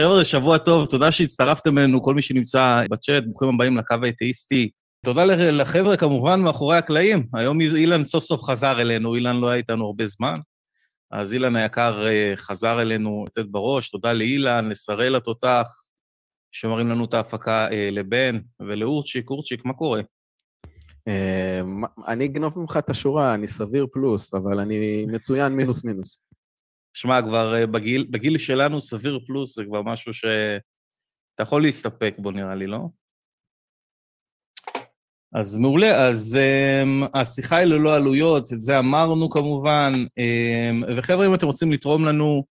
[0.00, 4.70] חבר'ה, שבוע טוב, תודה שהצטרפתם אלינו, כל מי שנמצא בצ'אט, ברוכים הבאים לקו האתאיסטי.
[5.04, 7.26] תודה לחבר'ה, כמובן, מאחורי הקלעים.
[7.34, 10.40] היום אילן סוף סוף חזר אלינו, אילן לא היה איתנו הרבה זמן.
[11.10, 15.84] אז אילן היקר אה, חזר אלינו לתת בראש, תודה לאילן, לשראל התותח,
[16.52, 20.00] שמראים לנו את ההפקה אה, לבן, ולאורצ'יק, אורצ'יק, מה קורה?
[21.08, 21.60] אה,
[22.08, 26.29] אני אגנוב ממך את השורה, אני סביר פלוס, אבל אני מצוין מינוס מינוס.
[26.94, 32.54] שמע, כבר בגיל, בגיל שלנו סביר פלוס זה כבר משהו שאתה יכול להסתפק בו, נראה
[32.54, 32.88] לי, לא?
[35.34, 41.34] אז מעולה, אז um, השיחה היא ללא עלויות, את זה אמרנו כמובן, um, וחבר'ה, אם
[41.34, 42.44] אתם רוצים לתרום לנו,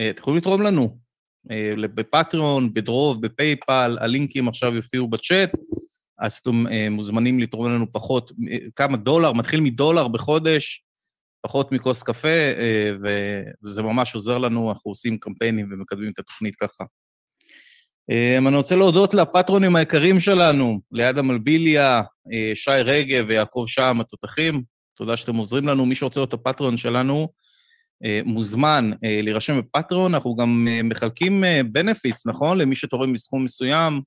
[0.00, 0.98] uh, אתם יכולים לתרום לנו,
[1.48, 5.52] uh, בפטריון, בדרוב, בפייפל, הלינקים עכשיו יופיעו בצ'אט,
[6.18, 8.32] אז אתם uh, מוזמנים לתרום לנו פחות,
[8.76, 10.85] כמה דולר, מתחיל מדולר בחודש,
[11.40, 13.06] פחות מכוס קפה, uh,
[13.64, 16.84] וזה ממש עוזר לנו, אנחנו עושים קמפיינים ומקדמים את התוכנית ככה.
[18.12, 24.62] Um, אני רוצה להודות לפטרונים היקרים שלנו, ליד המלביליה, אה, שי רגב ויעקב שעם התותחים.
[24.94, 25.86] תודה שאתם עוזרים לנו.
[25.86, 27.28] מי שרוצה להיות הפטרון שלנו,
[28.04, 30.14] אה, מוזמן אה, להירשם בפטרון.
[30.14, 32.58] אנחנו גם מחלקים בנפיץ, נכון?
[32.58, 34.00] למי שתורם מסכום מסוים.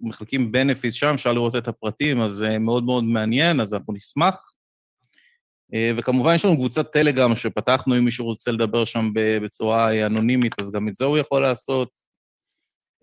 [0.00, 4.52] מחלקים בנפיץ שם, אפשר לראות את הפרטים, אז מאוד מאוד מעניין, אז אנחנו נשמח.
[5.96, 10.88] וכמובן יש לנו קבוצת טלגרם שפתחנו, אם מישהו רוצה לדבר שם בצורה אנונימית, אז גם
[10.88, 11.88] את זה הוא יכול לעשות.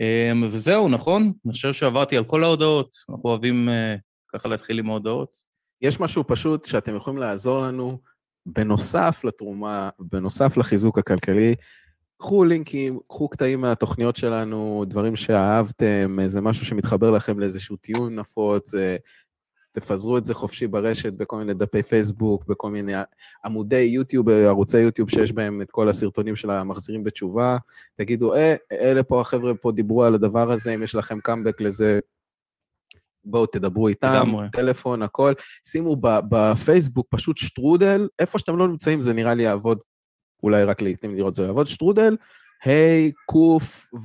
[0.01, 1.33] אמ, וזהו, נכון?
[1.45, 2.95] אני חושב שעברתי על כל ההודעות.
[3.09, 3.95] אנחנו אוהבים אה,
[4.33, 5.37] ככה להתחיל עם ההודעות.
[5.81, 7.99] יש משהו פשוט שאתם יכולים לעזור לנו,
[8.45, 11.55] בנוסף לתרומה, בנוסף לחיזוק הכלכלי,
[12.17, 18.73] קחו לינקים, קחו קטעים מהתוכניות שלנו, דברים שאהבתם, זה משהו שמתחבר לכם לאיזשהו טיעון נפוץ,
[19.71, 22.93] תפזרו את זה חופשי ברשת, בכל מיני דפי פייסבוק, בכל מיני
[23.45, 27.57] עמודי יוטיוב, ערוצי יוטיוב שיש בהם את כל הסרטונים של המחזירים בתשובה.
[27.95, 31.99] תגידו, אה, אלה פה, החבר'ה פה דיברו על הדבר הזה, אם יש לכם קאמבק לזה,
[33.25, 35.33] בואו תדברו איתם, טלפון, הכל.
[35.65, 39.79] שימו בפייסבוק פשוט שטרודל, איפה שאתם לא נמצאים זה נראה לי יעבוד,
[40.43, 42.15] אולי רק לעיתים לראות זה יעבוד, שטרודל,
[42.67, 43.35] ה', ק',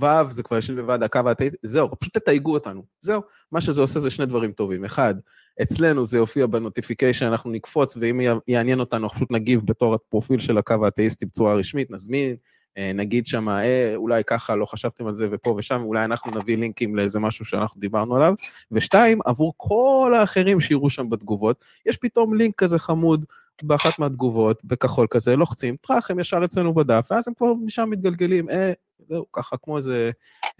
[0.02, 1.20] ו', זה כבר יושבים לבד, הקו
[1.62, 3.22] זהו, פשוט תתייגו אותנו, זהו.
[3.52, 4.84] מה שזה עושה זה שני דברים טובים.
[4.84, 5.14] אחד,
[5.62, 10.84] אצלנו זה יופיע בנוטיפיקיישן, אנחנו נקפוץ, ואם יעניין אותנו, פשוט נגיב בתור הפרופיל של הקו
[10.84, 12.36] האתאיסטי בצורה רשמית, נזמין,
[12.78, 16.56] אה, נגיד שם, אה, אולי ככה, לא חשבתם על זה ופה ושם, אולי אנחנו נביא
[16.56, 18.34] לינקים לאיזה משהו שאנחנו דיברנו עליו.
[18.72, 23.24] ושתיים, עבור כל האחרים שיראו שם בתגובות, יש פתאום לינק כזה חמוד
[23.62, 28.50] באחת מהתגובות, בכחול כזה, לוחצים, טראח, הם ישר אצלנו בדף, ואז הם כבר משם מתגלגלים,
[28.50, 28.72] אה,
[29.08, 30.10] זהו, ככה כמו איזה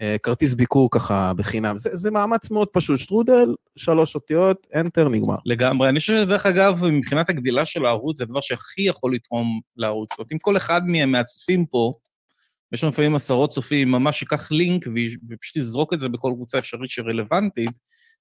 [0.01, 1.77] אה, כרטיס ביקור ככה בחינם.
[1.77, 5.35] זה, זה מאמץ מאוד פשוט, שטרודל, שלוש אותיות, אנטר, נגמר.
[5.45, 5.89] לגמרי.
[5.89, 10.09] אני חושב שדרך אגב, מבחינת הגדילה של הערוץ, זה הדבר שהכי יכול לתרום לערוץ.
[10.11, 11.93] זאת אומרת, אם כל אחד מהצופים פה,
[12.71, 14.87] יש לנו לפעמים עשרות צופים, ממש ייקח לינק
[15.29, 17.71] ופשוט יזרוק את זה בכל קבוצה אפשרית שרלוונטית,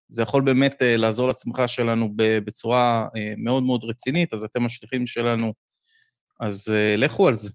[0.08, 5.06] זה יכול באמת uh, לעזור לצמיחה שלנו בצורה uh, מאוד מאוד רצינית, אז אתם השליחים
[5.06, 5.52] שלנו,
[6.40, 7.50] אז uh, לכו על זה.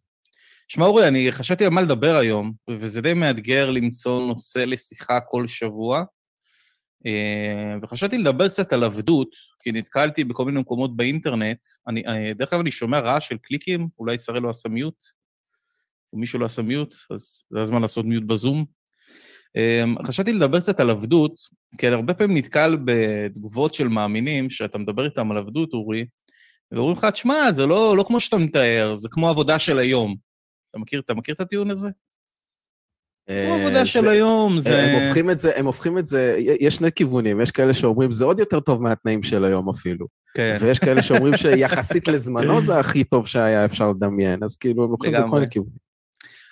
[0.74, 5.48] שמע, אורי, אני חשבתי על מה לדבר היום, וזה די מאתגר למצוא נושא לשיחה כל
[5.48, 6.04] שבוע,
[7.06, 9.30] אה, וחשבתי לדבר קצת על עבדות,
[9.64, 11.58] כי נתקלתי בכל מיני מקומות באינטרנט.
[11.88, 14.96] אני, אה, דרך אגב, אני שומע רעש של קליקים, אולי ישראל לא עשה מיוט,
[16.14, 18.66] או מישהו לא עשה מיוט, אז זה הזמן לעשות מיוט בזום.
[19.58, 21.36] אה, חשבתי לדבר קצת על עבדות,
[21.78, 26.06] כי אני הרבה פעמים נתקל בתגובות של מאמינים, שאתה מדבר איתם על עבדות, אורי,
[26.72, 30.31] ואומרים לך, תשמע, זה לא, לא כמו שאתה מתאר, זה כמו עבודה של היום.
[30.72, 31.90] אתה מכיר, אתה מכיר את הטיעון הזה?
[33.28, 34.84] כמו עבודה אה, של היום, זה...
[34.84, 38.26] הם הופכים את זה, הם הופכים את זה, יש שני כיוונים, יש כאלה שאומרים, זה
[38.26, 40.08] עוד יותר טוב מהתנאים של היום אפילו.
[40.34, 40.58] כן.
[40.60, 45.16] ויש כאלה שאומרים שיחסית לזמנו זה הכי טוב שהיה אפשר לדמיין, אז כאילו, הם לוקחים
[45.16, 45.92] את זה כל הכיוונים.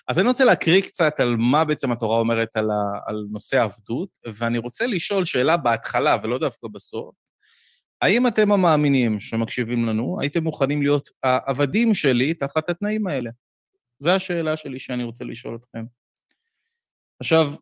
[0.08, 4.10] אז אני רוצה להקריא קצת על מה בעצם התורה אומרת על, ה, על נושא העבדות,
[4.34, 7.16] ואני רוצה לשאול שאלה בהתחלה, ולא דווקא בסוף.
[8.02, 13.30] האם אתם המאמינים שמקשיבים לנו, הייתם מוכנים להיות העבדים שלי תחת התנאים האלה?
[14.00, 15.86] זו השאלה שלי שאני רוצה לשאול אתכם.
[17.20, 17.54] עכשיו,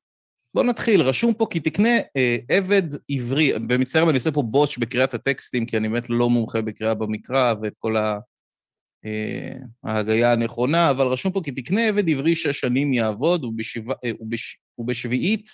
[0.54, 1.02] בואו נתחיל.
[1.02, 5.66] רשום פה כי תקנה אה, עבד עברי, ומצטער אם אני עושה פה בוטש בקריאת הטקסטים,
[5.66, 8.20] כי אני באמת לא מומחה בקריאה במקרא ואת כל ה...
[9.06, 14.12] אה, ההגייה הנכונה, אבל רשום פה כי תקנה עבד עברי שש שנים יעבוד, ובשבע, אה,
[14.20, 15.50] ובש, ובשביעית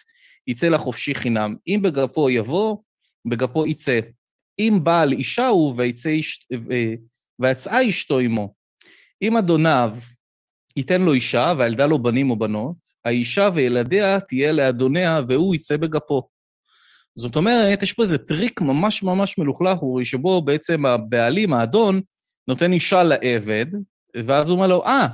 [0.48, 1.56] יצא לחופשי חינם.
[1.68, 2.78] אם בגפו יבוא,
[3.26, 4.00] בגפו יצא.
[4.60, 6.10] אם בעל אישה הוא ויצא,
[6.72, 6.94] אה,
[7.40, 8.54] ויצאה אשתו עמו.
[9.22, 9.98] אם אדוניו
[10.78, 12.76] ייתן לו אישה, והילדה לו בנים או בנות,
[13.06, 16.28] האישה וילדיה תהיה לאדוניה, והוא יצא בגפו.
[17.16, 22.02] זאת אומרת, יש פה איזה טריק ממש ממש מלוכלך, אורי, שבו בעצם הבעלים, האדון,
[22.48, 23.66] נותן אישה לעבד,
[24.26, 25.08] ואז הוא אומר לו, אה,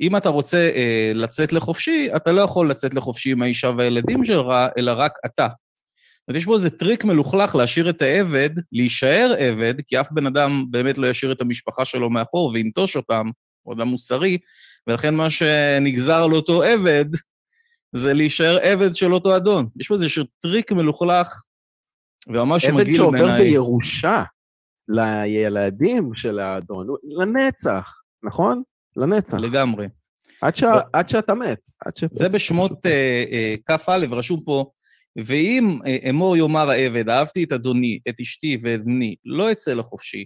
[0.00, 4.46] אם אתה רוצה אה, לצאת לחופשי, אתה לא יכול לצאת לחופשי עם האישה והילדים שלך,
[4.78, 5.48] אלא רק אתה.
[6.28, 10.64] אז יש פה איזה טריק מלוכלך להשאיר את העבד, להישאר עבד, כי אף בן אדם
[10.70, 13.30] באמת לא ישאיר את המשפחה שלו מאחור וינטוש אותם,
[13.62, 14.38] הוא אדם מוסרי,
[14.86, 17.04] ולכן מה שנגזר על אותו עבד
[17.96, 19.68] זה להישאר עבד של אותו אדון.
[19.80, 20.06] יש פה איזה
[20.42, 21.42] טריק מלוכלך,
[22.28, 22.96] וממש מגעיל בעיניי.
[22.96, 24.22] עבד שעובר בירושה
[24.88, 26.86] לילדים של האדון,
[27.20, 28.62] לנצח, נכון?
[28.96, 29.38] לנצח.
[29.38, 29.86] לגמרי.
[30.42, 30.62] עד, ש...
[30.62, 30.66] ו...
[30.92, 31.70] עד שאתה מת.
[31.86, 32.04] עד ש...
[32.12, 34.70] זה בשמות אה, אה, כ"א, רשום פה,
[35.26, 40.24] ואם אה, אמור יאמר העבד, אהבתי את אדוני, את אשתי ואת בני, לא אצא לחופשי,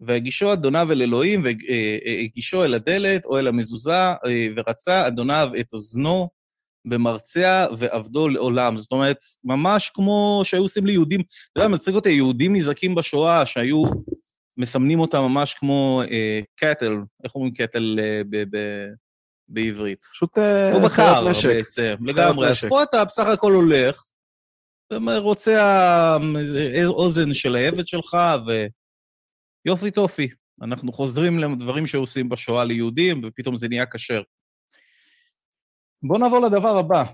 [0.00, 4.12] והגישו אדוניו אל אלוהים, והגישו אל הדלת או אל המזוזה,
[4.56, 6.28] ורצה אדוניו את אוזנו
[6.84, 8.76] במרצע ועבדו לעולם.
[8.76, 13.84] זאת אומרת, ממש כמו שהיו עושים ליהודים, אתה יודע, מצחיק אותי, יהודים נזרקים בשואה, שהיו
[14.56, 18.88] מסמנים אותם ממש כמו אה, קטל, איך אומרים קטל אה, ב- ב-
[19.48, 20.04] בעברית?
[20.12, 22.48] פשוט אה, כמו בקר בעצם, לגמרי.
[22.48, 24.02] אז פה אתה בסך הכל הולך,
[24.92, 26.16] ורוצה
[26.86, 28.16] אוזן של העבד שלך,
[29.66, 30.28] ויופי טופי.
[30.62, 34.22] אנחנו חוזרים לדברים שעושים בשואה ליהודים, ופתאום זה נהיה כשר.
[36.02, 37.04] בואו נעבור לדבר הבא.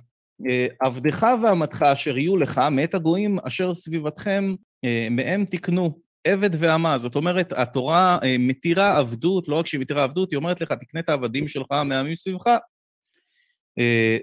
[0.51, 4.55] אה, עבדך ועמתך אשר יהיו לך, מאת הגויים אשר סביבתכם,
[4.85, 6.99] אה, מהם תקנו עבד ואמה.
[6.99, 11.01] זאת אומרת, התורה אה, מתירה עבדות, לא רק שהיא מתירה עבדות, היא אומרת לך, תקנה
[11.01, 12.57] את העבדים שלך מהעמים סביבך,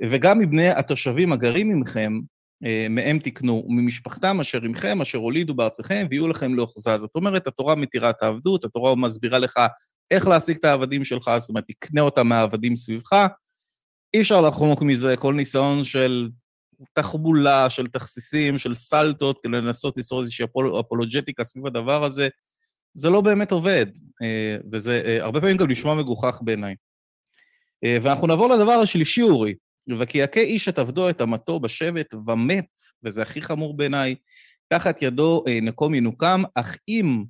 [0.10, 2.20] וגם מבני התושבים הגרים עמכם,
[2.90, 6.98] מהם תקנו, וממשפחתם אשר עמכם, אשר הולידו בארציכם, ויהיו לכם לאוחזה.
[6.98, 9.60] זאת אומרת, התורה מתירה את העבדות, התורה מסבירה לך
[10.12, 13.28] איך להשיג את העבדים שלך, זאת אומרת, תקנה אותם מהעבדים סביבך,
[14.14, 16.30] אי אפשר לחמוק מזה, כל ניסיון של
[16.94, 22.28] תחבולה, של תכסיסים, של סלטות, כדי לנסות ליצור איזושהי אפול, אפולוג'טיקה סביב הדבר הזה,
[22.94, 23.86] זה לא באמת עובד,
[24.24, 26.76] אה, וזה אה, הרבה פעמים גם נשמע מגוחך בעיניי.
[27.84, 29.54] אה, ואנחנו נעבור לדבר השלישי, אורי,
[30.00, 32.70] וכי יכה איש את עבדו את אמתו בשבט ומת,
[33.04, 34.16] וזה הכי חמור בעיניי,
[34.68, 37.24] תחת ידו נקום ינוקם, אך אם,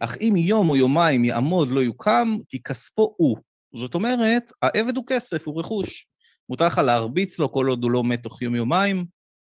[0.00, 3.36] אך אם יום או יומיים יעמוד לא יוקם, כי כספו הוא.
[3.74, 6.06] זאת אומרת, העבד הוא כסף, הוא רכוש.
[6.48, 9.04] מותר לך להרביץ לו כל עוד הוא לא מת תוך יום-יומיים,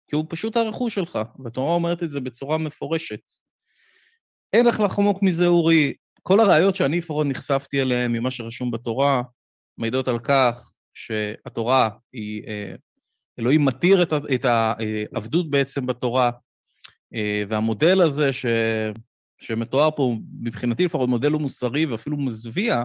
[0.09, 3.21] כי הוא פשוט הרכוש שלך, והתורה אומרת את זה בצורה מפורשת.
[4.53, 5.95] אין לך לחמוק מזה, אורי.
[6.23, 9.23] כל הראיות שאני לפחות נחשפתי אליהן ממה שרשום בתורה,
[9.79, 12.75] מעידות על כך שהתורה היא, אה,
[13.39, 14.03] אלוהים מתיר
[14.35, 16.31] את העבדות בעצם בתורה,
[17.15, 18.47] אה, והמודל הזה ש,
[19.39, 22.83] שמתואר פה, מבחינתי לפחות מודל הוא מוסרי ואפילו מזוויע,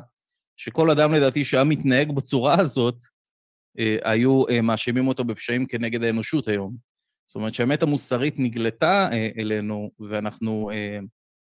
[0.58, 2.96] שכל אדם לדעתי שהיה מתנהג בצורה הזאת,
[3.80, 6.76] אה, היו אה, מאשימים אותו בפשעים כנגד האנושות היום.
[7.28, 10.70] זאת אומרת שהאמת המוסרית נגלתה אה, אלינו, ואנחנו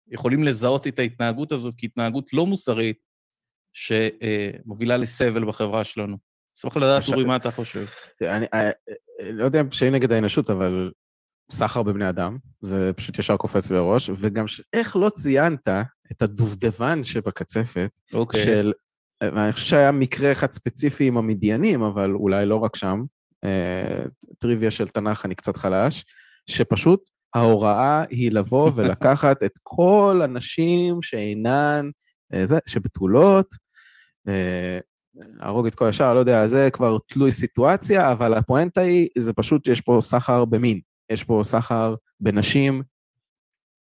[0.08, 2.98] יכולים לזהות את ההתנהגות הזאת כהתנהגות לא מוסרית,
[3.74, 6.18] שמובילה לסבל בחברה שלנו.
[6.58, 7.86] אשמח לדעת, אורי, מה אתה חושב?
[8.22, 8.46] אני
[9.32, 10.92] לא יודע אם פשעים נגד האנושות, אבל
[11.52, 15.68] סחר בבני אדם, זה פשוט ישר קופץ לי לראש, וגם איך לא ציינת
[16.12, 18.18] את הדובדבן שבקצפת, okay.
[18.18, 18.44] אוקיי.
[18.44, 18.74] של
[19.24, 23.04] ואני חושב שהיה מקרה אחד ספציפי עם המדיינים, אבל אולי לא רק שם,
[23.44, 24.04] אה,
[24.40, 26.06] טריוויה של תנ"ך אני קצת חלש,
[26.50, 31.90] שפשוט ההוראה היא לבוא ולקחת את כל הנשים שאינן,
[32.34, 33.48] אה, זה, שבתולות,
[34.28, 34.80] אה,
[35.16, 39.68] להרוג את כל השאר, לא יודע, זה כבר תלוי סיטואציה, אבל הפואנטה היא, זה פשוט,
[39.68, 40.80] יש פה סחר במין,
[41.12, 42.84] יש פה סחר בנשים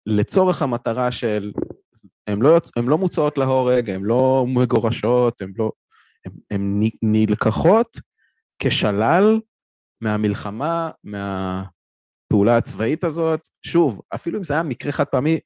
[0.05, 1.51] לצורך המטרה של
[2.27, 5.71] הן לא, לא מוצאות להורג, הן לא מגורשות, הן לא...
[6.51, 7.97] הן נלקחות
[8.59, 9.39] כשלל
[10.01, 13.41] מהמלחמה, מהפעולה הצבאית הזאת.
[13.65, 15.39] שוב, אפילו אם זה היה מקרה חד פעמי,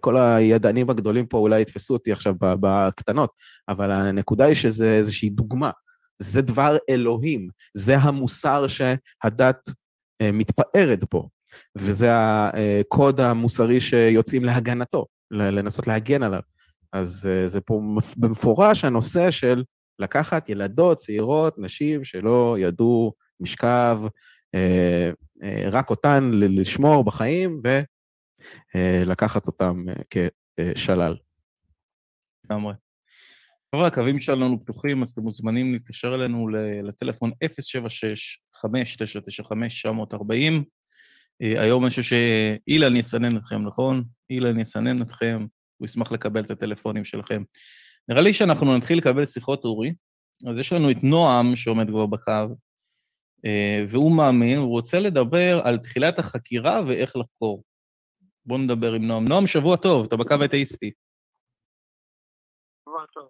[0.00, 3.30] כל הידענים הגדולים פה אולי יתפסו אותי עכשיו בקטנות,
[3.68, 5.70] אבל הנקודה היא שזה איזושהי דוגמה.
[6.18, 9.68] זה דבר אלוהים, זה המוסר שהדת
[10.22, 11.28] אה, מתפארת פה,
[11.78, 15.06] וזה הקוד המוסרי שיוצאים להגנתו.
[15.30, 16.40] לנסות להגן עליו.
[16.92, 17.80] אז אה, זה פה
[18.16, 19.64] במפורש הנושא של
[19.98, 24.00] לקחת ילדות, צעירות, נשים שלא ידעו משכב,
[24.54, 25.10] אה,
[25.42, 27.60] אה, רק אותן לשמור בחיים
[28.74, 29.74] ולקחת אותן
[30.74, 31.16] כשלל.
[32.44, 32.74] לגמרי.
[33.74, 36.48] חבר'ה, הקווים שלנו פתוחים, אז אתם מוזמנים להתקשר אלינו
[36.82, 37.30] לטלפון
[38.60, 40.34] 076-5995-940.
[41.42, 44.04] אה, היום חושב שאילן יסנן אתכם, נכון?
[44.30, 47.42] אילן יסנן אתכם, הוא ישמח לקבל את הטלפונים שלכם.
[48.08, 49.92] נראה לי שאנחנו נתחיל לקבל שיחות, אורי.
[50.50, 52.56] אז יש לנו את נועם שעומד כבר בקו,
[53.44, 57.62] אה, והוא מאמין, הוא רוצה לדבר על תחילת החקירה ואיך לחקור.
[58.46, 59.28] בואו נדבר עם נועם.
[59.28, 60.90] נועם, שבוע טוב, אתה בקו האתאיסטי.
[62.84, 63.28] שבוע טוב.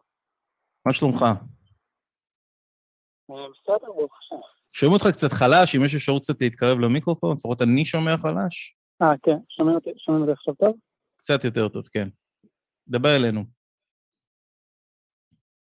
[0.87, 1.25] מה שלומך?
[3.29, 4.37] בסדר, ברוך השם.
[4.73, 8.77] שומעים אותך קצת חלש, אם יש אפשרות קצת להתקרב למיקרופון, לפחות אני שומע חלש.
[9.03, 10.77] אה, כן, שומעים אותי שומעים אותי עכשיו טוב?
[11.17, 12.09] קצת יותר טוב, כן.
[12.89, 13.45] דבר אלינו.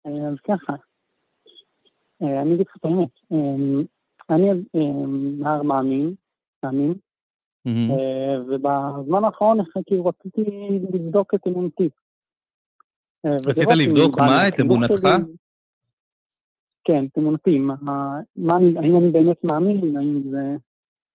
[0.05, 0.73] אה, אז ככה,
[2.21, 4.47] אה, אני אגיד לך את האמת, אה, אני
[5.39, 6.15] נער מאמין,
[6.63, 6.93] מאמין,
[7.67, 7.91] מהמם.
[8.47, 10.41] ובזמן האחרון כאילו רציתי
[10.93, 11.89] לבדוק את אמונתי.
[13.25, 14.47] רצית ולראות אם לבדוק מה?
[14.47, 15.07] את אמונתך?
[16.83, 17.59] כן, את אמונתי,
[18.79, 20.55] האם אני באמת מאמין, האם זה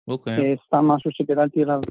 [0.07, 0.33] אוקיי.
[0.39, 1.81] אה, סתם משהו שגדלתי אליו,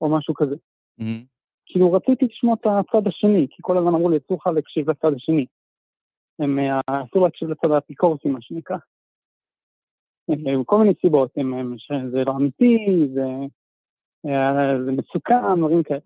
[0.00, 0.56] או משהו כזה.
[0.98, 1.24] מהמם.
[1.66, 5.14] כאילו רציתי לשמוע את הצד השני, כי כל הזמן אמרו לי, אסור לך להקשיב לצד
[5.16, 5.46] השני.
[6.38, 8.76] הם, אה, אסור להקשיב לצד האפיקורסי, מה שנקרא.
[10.30, 13.46] אה, כל מיני סיבות, הם, הם, שזה לא אמיתי, זה, אה,
[14.84, 16.00] זה מסוכן, דברים כאלה.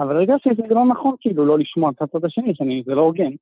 [0.00, 3.32] אבל הרגשתי שזה לא נכון, כאילו, לא לשמוע את הצד השני, שאני, זה לא הוגן.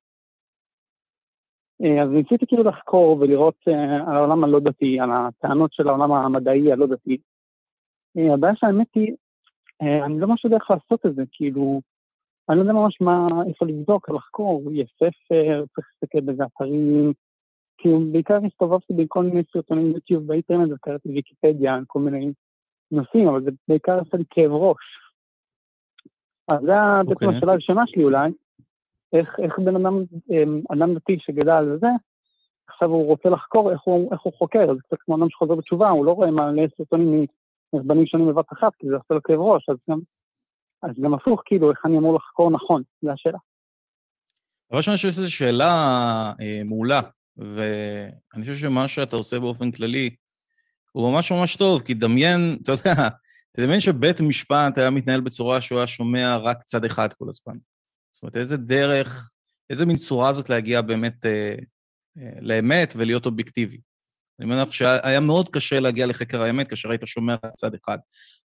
[1.83, 6.11] אה, אז ניסיתי כאילו לחקור ולראות אה, על העולם הלא דתי, על הטענות של העולם
[6.11, 7.17] המדעי הלא דתי.
[8.17, 9.13] אה, הבעיה שהאמת היא,
[9.81, 11.81] אה, אני לא ממש יודע איך לעשות את זה, כאילו,
[12.49, 17.13] אני לא יודע ממש מה, איפה לבדוק, לחקור, יש ספר, צריך להסתכל באיזה אתרים,
[17.77, 22.31] כאילו, בעיקר הסתובבתי בכל מיני סרטונים יוטיוב באינטרנט וקראתי ויקיפדיה כל מיני
[22.91, 24.99] נושאים, אבל זה בעיקר עשה לי כאב ראש.
[26.47, 27.37] אז זה היה בעצם אוקיי.
[27.37, 28.31] השאלה הראשונה שלי אולי,
[29.13, 31.87] איך, איך בן אדם, אמ, אדם דתי שגדל על זה,
[32.67, 35.89] עכשיו הוא רוצה לחקור איך הוא, איך הוא חוקר, זה קצת כמו אדם שחוזר בתשובה,
[35.89, 37.25] הוא לא רואה מלא סרטונים
[37.73, 39.99] מרבנים שונים בבת אחת, כי זה עושה לו כאב ראש, אז גם,
[40.83, 43.37] אז גם הפוך, כאילו, איך אני אמור לחקור נכון, זו השאלה.
[44.69, 45.65] דבר ראשון, אני חושב שזו שאלה
[46.41, 47.01] אה, מעולה,
[47.37, 50.15] ואני חושב שמה שאתה עושה באופן כללי
[50.91, 52.93] הוא ממש ממש טוב, כי דמיין, אתה יודע,
[53.51, 57.57] תדמיין שבית משפט היה מתנהל בצורה שהוא היה שומע רק צד אחד כל הזמן.
[58.13, 59.29] זאת אומרת, איזה דרך,
[59.69, 61.55] איזה מין צורה זאת להגיע באמת אה,
[62.17, 63.77] אה, לאמת ולהיות אובייקטיבי.
[64.39, 67.97] אני מניח שהיה מאוד קשה להגיע לחקר האמת כאשר היית שומע רק צד אחד.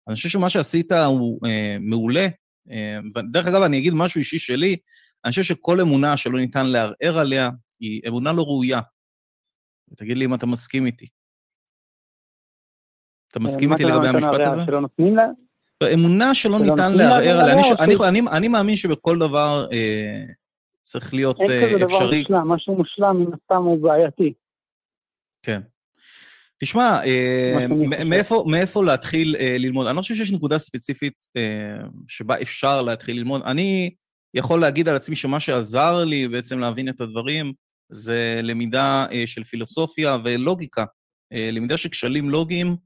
[0.08, 2.26] אני חושב שמה שעשית הוא אה, מעולה.
[2.70, 4.76] אה, ודרך אגב, אני אגיד משהו אישי שלי,
[5.24, 8.80] אני חושב שכל אמונה שלא ניתן לערער עליה היא אמונה לא ראויה.
[9.92, 11.08] ותגיד לי אם אתה מסכים איתי.
[13.34, 14.60] אתה מסכים איתי לגבי המשפט הזה?
[14.66, 15.26] שלא נותנים לה?
[15.94, 17.54] אמונה שלא ניתן לערער עליה.
[17.54, 18.00] אני, ש-
[18.32, 20.24] אני, מאמין שבכל דבר אה,
[20.82, 22.18] צריך להיות אין אה, כזה דבר אפשרי.
[22.20, 24.32] מושלם, משהו מושלם מן הסתם הוא בעייתי.
[25.42, 25.60] כן.
[26.58, 27.66] תשמע, אה.
[28.04, 29.86] מאיפה, מאיפה להתחיל ללמוד?
[29.86, 31.26] אני לא חושב שיש נקודה ספציפית
[32.08, 33.42] שבה אפשר להתחיל ללמוד.
[33.44, 33.90] אני
[34.34, 37.52] יכול להגיד על עצמי שמה שעזר לי בעצם להבין את הדברים
[37.88, 40.84] זה למידה של פילוסופיה ולוגיקה.
[41.52, 42.76] למידה של כשלים לוגיים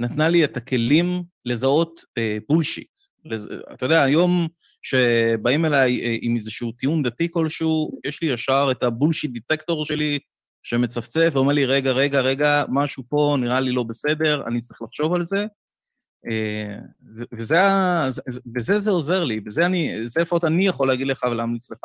[0.00, 2.88] נתנה לי את הכלים לזהות אה, בולשיט.
[3.24, 3.48] לז...
[3.72, 4.48] אתה יודע, היום
[4.82, 10.18] שבאים אליי אה, עם איזשהו טיעון דתי כלשהו, יש לי ישר את הבולשיט דיטקטור שלי,
[10.62, 15.14] שמצפצף ואומר לי, רגע, רגע, רגע, משהו פה נראה לי לא בסדר, אני צריך לחשוב
[15.14, 15.46] על זה.
[16.30, 16.76] אה,
[17.32, 17.56] וזה,
[18.46, 21.80] בזה זה עוזר לי, בזה אני, זה לפחות אני יכול להגיד לך ולהמליץ לך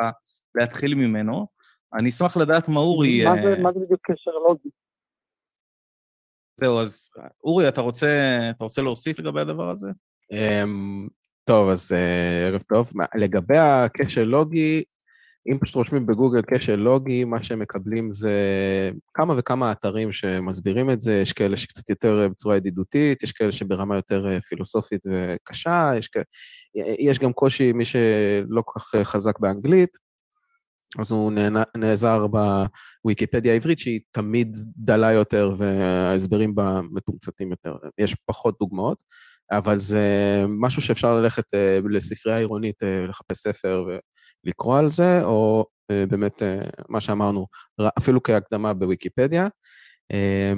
[0.55, 1.48] להתחיל ממנו.
[1.93, 3.24] אני אשמח לדעת מה אורי...
[3.24, 4.69] מה אה, זה- מה זה בדיוק קשר לוגי?
[6.57, 7.09] זהו, אז
[7.43, 9.91] אורי, אתה רוצה, אתה רוצה להוסיף לגבי הדבר הזה?
[10.31, 11.07] אמ,
[11.43, 12.91] טוב, אז אה, ערב טוב.
[13.15, 14.83] לגבי הכשל לוגי,
[15.51, 18.31] אם פשוט רושמים בגוגל כשל לוגי, מה שהם מקבלים זה
[19.13, 23.51] כמה וכמה אתרים שמסבירים את זה, יש כאלה שקצת יותר אה, בצורה ידידותית, יש כאלה
[23.51, 26.25] שברמה יותר אה, פילוסופית וקשה, יש, כאלה,
[27.00, 29.97] יש גם קושי, מי שלא כל כך חזק באנגלית,
[30.99, 31.31] אז הוא
[31.77, 37.75] נעזר בוויקיפדיה העברית, שהיא תמיד דלה יותר וההסברים בה מתומצתים יותר.
[37.97, 38.97] יש פחות דוגמאות,
[39.51, 40.03] אבל זה
[40.47, 43.85] משהו שאפשר ללכת אה, לספרייה עירונית, אה, לחפש ספר
[44.45, 46.41] ולקרוא על זה, או אה, באמת,
[46.89, 47.47] מה שאמרנו,
[47.97, 49.47] אפילו כהקדמה בוויקיפדיה.
[50.11, 50.53] אה,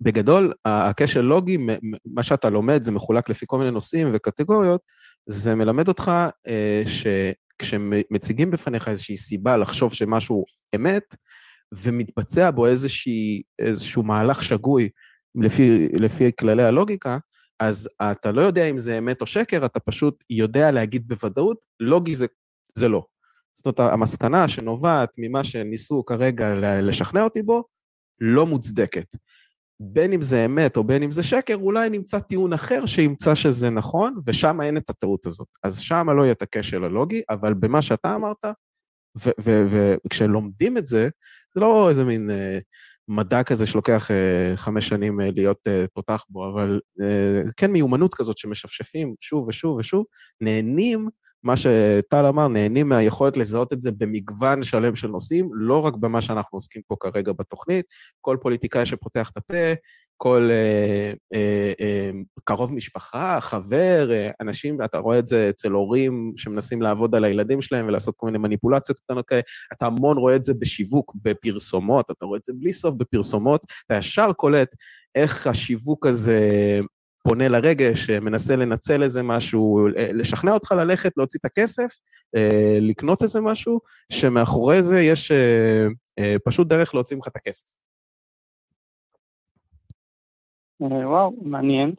[0.00, 1.58] בגדול, ה- הכשל לוגי,
[2.04, 4.80] מה שאתה לומד, זה מחולק לפי כל מיני נושאים וקטגוריות,
[5.26, 6.10] זה מלמד אותך
[6.46, 6.82] אה,
[7.62, 11.16] שכשמציגים בפניך איזושהי סיבה לחשוב שמשהו אמת,
[11.72, 14.88] ומתבצע בו איזושהי, איזשהו מהלך שגוי
[15.34, 17.18] לפי, לפי כללי הלוגיקה,
[17.60, 22.14] אז אתה לא יודע אם זה אמת או שקר, אתה פשוט יודע להגיד בוודאות, לוגי
[22.14, 22.26] זה,
[22.74, 23.04] זה לא.
[23.54, 27.64] זאת אומרת, המסקנה שנובעת ממה שניסו כרגע לשכנע אותי בו,
[28.20, 29.16] לא מוצדקת.
[29.84, 33.70] בין אם זה אמת או בין אם זה שקר, אולי נמצא טיעון אחר שימצא שזה
[33.70, 35.48] נכון, ושם אין את הטעות הזאת.
[35.62, 38.44] אז שם לא יהיה את הכשל הלוגי, אבל במה שאתה אמרת,
[40.04, 41.08] וכשלומדים את זה,
[41.54, 42.58] זה לא איזה מין אה,
[43.08, 48.14] מדע כזה שלוקח אה, חמש שנים אה, להיות אה, תותח בו, אבל אה, כן מיומנות
[48.14, 50.04] כזאת שמשפשפים שוב ושוב ושוב,
[50.40, 51.08] נהנים
[51.44, 56.22] מה שטל אמר, נהנים מהיכולת לזהות את זה במגוון שלם של נושאים, לא רק במה
[56.22, 57.86] שאנחנו עוסקים פה כרגע בתוכנית.
[58.20, 59.74] כל פוליטיקאי שפותח את הפה,
[60.22, 62.10] כל אה, אה, אה,
[62.44, 67.62] קרוב משפחה, חבר, אה, אנשים, אתה רואה את זה אצל הורים שמנסים לעבוד על הילדים
[67.62, 69.40] שלהם ולעשות כל מיני מניפולציות קטנות כאלה,
[69.72, 73.94] אתה המון רואה את זה בשיווק, בפרסומות, אתה רואה את זה בלי סוף בפרסומות, אתה
[73.94, 74.74] ישר קולט
[75.14, 76.40] איך השיווק הזה
[77.22, 82.00] פונה לרגש, מנסה לנצל איזה משהו, אה, לשכנע אותך ללכת, להוציא את הכסף,
[82.36, 83.80] אה, לקנות איזה משהו,
[84.12, 85.32] שמאחורי זה יש
[86.18, 87.76] אה, פשוט דרך להוציא ממך את הכסף.
[90.80, 91.94] וואו, מעניין.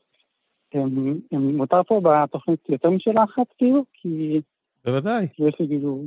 [1.32, 3.84] מותר פה בתוכנית יותר משאלה אחת, כאילו?
[3.94, 4.42] כי...
[4.86, 5.24] בוודאי.
[5.24, 6.04] יש לי כאילו...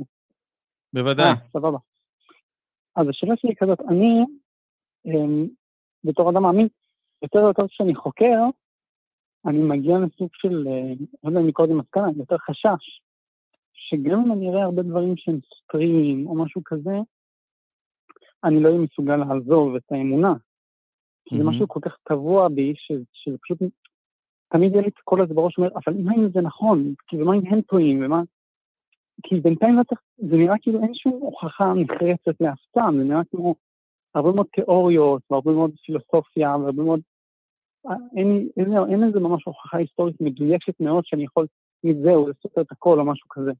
[0.93, 1.29] בוודאי.
[1.29, 1.77] אה, סבבה.
[2.95, 4.23] אז השאלה שלי היא כזאת, אני,
[6.03, 6.67] בתור אדם מאמין,
[7.21, 8.39] יותר ויותר כשאני חוקר,
[9.47, 13.01] אני מגיע לסוג של, אה, לא יודע אם מקודם מסקנה, יותר חשש,
[13.73, 16.97] שגם אם אני אראה הרבה דברים שהם סטרים או משהו כזה,
[18.43, 20.33] אני לא אהיה מסוגל לעזוב את האמונה.
[21.25, 23.57] כי זה משהו כל כך טבוע בי, שזה פשוט,
[24.49, 26.93] תמיד יהיה לי את הקול הזה בראש, אומר, אבל אם זה נכון?
[27.07, 28.21] כאילו, מה אם הם טועים, ומה...
[29.23, 33.55] כי בינתיים לא צריך, זה נראה כאילו אין שום הוכחה נחרצת לאף זה נראה כמו
[34.15, 36.99] הרבה מאוד תיאוריות, והרבה מאוד פילוסופיה, והרבה מאוד
[38.17, 41.47] אין, אין, אין איזה ממש הוכחה היסטורית מדויקת מאוד שאני יכול
[41.83, 43.51] מזהו לספר את הכל או משהו כזה.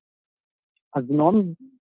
[0.96, 1.14] אז זה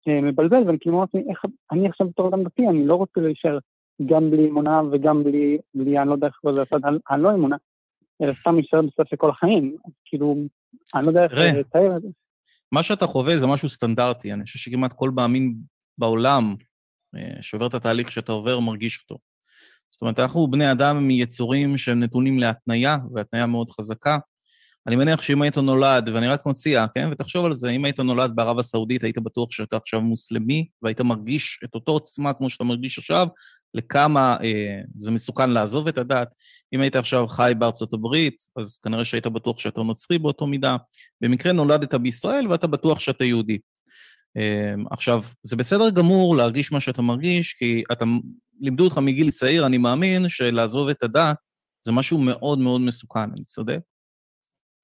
[0.08, 3.20] אה, מבלבל, ואני כאילו אומר לעצמי, איך, אני עכשיו בתור אדם דתי, אני לא רוצה
[3.20, 3.58] להישאר
[4.06, 7.56] גם בלי אמונה וגם בלי, בלי אני לא יודע איך זה הצד הלא אמונה,
[8.22, 9.76] אלא סתם להישאר בסוף לכל החיים.
[9.86, 10.36] אז כאילו,
[10.94, 12.08] אני לא יודע איך לתאר את זה.
[12.72, 15.54] מה שאתה חווה זה משהו סטנדרטי, אני חושב שכמעט כל מאמין
[15.98, 16.54] בעולם
[17.16, 19.18] אה, שעובר את התהליך שאתה עובר מרגיש אותו.
[19.96, 24.18] זאת אומרת, אנחנו בני אדם הם יצורים שהם נתונים להתניה, והתניה מאוד חזקה.
[24.86, 28.32] אני מניח שאם היית נולד, ואני רק מציע, כן, ותחשוב על זה, אם היית נולד
[28.34, 32.98] בערב הסעודית, היית בטוח שאתה עכשיו מוסלמי, והיית מרגיש את אותו עוצמה כמו שאתה מרגיש
[32.98, 33.26] עכשיו,
[33.74, 36.28] לכמה אה, זה מסוכן לעזוב את הדת.
[36.74, 40.76] אם היית עכשיו חי בארצות הברית, אז כנראה שהיית בטוח שאתה נוצרי באותו מידה.
[41.20, 43.58] במקרה נולדת בישראל ואתה בטוח שאתה יהודי.
[44.36, 48.04] אה, עכשיו, זה בסדר גמור להרגיש מה שאתה מרגיש, כי אתה
[48.60, 51.36] לימדו אותך מגיל צעיר, אני מאמין שלעזוב את הדת
[51.86, 53.78] זה משהו מאוד מאוד מסוכן, אני צודק?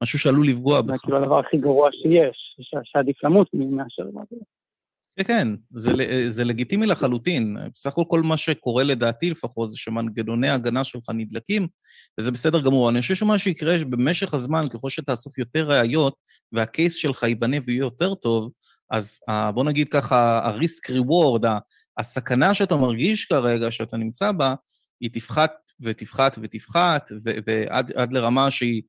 [0.02, 0.92] משהו שעלול לפגוע בך.
[0.92, 4.02] זה כאילו הדבר הכי גרוע שיש, שעדיף למות מאשר.
[5.16, 5.92] כן, כן, זה,
[6.28, 7.56] זה לגיטימי לחלוטין.
[7.72, 11.66] בסך הכל כל מה שקורה לדעתי לפחות זה שמנגנוני ההגנה שלך נדלקים,
[12.20, 12.90] וזה בסדר גמור.
[12.90, 16.14] אני חושב שמה שיקרה במשך הזמן, ככל שתאסוף יותר ראיות
[16.52, 18.50] והקייס שלך ייבנה ויהיה יותר טוב,
[18.92, 19.20] אז
[19.54, 21.46] בוא נגיד ככה, ה-risk reward,
[21.98, 24.54] הסכנה שאתה מרגיש כרגע, שאתה נמצא בה,
[25.00, 27.10] היא תפחת ותפחת ותפחת,
[27.46, 28.82] ועד לרמה שהיא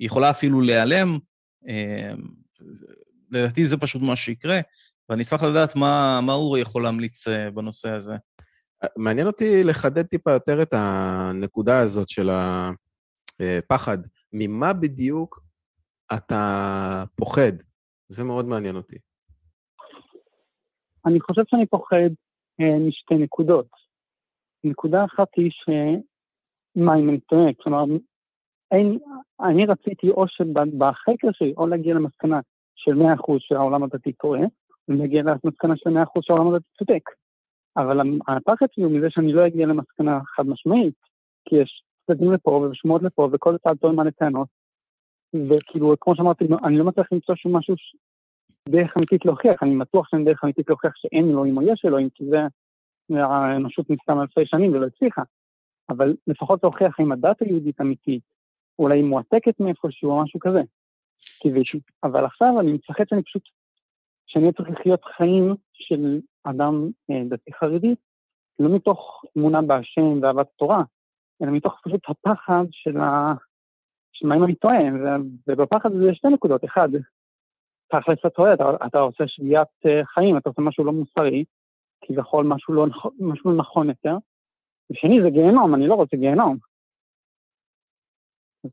[0.00, 1.18] יכולה אפילו להיעלם.
[1.68, 2.22] אמ,
[3.30, 4.60] לדעתי זה פשוט מה שיקרה,
[5.08, 8.16] ואני אשמח לדעת מה, מה אורי יכול להמליץ אה, בנושא הזה.
[8.96, 12.30] מעניין אותי לחדד טיפה יותר את הנקודה הזאת של
[13.40, 13.98] הפחד.
[14.32, 15.40] ממה בדיוק
[16.14, 17.52] אתה פוחד?
[18.08, 18.96] זה מאוד מעניין אותי.
[21.06, 22.10] אני חושב שאני פוחד
[22.60, 23.66] אה, משתי נקודות.
[24.64, 27.84] נקודה אחת היא שמה אם אני טועה, כלומר,
[28.70, 28.98] אין,
[29.40, 32.40] אני רציתי או שבחקר שלי, או להגיע למסקנה
[32.76, 34.40] של 100% שהעולם הדתי טועה,
[34.88, 37.02] ולהגיע למסקנה של 100% שהעולם הדתי צודק.
[37.76, 40.94] אבל הפחד שלי הוא מזה שאני לא אגיע למסקנה חד משמעית,
[41.48, 44.48] כי יש צדדים לפה ושמועות לפה, וכל צד טוען מה לטענות,
[45.34, 47.74] וכאילו, כמו שאמרתי, אני לא מצליח למצוא שום משהו
[48.70, 52.24] דרך אמיתית להוכיח, אני בטוח שאין דרך אמיתית להוכיח שאין אלוהים או יש אלוהים, כי
[52.24, 52.38] זה
[53.22, 55.22] האנושות ניסתה אלפי שנים ולא הצליחה.
[55.90, 58.22] אבל לפחות להוכיח אם הדת היהודית אמיתית,
[58.78, 60.60] אולי מועתקת מאיפשהו או משהו כזה.
[61.40, 61.80] קיוויתי.
[62.04, 63.42] אבל עכשיו אני מפחד שאני פשוט,
[64.26, 67.94] שאני צריך לחיות חיים של אדם אה, דתי חרדי,
[68.58, 70.82] לא מתוך אמונה בהשם ואהבת תורה,
[71.42, 73.34] אלא מתוך פשוט הפחד של ה...
[74.12, 74.78] של מה אם אני טועה,
[75.46, 76.64] ובפחד הזה יש שתי נקודות.
[76.64, 76.88] אחד,
[77.90, 81.44] תכלס אתה טועה, אתה, אתה עושה שגיאת אה, חיים, אתה עושה משהו לא מוסרי,
[82.04, 82.86] כביכול משהו לא,
[83.20, 84.16] משהו לא נכון יותר.
[84.92, 86.56] ושני, זה גיהנום, אני לא רוצה גיהנום.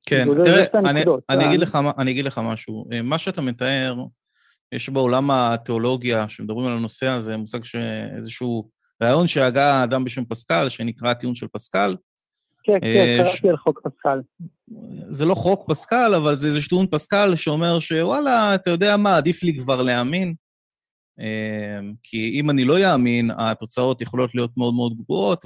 [0.06, 2.86] כן, כאילו, תראה, אני, אני, אגיד לך, אני אגיד לך משהו.
[2.92, 3.96] אה, מה שאתה מתאר,
[4.72, 8.70] יש בעולם התיאולוגיה, שמדברים על הנושא הזה, מושג שאיזשהו
[9.04, 11.96] רעיון שהגה האדם בשם פסקל, שנקרא הטיעון של פסקל,
[12.66, 14.22] כן, כן, אה, קראתי על חוק פסקל.
[15.10, 19.44] זה לא חוק פסקל, אבל זה איזה שטון פסקל שאומר שוואלה, אתה יודע מה, עדיף
[19.44, 20.34] לי כבר להאמין.
[21.20, 25.46] אה, כי אם אני לא אאמין, התוצאות יכולות להיות מאוד מאוד גרועות,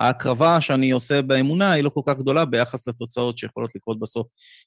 [0.00, 4.26] וההקרבה שאני עושה באמונה היא לא כל כך גדולה ביחס לתוצאות שיכולות לקרות בסוף.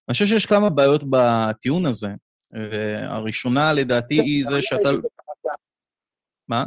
[0.10, 2.10] אני חושב שיש כמה בעיות בטיעון הזה.
[2.54, 4.90] והראשונה לדעתי היא זה שאתה...
[6.48, 6.66] מה?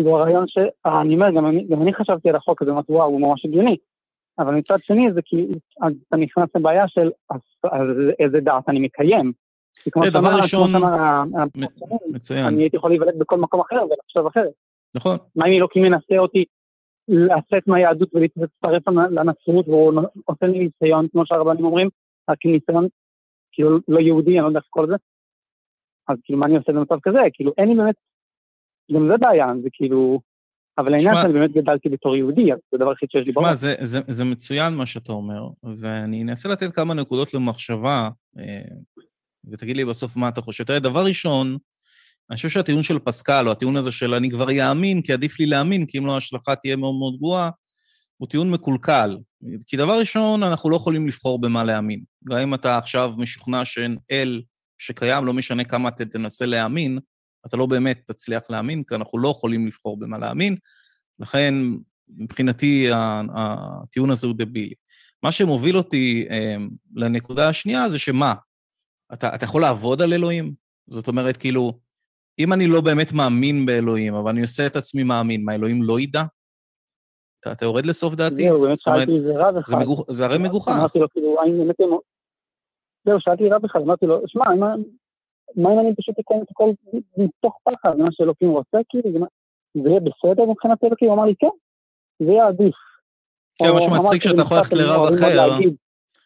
[0.00, 0.58] כאילו הרעיון ש...
[0.86, 3.44] אה, אני אומר, גם אני, גם אני חשבתי על החוק הזה, אמרתי, וואו, הוא ממש
[3.44, 3.76] הגיוני.
[4.38, 5.46] אבל מצד שני זה כי
[5.82, 7.86] אז אתה נכנס לבעיה של אז,
[8.18, 9.32] איזה דעת אני מקיים.
[10.12, 10.70] דבר ראשון,
[12.08, 12.44] מצוין.
[12.44, 14.52] אני הייתי יכול להיוולד בכל מקום אחר ולחשוב אחרת.
[14.96, 15.16] נכון.
[15.36, 16.44] מה אם אלוקים מנסה אותי
[17.08, 21.88] לצאת מהיהדות ולהצטרף לנצרות והוא עושה לי ניסיון, כמו שהרבנים אומרים,
[22.30, 22.88] רק ניסיון
[23.52, 24.94] כאילו לא יהודי, אני לא יודע איך לקרוא לזה.
[26.08, 27.18] אז כאילו מה אני עושה במצב כזה?
[27.32, 27.94] כאילו אין לי באמת,
[28.92, 30.20] גם זה בעיה, זה כאילו,
[30.78, 33.56] אבל העניין שאני באמת גדלתי בתור יהודי, אז זה הדבר הכי שיש לי בראש.
[33.56, 35.48] זה, זה, זה מצוין מה שאתה אומר,
[35.78, 38.62] ואני אנסה לתת כמה נקודות למחשבה, אה,
[39.50, 40.64] ותגיד לי בסוף מה אתה חושב.
[40.64, 41.56] תראה, דבר ראשון,
[42.30, 45.46] אני חושב שהטיעון של פסקל, או הטיעון הזה של אני כבר יאמין, כי עדיף לי
[45.46, 47.50] להאמין, כי אם לא ההשלכה תהיה מאוד מאוד גרועה,
[48.16, 49.18] הוא טיעון מקולקל.
[49.66, 52.02] כי דבר ראשון, אנחנו לא יכולים לבחור במה להאמין.
[52.24, 54.42] גם אם אתה עכשיו משוכנע שאין אל
[54.78, 56.98] שקיים, לא משנה כמה אתה תנסה להאמין,
[57.46, 60.56] אתה לא באמת תצליח להאמין, כי אנחנו לא יכולים לבחור במה להאמין.
[61.18, 61.54] לכן,
[62.08, 62.86] מבחינתי,
[63.34, 64.74] הטיעון הזה הוא דבילי.
[65.22, 66.56] מה שמוביל אותי אה,
[66.96, 68.34] לנקודה השנייה זה שמה?
[69.12, 70.54] אתה, אתה יכול לעבוד על אלוהים?
[70.88, 71.72] זאת אומרת, כאילו,
[72.38, 76.00] אם אני לא באמת מאמין באלוהים, אבל אני עושה את עצמי מאמין, מה, אלוהים לא
[76.00, 76.22] ידע?
[77.40, 78.48] אתה, אתה יורד לסוף דעתי?
[78.48, 79.78] זהו, באמת שאלתי איזה רב אחד.
[80.08, 80.72] זה הרי מגוחך.
[80.78, 81.76] אמרתי לו, כאילו, האם באמת...
[83.04, 84.44] זהו, שאלתי רב אחד, אמרתי לו, שמע,
[85.56, 86.70] מה אם אני פשוט אקיים את הכל
[87.16, 89.26] מתוך פחד, מה שאלוקים רוצה, כאילו,
[89.74, 91.08] זה יהיה בסדר מבחינת אלוקים?
[91.08, 91.46] הוא אמר לי, כן,
[92.24, 92.74] זה יהיה עדיף.
[93.56, 95.58] כן, מה שמצחיק שאתה יכול ללכת לרב אחר,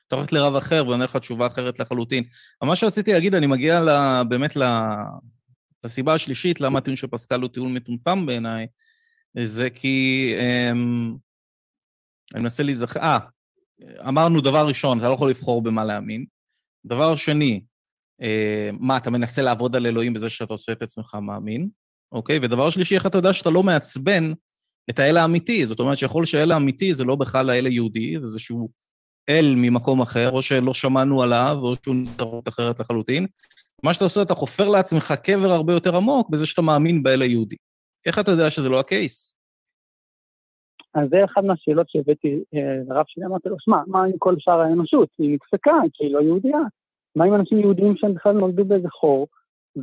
[0.08, 2.24] אתה הולך לרב אחר ועונה לך תשובה אחרת לחלוטין.
[2.62, 3.80] אבל מה שרציתי להגיד, אני מגיע
[4.28, 4.56] באמת
[5.84, 8.66] לסיבה השלישית, למה הטיעון של פסקל הוא טיעון מטומטם בעיניי,
[9.38, 10.34] זה כי...
[10.38, 11.14] אמ,
[12.34, 13.00] אני מנסה להיזכר...
[13.00, 13.18] אה,
[14.08, 16.24] אמרנו דבר ראשון, אתה לא יכול לבחור במה להאמין.
[16.84, 17.60] דבר שני,
[18.72, 21.68] מה, אתה מנסה לעבוד על אלוהים בזה שאתה עושה את עצמך מאמין,
[22.12, 22.38] אוקיי?
[22.42, 24.33] ודבר שלישי, איך אתה יודע שאתה לא מעצבן
[24.90, 25.66] את האל האמיתי?
[25.66, 28.68] זאת אומרת שיכול שהאל האמיתי זה לא בכלל האל היהודי, וזה שהוא
[29.29, 33.27] אל ממקום אחר, או שלא שמענו עליו, או שהוא נזכרות אחרת לחלוטין.
[33.83, 37.57] מה שאתה עושה, אתה חופר לעצמך קבר הרבה יותר עמוק בזה שאתה מאמין באל היהודי.
[38.07, 39.35] איך אתה יודע שזה לא הקייס?
[40.94, 44.61] אז זה אחת מהשאלות שהבאתי אה, לרב שלי, אמרתי לו, שמע, מה עם כל שאר
[44.61, 45.09] האנושות?
[45.18, 46.59] היא נפסקה, כי היא לא יהודייה.
[47.16, 49.27] מה עם אנשים יהודים שהם בכלל נולדו באיזה חור,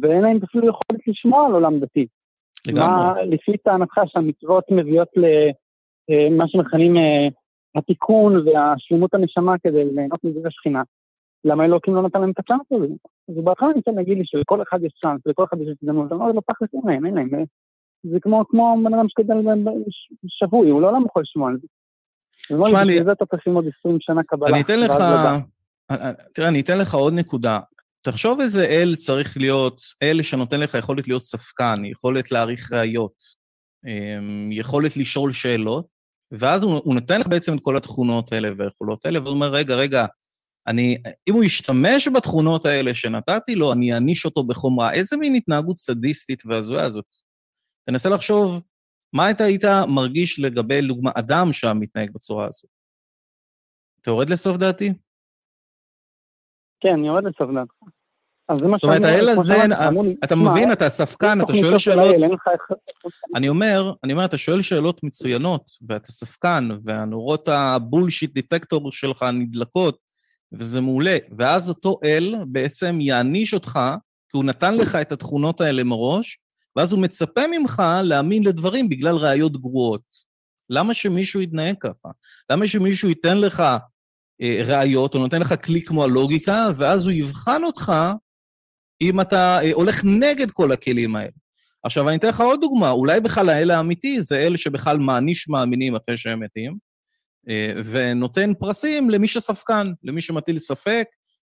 [0.02, 2.08] ואין להם אפילו יכולת לשמוע על עולם דתי?
[2.67, 2.88] לגמרי.
[2.88, 5.08] מה, לפי טענתך שהמצוות מביאות
[6.10, 7.28] למה אה, שמכנים אה,
[7.76, 10.82] התיקון והשלמות הנשמה כדי ליהנות מזה השכינה,
[11.46, 12.94] למה אלוקים לא נתן להם את הצ'אנס הזה?
[13.30, 16.20] אז בהתחלה אני רוצה להגיד לי שלכל אחד יש צ'אנס, לכל אחד יש הזדמנות, אני
[16.20, 17.46] אומר לו, תכלס אין להם, אין להם.
[18.04, 19.38] זה כמו, כמו בן אדם שגדל
[20.28, 21.67] שבוי, הוא לעולם יכול לשמוע על זה.
[22.41, 23.00] תשמע לי...
[23.00, 24.50] בגלל אתה צריך ללמוד 20 שנה קבלה.
[24.50, 24.91] אני אתן לך,
[26.34, 27.60] תראה, אני אתן לך עוד נקודה.
[28.01, 33.13] תחשוב איזה אל צריך להיות, אל שנותן לך יכולת להיות ספקן, יכולת להעריך ראיות,
[33.86, 35.88] אמ, יכולת לשאול שאלות,
[36.32, 39.75] ואז הוא, הוא נותן לך בעצם את כל התכונות האלה והיכולות האלה, והוא אומר, רגע,
[39.75, 40.06] רגע,
[40.67, 40.97] אני,
[41.30, 44.93] אם הוא ישתמש בתכונות האלה שנתתי לו, אני אעניש אותו בחומרה.
[44.93, 47.06] איזה מין התנהגות סדיסטית והזויה זאת?
[47.86, 48.62] תנסה לחשוב
[49.13, 52.69] מה אתה היית מרגיש לגבי, לדוגמה, אדם שם מתנהג בצורה הזאת.
[54.01, 54.93] אתה יורד לסוף דעתי?
[56.82, 57.41] כן, אני יורד דעתך.
[58.54, 59.58] זאת אומרת, האל הזה,
[60.24, 62.15] אתה מבין, אתה ספקן, אתה שואל שאלות...
[63.36, 69.98] אני אומר, אני אומר, אתה שואל שאלות מצוינות, ואתה ספקן, והנורות הבולשיט דיטקטור שלך נדלקות,
[70.52, 71.17] וזה מעולה.
[71.38, 73.80] ואז אותו אל בעצם יעניש אותך,
[74.30, 76.39] כי הוא נתן לך את התכונות האלה מראש,
[76.76, 80.32] ואז הוא מצפה ממך להאמין לדברים בגלל ראיות גרועות.
[80.70, 82.10] למה שמישהו יתנהג ככה?
[82.50, 83.63] למה שמישהו ייתן לך
[84.41, 87.93] ראיות, או נותן לך כלי כמו הלוגיקה, ואז הוא יבחן אותך
[89.01, 91.32] אם אתה אה, הולך נגד כל הכלים האלה.
[91.84, 95.95] עכשיו, אני אתן לך עוד דוגמה, אולי בכלל האל האמיתי זה אל שבכלל מעניש מאמינים
[95.95, 96.77] אחרי שהם מתים,
[97.49, 101.08] אה, ונותן פרסים למי שספקן, למי שמטיל ספק,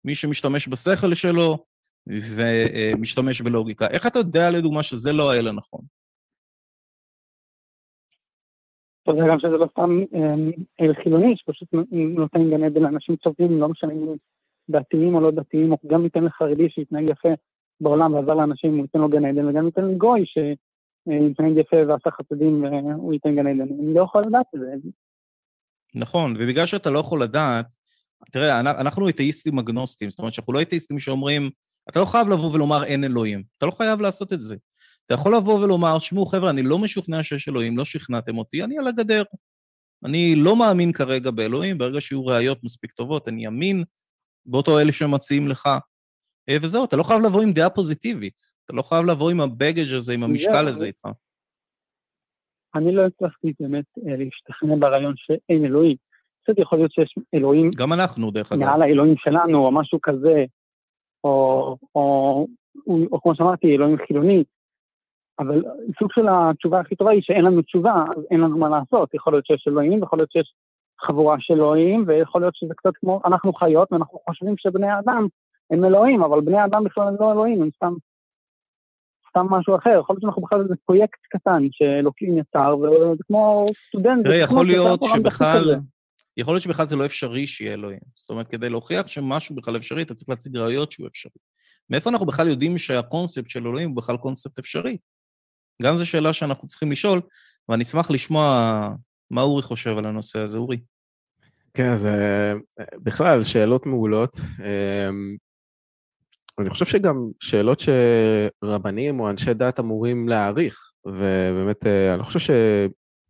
[0.06, 1.66] מי שמשתמש בשכל שלו,
[2.08, 3.88] ומשתמש בלוגיקה.
[3.88, 5.99] איך אתה יודע, לדוגמה, שזה לא האל הנכון?
[9.14, 13.70] יודע גם שזה לא סתם אמ, אל חילוני, שפשוט נותן גן עדן לאנשים טובים, לא
[13.70, 14.16] משנה אם
[14.70, 17.30] דתיים או לא דתיים, או גם ניתן לחרדי שיתנהג יפה
[17.82, 22.64] בעולם ועזר לאנשים, הוא ייתן לו גן עדן, וגם ניתן לגוי שיתנהג יפה ועשה חסדים
[22.64, 23.74] והוא ייתן גן עדן.
[23.80, 24.90] אני לא יכול לדעת את זה.
[25.96, 27.76] נכון, ובגלל שאתה לא יכול לדעת,
[28.32, 31.50] תראה, אנחנו אתאיסטים אגנוסטים, זאת אומרת שאנחנו לא אתאיסטים שאומרים,
[31.90, 34.56] אתה לא חייב לבוא ולומר אין אלוהים, אתה לא חייב לעשות את זה.
[35.10, 38.78] אתה יכול לבוא ולומר, שמעו, חבר'ה, אני לא משוכנע שיש אלוהים, לא שכנעתם אותי, אני
[38.78, 39.24] על הגדר.
[40.06, 43.84] אני לא מאמין כרגע באלוהים, ברגע שיהיו ראיות מספיק טובות, אני אמין
[44.46, 45.66] באותו אלה שמציעים לך.
[46.50, 48.40] אה, וזהו, אתה לא חייב לבוא עם דעה פוזיטיבית.
[48.66, 51.08] אתה לא חייב לבוא עם הבגג' הזה, עם המשקל הזה איתך.
[52.76, 55.96] אני לא הצלחתי באמת אה, להשתכנע ברעיון שאין אלוהים.
[56.44, 57.70] קצת יכול להיות שיש אלוהים...
[57.78, 58.62] גם אנחנו, דרך אגב.
[58.62, 60.46] מעל האלוהים שלנו, או משהו כזה,
[61.24, 61.30] או,
[61.96, 62.48] או,
[62.88, 64.44] או, או כמו שאמרתי, אלוהים חילוני.
[65.40, 65.64] אבל
[66.00, 69.14] סוג של התשובה הכי טובה היא שאין לנו תשובה, אז אין לנו מה לעשות.
[69.14, 70.54] יכול להיות שיש אלוהים, יכול להיות שיש
[71.02, 75.28] חבורה של אלוהים, ויכול להיות שזה קצת כמו, אנחנו חיות, ואנחנו חושבים שבני האדם
[75.72, 77.94] הם אלוהים, אבל בני האדם בכלל הם לא אלוהים, הם סתם,
[79.30, 80.00] סתם משהו אחר.
[80.00, 84.26] יכול להיות שאנחנו בכלל איזה פרויקט קטן שאלוקים יצר, וזה כמו סטודנט.
[84.26, 85.76] תראה, יכול להיות שבכלל...
[86.38, 88.00] יכול להיות שבכלל זה לא אפשרי שיהיה אלוהים.
[88.14, 91.32] זאת אומרת, כדי להוכיח שמשהו בכלל אפשרי, אתה צריך להציג ראיות שהוא אפשרי.
[91.90, 94.98] מאיפה אנחנו בכלל יודעים שהקונספט של אלוהים הוא בכלל קונספט אפשרי?
[95.82, 97.22] גם זו שאלה שאנחנו צריכים לשאול,
[97.70, 98.90] ואני אשמח לשמוע
[99.32, 100.58] מה אורי חושב על הנושא הזה.
[100.58, 100.80] אורי.
[101.74, 102.14] כן, זה
[102.96, 104.38] בכלל שאלות מעולות.
[104.60, 105.36] אמ,
[106.60, 112.50] אני חושב שגם שאלות שרבנים או אנשי דת אמורים להעריך, ובאמת, אה, אני חושב ש...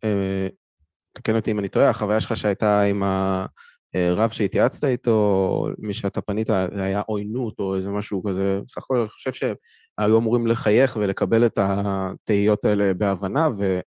[0.04, 0.48] אה,
[1.12, 3.02] תקן אותי אם אני טועה, החוויה שלך שהייתה עם
[3.94, 9.08] הרב שהתייעצת איתו, מי שאתה פנית, היה עוינות או איזה משהו כזה, בסך הכל אני
[9.08, 13.80] חושב שהיו אמורים לחייך ולקבל את התהיות האלה בהבנה, ו...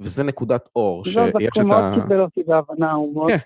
[0.00, 1.24] וזה נקודת אור, שיש את ה...
[1.24, 3.30] לא, דווקא מאוד קיבל אותי בהבנה, הוא מאוד...
[3.30, 3.38] כן.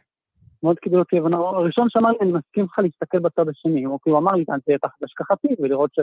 [0.62, 4.18] מאוד קיבל אותי הבנה, הראשון שאמר לי, אני מסכים לך להסתכל בצד השני, הוא כאילו
[4.18, 6.00] אמר לי, תהיה תחת השכחתי, ולראות ש...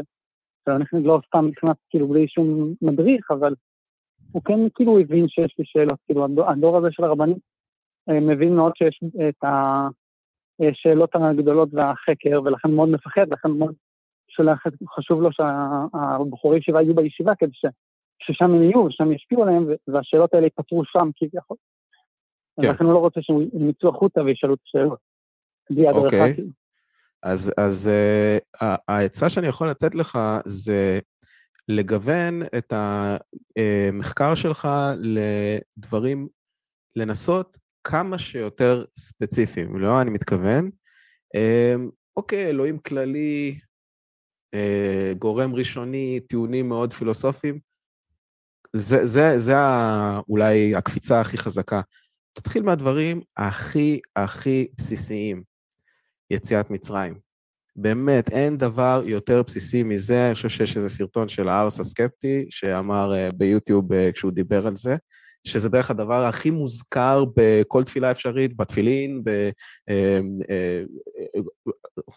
[0.66, 3.56] שאני לא סתם נכנס כאילו בלי שום מדריך, אבל
[4.32, 7.38] הוא כן כאילו הבין שיש לי שאלות, כאילו הדור, הזה של הרבנים
[8.10, 9.44] אה, מבין מאוד שיש את
[10.60, 13.74] השאלות הגדולות והחקר, ולכן מאוד מפחד, לכן מאוד
[14.30, 14.64] שולח,
[14.96, 17.66] חשוב לו שהבחורי ישיבה יהיו בישיבה כדי ש,
[18.24, 21.58] ששם הם יהיו, ושם ישפיעו עליהם, והשאלות האלה ייפתרו שם כביכול.
[22.62, 22.68] כן.
[22.68, 25.00] ולכן הוא לא רוצה שהם יצאו החוצה וישאלו את השאלות.
[25.96, 26.34] אוקיי.
[26.34, 26.50] כאילו.
[27.24, 27.92] אז, אז
[28.62, 31.00] uh, העצה שאני יכול לתת לך זה
[31.68, 34.68] לגוון את המחקר שלך
[34.98, 36.28] לדברים,
[36.96, 37.58] לנסות
[37.90, 40.70] כמה שיותר ספציפיים, לא אני מתכוון.
[41.36, 43.60] אמ, אוקיי, אלוהים כללי,
[44.54, 47.60] אה, גורם ראשוני, טיעונים מאוד פילוסופיים,
[48.74, 49.54] זה, זה, זה
[50.30, 51.82] אולי הקפיצה הכי חזקה.
[52.34, 55.44] תתחיל מהדברים הכי הכי בסיסיים,
[56.32, 57.20] יציאת מצרים.
[57.76, 63.12] באמת, אין דבר יותר בסיסי מזה, אני חושב שיש איזה סרטון של הארס הסקפטי, שאמר
[63.14, 64.96] uh, ביוטיוב uh, כשהוא דיבר על זה,
[65.44, 69.50] שזה בערך הדבר הכי מוזכר בכל תפילה אפשרית, בתפילין, ב...
[69.90, 71.72] Uh, uh,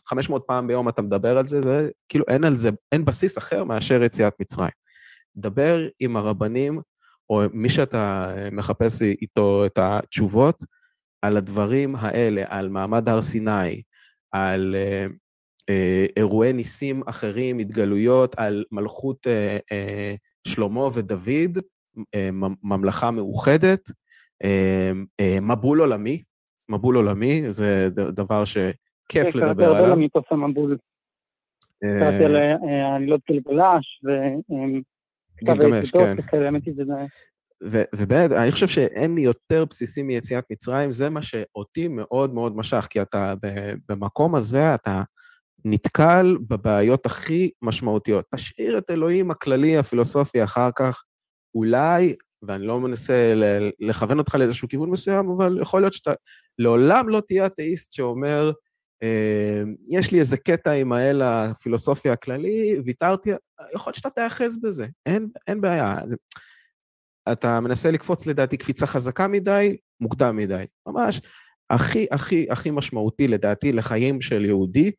[0.07, 4.03] 500 פעם ביום אתה מדבר על זה, וכאילו אין על זה, אין בסיס אחר מאשר
[4.03, 4.71] יציאת מצרים.
[5.37, 6.81] דבר עם הרבנים,
[7.31, 10.65] או מי שאתה מחפש איתו את התשובות,
[11.23, 13.83] על הדברים האלה, על מעמד הר סיני,
[14.33, 14.77] על
[15.71, 20.15] אה, אירועי ניסים אחרים, התגלויות על מלכות אה, אה,
[20.49, 21.59] שלמה ודוד,
[22.63, 23.91] ממלכה מאוחדת,
[25.43, 26.23] מבול עולמי,
[26.69, 28.77] מבול עולמי, זה דבר שכיף
[29.09, 29.55] כן, לדבר עליו.
[29.55, 30.77] קראתי הרבה למיתוס המבול.
[31.83, 32.37] קראתי על
[32.95, 34.03] עלילות גלגלש,
[35.45, 36.17] גילגמש, כן.
[37.95, 43.03] ובאמת, אני חושב שאין יותר בסיסי מיציאת מצרים, זה מה שאותי מאוד מאוד משך, כי
[43.03, 43.35] אתה
[43.89, 45.03] במקום הזה, אתה
[45.65, 48.25] נתקל בבעיות הכי משמעותיות.
[48.35, 51.03] תשאיר את אלוהים הכללי, הפילוסופי, אחר כך,
[51.55, 53.35] אולי, ואני לא מנסה
[53.81, 56.13] לכוון אותך לאיזשהו כיוון מסוים, אבל יכול להיות שאתה
[56.59, 58.53] לעולם לא תהיה אתאיסט שאומר,
[59.03, 63.31] אה, יש לי איזה קטע עם האל הפילוסופי הכללי, ויתרתי,
[63.75, 65.97] יכול להיות שאתה תאחז בזה, אין, אין בעיה.
[67.33, 70.65] אתה מנסה לקפוץ לדעתי קפיצה חזקה מדי, מוקדם מדי.
[70.87, 71.21] ממש,
[71.71, 74.91] הכי הכי הכי משמעותי לדעתי לחיים של יהודי,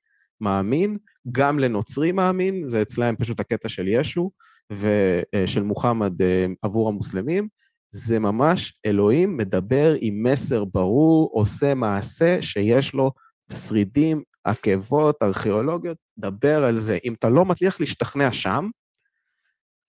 [0.41, 0.97] מאמין,
[1.31, 4.31] גם לנוצרי מאמין, זה אצלהם פשוט הקטע של ישו
[4.71, 7.47] ושל מוחמד אה, עבור המוסלמים,
[7.91, 13.11] זה ממש אלוהים מדבר עם מסר ברור, עושה מעשה שיש לו
[13.51, 16.97] שרידים, עקבות, ארכיאולוגיות, דבר על זה.
[17.03, 18.69] אם אתה לא מצליח להשתכנע שם,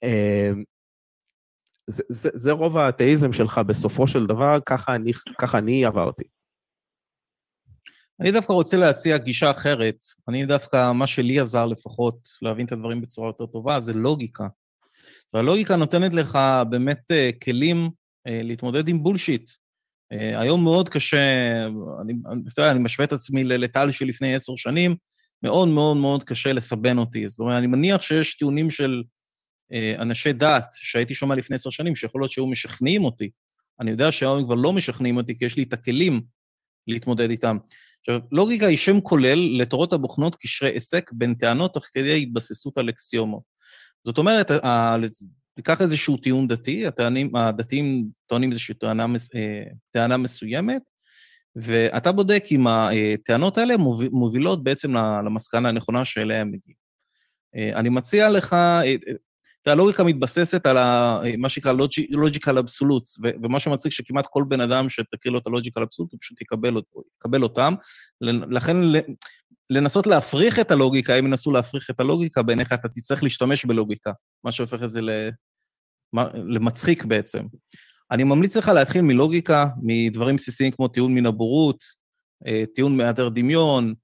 [0.05, 0.51] אה,
[1.87, 6.25] זה, זה, זה רוב האתאיזם שלך בסופו של דבר, ככה אני, ככה אני עברתי.
[8.21, 9.97] אני דווקא רוצה להציע גישה אחרת.
[10.29, 14.47] אני דווקא, מה שלי עזר לפחות להבין את הדברים בצורה יותר טובה, זה לוגיקה.
[15.35, 16.39] והלוגיקה נותנת לך
[16.71, 17.91] באמת אה, כלים
[18.27, 19.51] אה, להתמודד עם בולשיט.
[20.13, 21.17] אה, היום מאוד קשה,
[22.01, 22.15] אני,
[22.53, 24.97] אתה יודע, אני משווה את עצמי לטל של לפני עשר שנים,
[25.43, 27.29] מאוד מאוד מאוד קשה לסבן אותי.
[27.29, 29.03] זאת אומרת, אני מניח שיש טיעונים של
[29.99, 33.31] אנשי דת שהייתי שומע לפני עשר שנים, שיכול להיות שהיו משכנעים אותי.
[33.81, 36.23] אני יודע שהיום כבר לא משכנעים אותי, כי יש לי את הכלים
[36.89, 37.57] להתמודד איתם.
[38.01, 42.89] עכשיו, לוגיקה היא שם כולל לתורות הבוחנות קשרי עסק בין טענות תוך כדי התבססות על
[42.89, 43.54] אקסיומות.
[44.05, 44.51] זאת אומרת,
[45.55, 50.83] תיקח איזשהו טיעון דתי, הטענים, הדתיים טוענים איזושהי טענה, אה, טענה מסוימת,
[51.57, 53.75] ואתה בודק אם הטענות האלה
[54.11, 56.77] מובילות בעצם למסקנה הנכונה שאליה הם מגיעים.
[57.57, 58.95] אה, אני מציע לך, אה,
[59.67, 60.77] הלוגיקה מתבססת על
[61.39, 61.73] מה שנקרא
[62.11, 66.41] לוג'יקל אבסולוטס, ומה שמצחיק שכמעט כל בן אדם שתקריא לו את הלוג'יקל אבסולוט, הוא פשוט
[66.41, 66.75] יקבל,
[67.19, 67.75] יקבל אותם.
[68.51, 68.77] לכן
[69.71, 74.13] לנסות להפריך את הלוגיקה, אם ינסו להפריך את הלוגיקה, בעיניך אתה תצטרך להשתמש בלוגיקה,
[74.45, 75.01] מה שהופך את זה
[76.35, 77.45] למצחיק בעצם.
[78.11, 81.79] אני ממליץ לך להתחיל מלוגיקה, מדברים בסיסיים כמו טיעון מן הבורות,
[82.47, 83.95] אה, טיעון מהיעדר דמיון,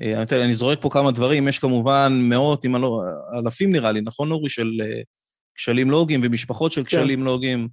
[0.00, 3.00] אה, אני, אני זורק פה כמה דברים, יש כמובן מאות, אם לא,
[3.38, 5.00] אלפים נראה לי, נכון אורי, של אה,
[5.54, 6.86] כשלים לוגיים ומשפחות של כן.
[6.86, 7.24] כשלים כן.
[7.24, 7.68] לוגיים.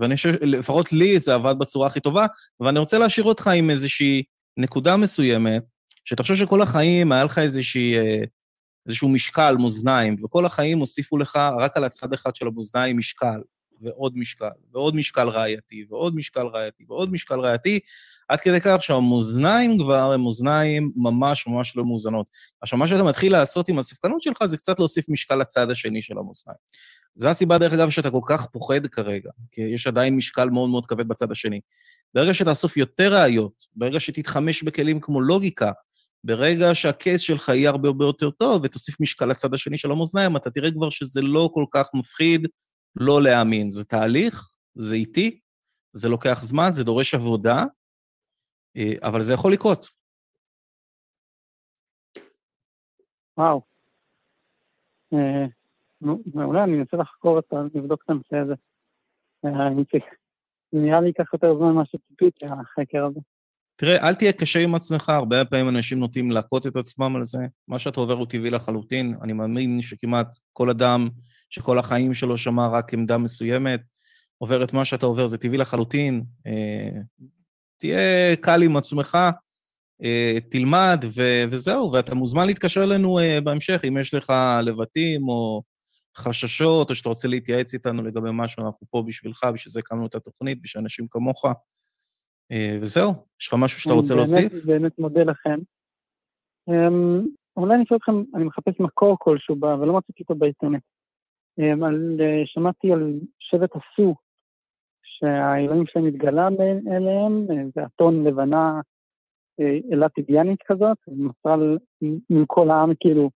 [0.00, 2.26] ואני חושב, לפחות לי זה עבד בצורה הכי טובה,
[2.60, 4.22] ואני רוצה להשאיר אותך עם איזושהי
[4.56, 5.62] נקודה מסוימת,
[6.10, 7.94] שאתה חושב שכל החיים היה לך איזושהי,
[8.86, 13.38] איזשהו משקל, מאזניים, וכל החיים הוסיפו לך רק על הצד אחד של המאזניים משקל.
[13.82, 17.78] ועוד משקל, ועוד משקל ראייתי, ועוד משקל ראייתי, ועוד משקל ראייתי,
[18.28, 22.26] עד כדי כך שהמאזניים כבר הם מאזניים ממש ממש לא מאוזנות.
[22.60, 26.18] עכשיו, מה שאתה מתחיל לעשות עם הספקנות שלך זה קצת להוסיף משקל לצד השני של
[26.18, 26.58] המאזניים.
[27.14, 30.86] זו הסיבה, דרך אגב, שאתה כל כך פוחד כרגע, כי יש עדיין משקל מאוד מאוד
[30.86, 31.60] כבד בצד השני.
[32.14, 35.72] ברגע שתאסוף יותר ראיות, ברגע שתתחמש בכלים כמו לוגיקה,
[36.24, 40.50] ברגע שהקייס שלך יהיה הרבה הרבה יותר טוב ותוסיף משקל לצד השני של המאזניים, אתה
[40.50, 42.48] תראה כבר שזה לא כל כך מפחיד
[42.96, 43.70] לא להאמין.
[43.70, 45.40] זה תהליך, זה איטי,
[45.92, 47.64] זה לוקח זמן, זה דורש עבודה,
[48.76, 49.88] אה, אבל זה יכול לקרות.
[53.36, 53.62] וואו.
[55.12, 55.46] אה,
[56.34, 57.56] מעולה, אני אנסה לחקור את ה...
[57.74, 58.54] לבדוק את הנושא הזה.
[59.44, 59.50] אה,
[60.72, 63.20] זה נראה לי ייקח יותר זמן ממה שציפיתי, החקר הזה.
[63.80, 67.38] תראה, אל תהיה קשה עם עצמך, הרבה פעמים אנשים נוטים להכות את עצמם על זה.
[67.68, 69.14] מה שאתה עובר הוא טבעי לחלוטין.
[69.22, 71.08] אני מאמין שכמעט כל אדם
[71.50, 73.80] שכל החיים שלו שמע רק עמדה מסוימת,
[74.38, 76.24] עובר את מה שאתה עובר, זה טבעי לחלוטין.
[76.46, 77.00] אה,
[77.78, 79.18] תהיה קל עם עצמך,
[80.02, 85.62] אה, תלמד, ו- וזהו, ואתה מוזמן להתקשר אלינו אה, בהמשך, אם יש לך לבטים או
[86.16, 90.14] חששות, או שאתה רוצה להתייעץ איתנו לגבי משהו, אנחנו פה בשבילך, בשביל זה הקמנו את
[90.14, 91.44] התוכנית, בשביל אנשים כמוך.
[92.80, 94.64] וזהו, יש לך משהו שאתה רוצה באמת, להוסיף?
[94.64, 95.58] באמת מודה לכם.
[96.68, 100.82] אמ, אולי אני אשאל אתכם, אני מחפש מקור כלשהו, ולא מצאתי אותו באינטרנט.
[101.58, 104.14] אמ, על, אה, שמעתי על שבט הסו,
[105.02, 106.48] שהאלוהים שלהם התגלה
[106.96, 108.80] אליהם, אה, זה אתון לבנה
[109.60, 111.56] אה, אלת אידיאנית כזאת, ומסרה
[112.30, 113.30] מכל העם כאילו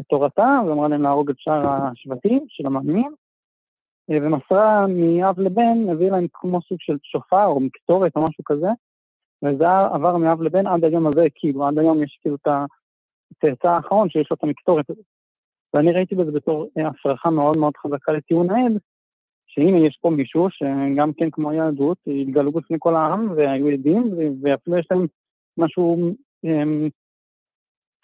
[0.00, 3.14] את תורתה, ואמרה להם להרוג את שאר השבטים של המאמינים,
[4.08, 8.68] ומסרה מאב לבן, הביא להם כמו סוג של שופר או מקטורת או משהו כזה,
[9.42, 12.48] וזה עבר מאב לבן עד היום הזה, כאילו, עד היום יש כאילו את
[13.36, 15.04] הצאצא האחרון שיש לו את המקטורת הזאת.
[15.74, 18.72] ואני ראיתי בזה בתור אה, הפרחה מאוד מאוד חזקה לטיעון העד,
[19.46, 24.10] שהנה יש פה מישהו שגם כן כמו היהדות, התגלו בפני כל העם והיו עדים,
[24.42, 25.06] ואפילו יש להם
[25.58, 26.88] משהו הם,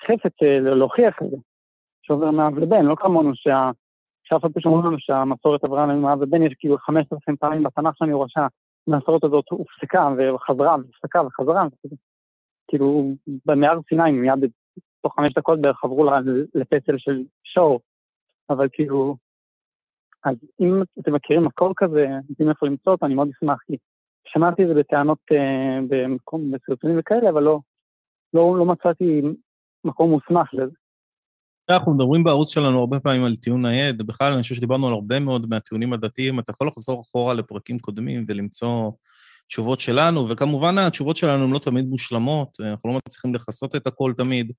[0.07, 1.37] חפץ אה, להוכיח את זה,
[2.03, 3.71] שעובר מאב לבן, לא כמונו שה...
[4.25, 7.63] שאף על פי שאומרים לנו שהמסורת עברה לנו מאב לבן, יש כאילו חמשת אלפים פעמים
[7.63, 11.67] בתנ"ך שאני רואה שהמסורת הזאת הופסקה וחזרה והופסקה וחזרה,
[12.69, 13.11] כאילו
[13.47, 14.51] במער סיני מיד
[15.03, 16.11] תוך חמש דקות בערך עברו
[16.55, 17.81] לפסל של שור,
[18.51, 19.17] אבל כאילו,
[20.25, 23.77] אז אם אתם מכירים מקור כזה, יודעים איפה למצוא אותו, אני מאוד אשמח, כי
[24.29, 27.59] שמעתי את זה בטענות אה, במקום, בסרטונים וכאלה, אבל לא,
[28.35, 29.23] לא, לא מצאתי
[29.85, 30.84] מקום מוסמך לזה.
[31.69, 35.21] אנחנו מדברים בערוץ שלנו הרבה פעמים על טיעון העד, בכלל אני חושב שדיברנו על הרבה
[35.21, 38.91] מאוד מהטיעונים הדתיים, אתה יכול לחזור אחורה לפרקים קודמים ולמצוא
[39.47, 44.13] תשובות שלנו, וכמובן התשובות שלנו הן לא תמיד מושלמות, אנחנו לא מצליחים לכסות את הכל
[44.17, 44.53] תמיד,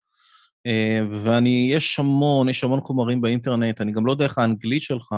[0.66, 5.16] אה, ואני, יש המון, יש המון חומרים באינטרנט, אני גם לא יודע איך האנגלית שלך,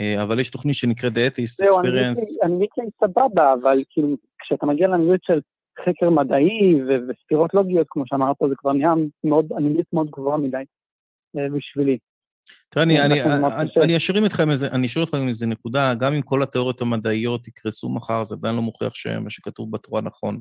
[0.00, 2.14] אה, אבל יש תוכנית שנקראת The Atheist Experience.
[2.14, 5.40] זהו, אנגלית שלי סבבה, אבל כאילו, כשאתה מגיע לאנגלית של
[5.84, 8.94] חקר מדעי וספירות לוגיות, כמו שאמרת, זה כבר נהיה
[9.24, 10.62] מאוד, אנגלית מאוד גבוהה מדי
[11.34, 11.98] בשבילי.
[12.68, 16.22] תראה, אני, אני, אני, אני אשאיר אתכם איזה, אני אשאיר אתכם איזה נקודה, גם אם
[16.22, 20.40] כל התיאוריות המדעיות יקרסו מחר, זה עדיין לא מוכיח שמה שכתוב בתורה נכון.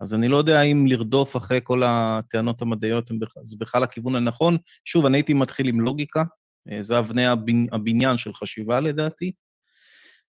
[0.00, 3.10] אז אני לא יודע אם לרדוף אחרי כל הטענות המדעיות
[3.42, 4.56] זה בכלל הכיוון הנכון.
[4.84, 6.22] שוב, אני הייתי מתחיל עם לוגיקה,
[6.70, 7.26] אה, זה אבני
[7.72, 9.32] הבניין של חשיבה לדעתי.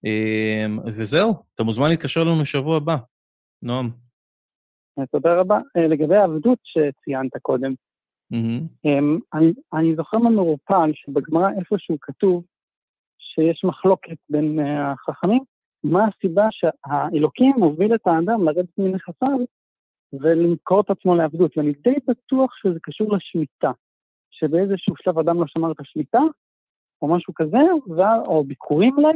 [0.04, 2.96] אמ, וזהו, אתה מוזמן להתקשר לנו שבוע הבא.
[3.62, 3.90] נועם.
[5.12, 5.58] תודה רבה.
[5.76, 7.74] אה, לגבי העבדות שציינת קודם,
[8.32, 9.20] mm-hmm.
[9.34, 12.44] אני, אני זוכר במעורפל שבגמרא איפשהו כתוב
[13.18, 15.42] שיש מחלוקת בין אה, החכמים,
[15.84, 19.38] מה הסיבה שהאלוקים מוביל את האדם לרדת מנכסיו
[20.12, 23.70] ולמכור את עצמו לעבדות, ואני די בטוח שזה קשור לשמיטה,
[24.30, 26.20] שבאיזשהו שלב אדם לא שמר את השמיטה,
[27.02, 27.58] או משהו כזה,
[28.26, 29.12] או ביקורים אולי,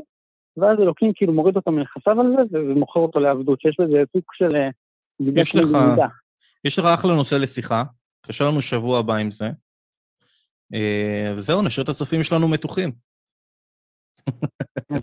[0.56, 4.56] ואז אלוקים כאילו מוריד אותו מנכסיו על זה ומוכר אותו לעבדות, שיש בזה סוג של
[4.56, 4.68] אה,
[5.20, 5.68] יש לך,
[6.64, 7.82] יש לך אחלה נושא לשיחה,
[8.26, 9.50] קשה לנו שבוע הבא עם זה.
[10.74, 12.92] אה, וזהו, נשאיר את הצופים שלנו מתוחים.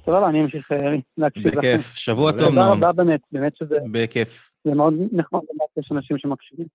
[0.05, 0.77] סבבה, אני אמשיך אה,
[1.17, 1.57] להקשיב לכם.
[1.57, 2.73] בכיף, שבוע טוב, נועם.
[2.73, 3.77] תודה רבה באמת, באמת שזה...
[3.91, 4.51] בכיף.
[4.67, 6.67] זה מאוד נחמד לדעת שיש אנשים שמקשיבים.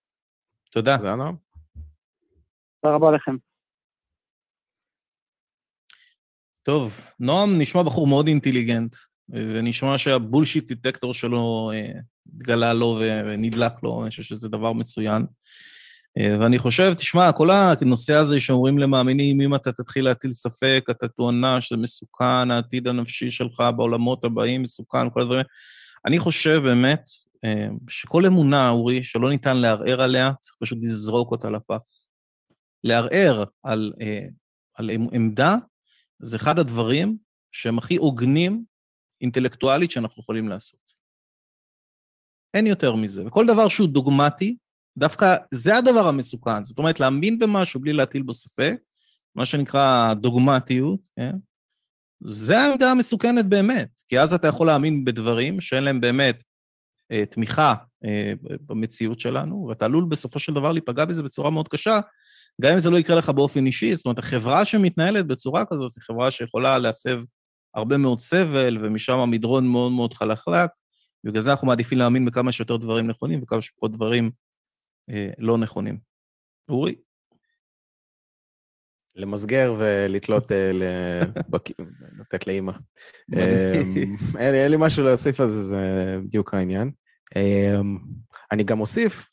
[0.71, 0.97] תודה.
[0.97, 1.37] תודה, נועם.
[2.83, 3.37] תודה רבה לכם.
[6.63, 8.97] טוב, נועם נשמע בחור מאוד אינטליגנט,
[9.29, 15.27] ונשמע שהבולשיט דיטקטור שלו אה, התגלה לו ונדלק לו, אני חושב שזה דבר מצוין.
[16.19, 21.09] אה, ואני חושב, תשמע, כל הנושא הזה שאומרים למאמינים, אם אתה תתחיל להטיל ספק, אתה
[21.09, 25.45] תואנה שזה מסוכן, העתיד הנפשי שלך בעולמות הבאים מסוכן, כל הדברים
[26.07, 27.11] אני חושב באמת
[27.45, 31.79] אה, שכל אמונה, אורי, שלא ניתן לערער עליה, צריך פשוט לזרוק אותה לפח.
[32.85, 33.93] לערער על,
[34.75, 35.55] על עמדה
[36.19, 37.17] זה אחד הדברים
[37.53, 38.65] שהם הכי הוגנים
[39.21, 40.81] אינטלקטואלית שאנחנו יכולים לעשות.
[42.55, 43.27] אין יותר מזה.
[43.27, 44.57] וכל דבר שהוא דוגמטי,
[44.99, 46.65] דווקא זה הדבר המסוכן.
[46.65, 48.77] זאת אומרת, להאמין במשהו בלי להטיל בו ספק,
[49.35, 51.37] מה שנקרא דוגמטיות, כן?
[52.21, 56.43] זה העמדה המסוכנת באמת, כי אז אתה יכול להאמין בדברים שאין להם באמת
[57.13, 57.75] אה, תמיכה
[58.05, 58.33] אה,
[58.67, 62.01] במציאות שלנו, ואתה עלול בסופו של דבר להיפגע בזה בצורה מאוד קשה,
[62.61, 66.03] גם אם זה לא יקרה לך באופן אישי, זאת אומרת, החברה שמתנהלת בצורה כזאת, היא
[66.03, 67.21] חברה שיכולה להסב
[67.75, 70.71] הרבה מאוד סבל, ומשם המדרון מאוד מאוד חלקלק,
[71.25, 74.31] ובגלל זה אנחנו מעדיפים להאמין בכמה שיותר דברים נכונים וכמה שפחות דברים
[75.39, 75.99] לא נכונים.
[76.69, 76.95] אורי?
[79.17, 80.71] למסגר ולתלות, אה,
[82.19, 82.73] לתת לאימא.
[83.35, 86.91] אמ, אין לי משהו להוסיף על זה, זה בדיוק העניין.
[87.37, 87.99] אמ,
[88.53, 89.31] אני גם אוסיף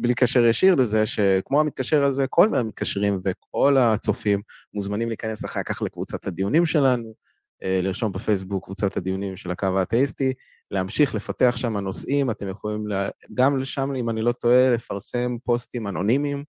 [0.00, 4.42] בלי קשר ישיר לזה, שכמו המתקשר הזה, כל המתקשרים וכל הצופים
[4.74, 7.27] מוזמנים להיכנס אחר כך לקבוצת הדיונים שלנו, אה,
[7.62, 10.32] לרשום בפייסבוק קבוצת הדיונים של הקו האתאיסטי,
[10.70, 15.86] להמשיך לפתח שם נושאים, אתם יכולים לה, גם לשם, אם אני לא טועה, לפרסם פוסטים
[15.86, 16.44] אנונימיים.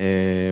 [0.00, 0.50] אה,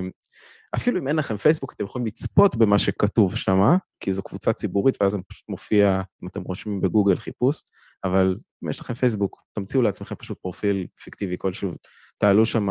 [0.74, 5.02] אפילו אם אין לכם פייסבוק, אתם יכולים לצפות במה שכתוב שם, כי זו קבוצה ציבורית,
[5.02, 7.62] ואז זה פשוט מופיע, אם אתם רושמים בגוגל חיפוש,
[8.04, 11.72] אבל אם יש לכם פייסבוק, תמציאו לעצמכם פשוט פרופיל פיקטיבי כלשהו,
[12.18, 12.68] תעלו שם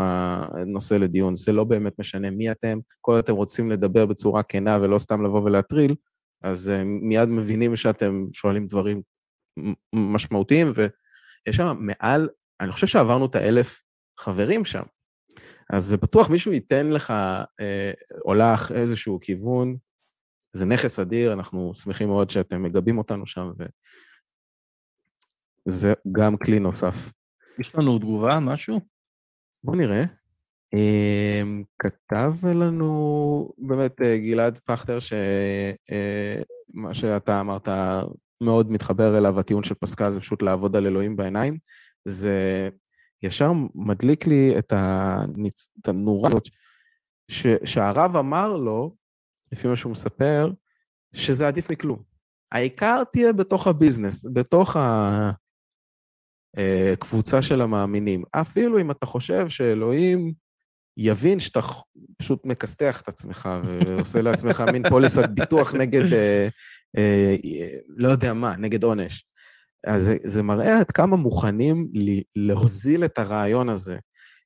[0.66, 5.00] נושא לדיון, זה לא באמת משנה מי אתם, כל אתם רוצים לדבר בצורה כנה ולא
[5.00, 5.96] סתם לבוא ולהטריל,
[6.42, 9.02] אז אה, מיד מבינים שאתם שואלים דברים
[9.94, 12.30] משמעותיים, ויש שם מעל,
[12.60, 13.82] אני חושב שעברנו את האלף
[14.20, 14.84] חברים שם,
[15.74, 17.14] אז זה בטוח מישהו ייתן לך,
[17.60, 17.92] אה,
[18.24, 19.78] הולך איזשהו כיוון,
[20.54, 23.52] זה נכס אדיר, אנחנו שמחים מאוד שאתם מגבים אותנו שם,
[25.68, 26.96] וזה גם כלי נוסף.
[27.60, 28.80] יש לנו תגובה, משהו?
[29.64, 30.19] בואו נראה.
[30.74, 31.42] אה,
[31.80, 35.18] כתב לנו באמת אה, גלעד פכטר, שמה
[36.88, 37.68] אה, שאתה אמרת
[38.42, 41.58] מאוד מתחבר אליו, הטיעון של פסקל זה פשוט לעבוד על אלוהים בעיניים.
[42.06, 42.70] זה
[43.24, 44.74] ישר מדליק לי את.
[45.82, 46.48] את הנורה הזאת,
[47.32, 47.48] ש...
[47.66, 48.96] שהרב אמר לו,
[49.52, 50.52] לפי מה שהוא מספר,
[51.14, 52.04] שזה עדיף מכלום.
[52.52, 54.76] העיקר תהיה בתוך הביזנס, בתוך
[56.58, 58.24] הקבוצה אה, של המאמינים.
[58.32, 60.34] אפילו אם אתה חושב שאלוהים
[61.02, 61.60] יבין שאתה
[62.18, 66.48] פשוט מכסתח את עצמך ועושה לעצמך מין פוליסת ביטוח נגד, אה,
[66.98, 67.36] אה,
[67.88, 69.26] לא יודע מה, נגד עונש.
[69.88, 71.88] אז זה, זה מראה עד כמה מוכנים
[72.36, 73.98] להוזיל את הרעיון הזה.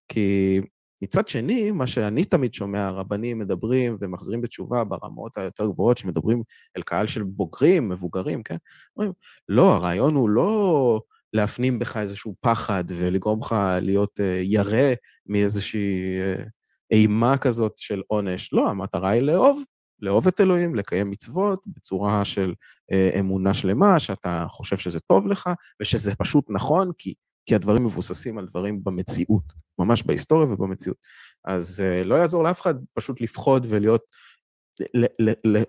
[0.08, 0.62] כי
[1.04, 6.44] מצד שני, מה שאני תמיד שומע, רבנים מדברים ומחזירים בתשובה ברמות היותר גבוהות, שמדברים
[6.78, 8.56] אל קהל של בוגרים, מבוגרים, כן?
[8.98, 9.14] אומרים,
[9.50, 11.02] לא, הרעיון הוא לא
[11.34, 14.94] להפנים בך איזשהו פחד ולגרום לך להיות uh, ירא
[15.26, 16.50] מאיזושהי uh,
[16.92, 18.54] אימה כזאת של עונש.
[18.54, 19.64] לא, המטרה היא לאהוב,
[20.00, 22.54] לאהוב את אלוהים, לקיים מצוות בצורה של
[22.92, 25.50] אה, אמונה שלמה, שאתה חושב שזה טוב לך,
[25.82, 27.14] ושזה פשוט נכון, כי,
[27.46, 29.44] כי הדברים מבוססים על דברים במציאות,
[29.80, 30.98] ממש בהיסטוריה ובמציאות.
[31.46, 34.02] אז אה, לא יעזור לאף אחד פשוט לפחוד ולהיות,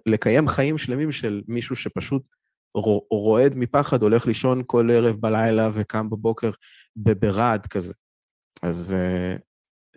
[0.07, 2.23] לקיים חיים שלמים של מישהו שפשוט
[3.11, 6.51] רועד מפחד, הולך לישון כל ערב בלילה וקם בבוקר
[6.97, 7.95] ברעד כזה.
[8.63, 9.37] אז אה,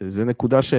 [0.08, 0.74] זו נקודה ש...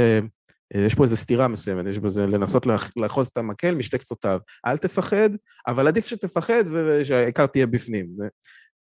[0.75, 4.39] יש פה איזו סתירה מסוימת, יש בזה לנסות לאחוז את המקל משתי קצותיו.
[4.67, 5.31] אל תפחד,
[5.67, 8.07] אבל עדיף שתפחד ושהעיקר תהיה בפנים.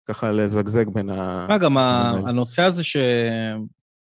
[0.08, 1.46] ככה לזגזג בין ה...
[1.48, 2.82] מה, גם הנושא הזה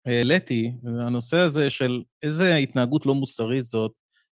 [0.05, 3.91] שהעליתי, הנושא הזה של איזה התנהגות לא מוסרית זאת,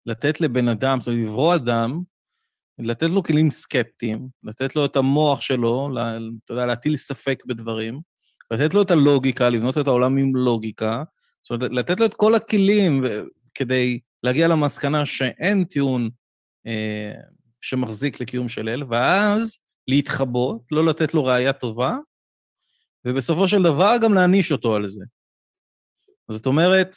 [0.07, 2.03] לתת לבן אדם, זאת אומרת, לברוא אדם,
[2.79, 5.91] לתת לו כלים סקפטיים, לתת לו את המוח שלו,
[6.45, 8.01] אתה יודע, להטיל ספק בדברים,
[8.51, 11.03] לתת לו את הלוגיקה, לבנות את העולם עם לוגיקה,
[11.43, 13.05] זאת אומרת, לתת לו את כל הכלים
[13.55, 16.11] כדי להגיע למסקנה שאין טיעון
[16.67, 17.13] אה,
[17.61, 19.59] שמחזיק לקיום של אל, ואז
[19.89, 21.97] להתחבות, לא לתת לו ראייה טובה,
[23.05, 25.05] ובסופו של דבר גם להעניש אותו על זה.
[26.31, 26.97] זאת אומרת,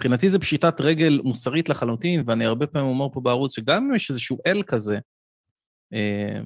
[0.00, 4.10] מבחינתי זה פשיטת רגל מוסרית לחלוטין, ואני הרבה פעמים אומר פה בערוץ שגם אם יש
[4.10, 4.98] איזשהו אל כזה,
[5.92, 6.40] אה,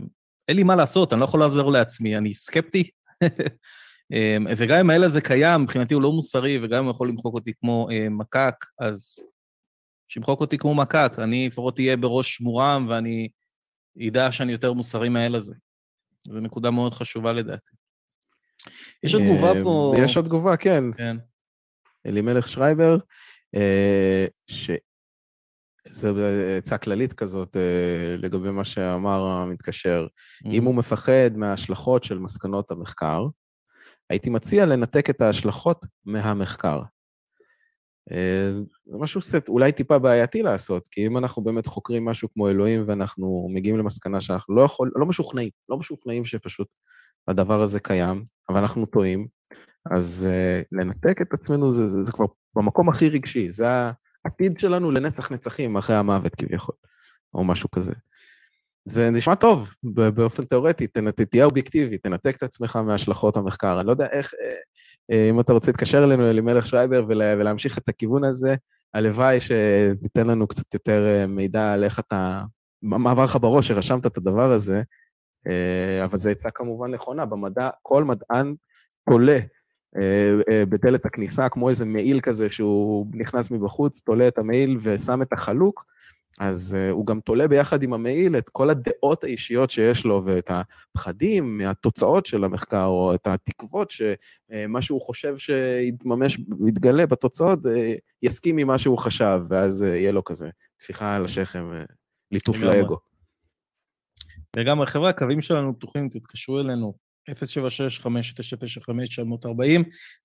[0.49, 2.91] אין לי מה לעשות, אני לא יכול לעזור לעצמי, אני סקפטי.
[4.13, 7.35] אה, וגם אם האל הזה קיים, מבחינתי הוא לא מוסרי, וגם אם הוא יכול למחוק
[7.35, 9.17] אותי כמו אה, מקק, אז
[10.09, 13.29] שימחוק אותי כמו מקק, אני לפחות אהיה בראש מורם, ואני
[14.09, 15.55] אדע שאני יותר מוסרי מהאל הזה.
[16.23, 17.71] זו נקודה מאוד חשובה לדעתי.
[19.03, 19.95] יש עוד תגובה פה...
[19.99, 20.85] יש עוד תגובה, כן.
[20.97, 21.17] כן.
[22.07, 22.97] אלימלך שרייבר,
[24.47, 26.15] שזו
[26.59, 30.07] עצה כללית כזאת אה, לגבי מה שאמר המתקשר.
[30.45, 33.27] אם הוא מפחד מההשלכות של מסקנות המחקר,
[34.11, 36.83] הייתי מציע לנתק את ההשלכות מהמחקר.
[38.13, 38.53] אה,
[38.87, 42.85] זה משהו קצת אולי טיפה בעייתי לעשות, כי אם אנחנו באמת חוקרים משהו כמו אלוהים
[42.87, 46.69] ואנחנו מגיעים למסקנה שאנחנו לא יכול, לא משוכנעים, לא משוכנעים שפשוט
[47.29, 49.27] הדבר הזה קיים, אבל אנחנו טועים,
[49.91, 53.66] אז uh, לנתק את עצמנו זה, זה, זה כבר במקום הכי רגשי, זה
[54.24, 56.74] העתיד שלנו לנצח נצחים אחרי המוות כביכול,
[57.35, 57.93] או משהו כזה.
[58.85, 60.87] זה נשמע טוב באופן תיאורטי,
[61.30, 63.78] תהיה אובייקטיבי, תנתק את עצמך מהשלכות המחקר.
[63.78, 64.55] אני לא יודע איך, אה,
[65.11, 68.55] אה, אם אתה רוצה להתקשר אלינו, אלימלך שרייבר, ולהמשיך את הכיוון הזה,
[68.95, 72.43] הלוואי שתיתן לנו קצת יותר מידע על איך אתה,
[72.83, 74.83] מה עבר לך בראש שרשמת את הדבר הזה,
[76.05, 78.55] אבל זו עצה כמובן נכונה, במדע כל מדען
[79.30, 79.41] אה,
[80.68, 85.84] בדלת הכניסה, כמו איזה מעיל כזה שהוא נכנס מבחוץ, תולה את המעיל ושם את החלוק,
[86.38, 90.51] אז uh, הוא גם תולה ביחד עם המעיל את כל הדעות האישיות שיש לו ואת
[90.51, 96.38] הפחדים מהתוצאות של המחקר, או את התקוות שמה שהוא חושב שיתממש,
[96.68, 101.70] יתגלה בתוצאות, זה יסכים עם מה שהוא חשב, ואז יהיה לו כזה טפיחה על השכם,
[102.32, 102.99] ליטוף לאגו.
[104.57, 106.95] וגם חבר'ה, הקווים שלנו פתוחים, תתקשרו אלינו,
[107.31, 107.33] 076-5995-940.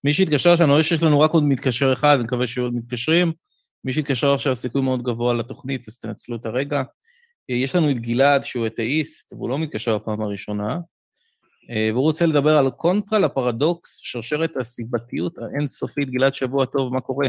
[0.03, 2.75] מי שהתקשר עכשיו, אני רואה שיש לנו רק עוד מתקשר אחד, אני מקווה שיהיו עוד
[2.75, 3.31] מתקשרים.
[3.83, 6.83] מי שהתקשר עכשיו, סיכוי מאוד גבוה לתוכנית, אז תנצלו את הרגע.
[7.49, 10.77] יש לנו את גלעד, שהוא אתאיסט, והוא לא מתקשר בפעם הראשונה,
[11.93, 16.09] והוא רוצה לדבר על קונטרה לפרדוקס, שרשרת הסיבתיות האינסופית.
[16.09, 17.27] גלעד, שבוע טוב, מה קורה?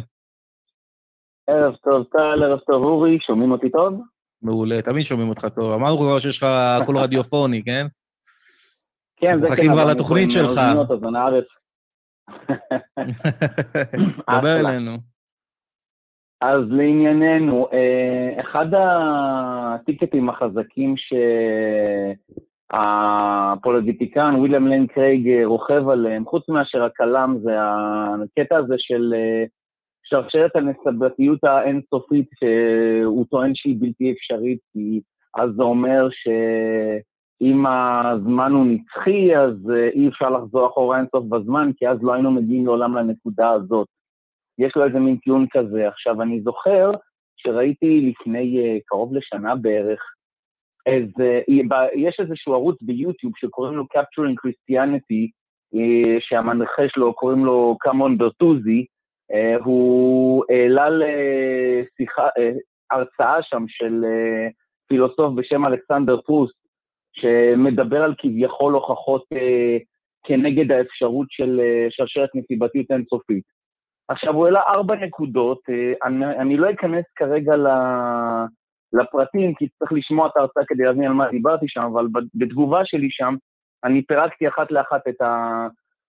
[1.46, 4.02] ערב טוב, טל, ערב טוב, אורי, שומעים אותי טוב?
[4.42, 5.72] מעולה, תמיד שומעים אותך טוב.
[5.72, 6.46] אמרנו כבר שיש לך
[6.86, 7.86] קול רדיופוני, כן?
[9.20, 9.52] כן, זה כן.
[9.52, 10.60] מחכים כבר לתוכנית שלך.
[14.38, 14.96] דבר אלינו.
[16.40, 20.94] אז לענייננו, אה, אחד הטיקטים החזקים
[22.72, 29.44] שהאפולוגטיקן וויליאם ליין קרייג רוכב עליהם, חוץ מאשר הכלם, זה הקטע הזה של אה,
[30.04, 35.00] שרשרת הנסבתיות האינסופית, שהוא טוען שהיא בלתי אפשרית, כי
[35.36, 36.28] אז זה אומר ש...
[37.40, 42.14] אם הזמן הוא נצחי, אז אה, אי אפשר לחזור אחורה אינסוף בזמן, כי אז לא
[42.14, 43.88] היינו מגיעים לעולם לנקודה הזאת.
[44.58, 45.88] יש לו איזה מין טיעון כזה.
[45.88, 46.90] עכשיו, אני זוכר
[47.36, 50.00] שראיתי לפני uh, קרוב לשנה בערך,
[50.86, 51.40] איזה,
[51.94, 55.30] יש איזשהו ערוץ ביוטיוב שקוראים לו Capturing Christianity,
[56.20, 58.86] שהמנחה שלו קוראים לו קאמון ברטוזי,
[59.64, 62.28] הוא העלה לשיחה,
[62.90, 64.04] הרצאה שם של
[64.88, 66.57] פילוסוף בשם אלכסנדר פרוסט,
[67.12, 69.76] שמדבר על כביכול הוכחות אה,
[70.24, 73.44] כנגד האפשרות של אה, שרשרת נסיבתית אינסופית.
[74.08, 77.66] עכשיו, הוא העלה ארבע נקודות, אה, אני, אני לא אכנס כרגע ל,
[78.92, 83.08] לפרטים, כי צריך לשמוע את ההרצאה כדי להבין על מה דיברתי שם, אבל בתגובה שלי
[83.10, 83.34] שם,
[83.84, 85.22] אני פירקתי אחת לאחת את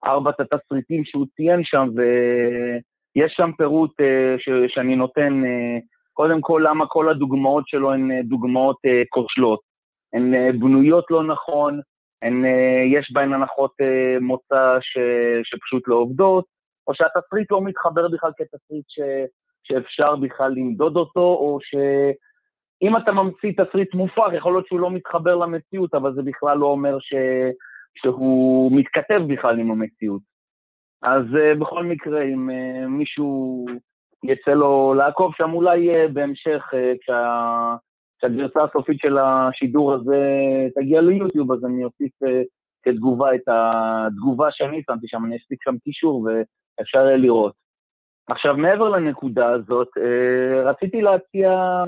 [0.05, 5.77] ארבעת התסריטים שהוא ציין שם, ויש שם פירוט אה, ש, שאני נותן, אה,
[6.13, 8.77] קודם כל, למה כל הדוגמאות שלו הן אה, דוגמאות
[9.09, 9.68] כושלות.
[10.13, 11.79] הן אה, בנויות לא נכון,
[12.21, 14.97] הן, אה, יש בהן הנחות אה, מוצא ש,
[15.43, 16.45] שפשוט לא עובדות,
[16.87, 18.99] או שהתסריט לא מתחבר בכלל כתסריט ש,
[19.63, 25.35] שאפשר בכלל למדוד אותו, או שאם אתה ממציא תסריט מופרך, יכול להיות שהוא לא מתחבר
[25.35, 27.13] למציאות, אבל זה בכלל לא אומר ש,
[27.95, 30.21] שהוא מתכתב בכלל עם המציאות.
[31.01, 31.23] אז
[31.59, 32.49] בכל מקרה, אם
[32.87, 33.65] מישהו
[34.23, 37.75] יצא לו לעקוב שם, אולי בהמשך, כשה...
[38.19, 40.17] כשהגרסה הסופית של השידור הזה
[40.75, 42.27] תגיע ליוטיוב, אז אני אוסיף uh,
[42.83, 46.27] כתגובה את התגובה שאני שמתי שם, אני אספיק שם קישור
[46.79, 47.53] ואפשר יהיה לראות.
[48.29, 51.83] עכשיו, מעבר לנקודה הזאת, uh, רציתי להציע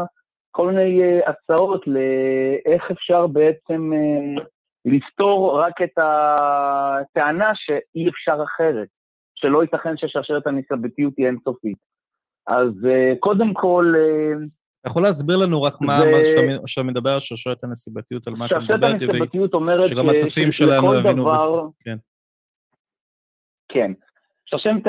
[0.51, 3.91] כל מיני uh, הצעות לאיך אפשר בעצם
[4.85, 8.87] לפתור רק את הטענה שאי אפשר אחרת,
[9.35, 11.77] שלא ייתכן ששרשרת הנסבתיות היא אינסופית.
[12.47, 12.71] אז
[13.19, 13.93] קודם כל...
[14.81, 16.11] אתה יכול להסביר לנו רק מה, זה...
[16.61, 18.87] מה שאתה מדבר על שרשרת הנסיבתיות, על מה אתה מדבר?
[18.87, 21.67] שרשרת הנסיבתיות אומרת שגם הצופים שלנו יבינו דבר...
[21.79, 21.97] כן.
[23.69, 23.91] כן.
[24.45, 24.87] שרשרת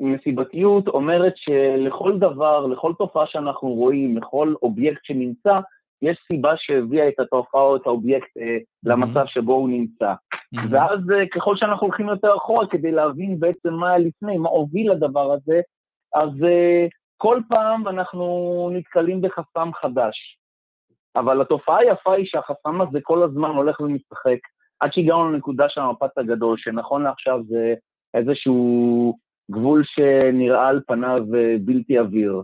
[0.00, 5.54] הנסיבתיות אומרת שלכל דבר, לכל תופעה שאנחנו רואים, לכל אובייקט שנמצא,
[6.02, 10.12] יש סיבה שהביאה את התופעה או את האובייקט אה, למצב שבו הוא נמצא.
[10.70, 14.92] ואז אה, ככל שאנחנו הולכים יותר אחורה כדי להבין בעצם מה היה לפני, מה הוביל
[14.92, 15.60] לדבר הזה,
[16.14, 16.86] אז אה,
[17.16, 20.38] כל פעם אנחנו נתקלים בחסם חדש.
[21.16, 24.38] אבל התופעה היפה היא שהחסם הזה כל הזמן הולך ומשחק,
[24.80, 27.74] עד שהגענו לנקודה של המפץ הגדול, שנכון לעכשיו זה
[28.14, 29.18] איזשהו
[29.50, 32.42] גבול שנראה על פניו אה, בלתי עביר.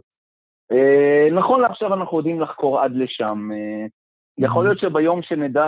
[0.73, 3.49] אה, נכון לעכשיו אנחנו יודעים לחקור עד לשם.
[3.53, 3.87] אה,
[4.39, 5.67] יכול להיות שביום שנדע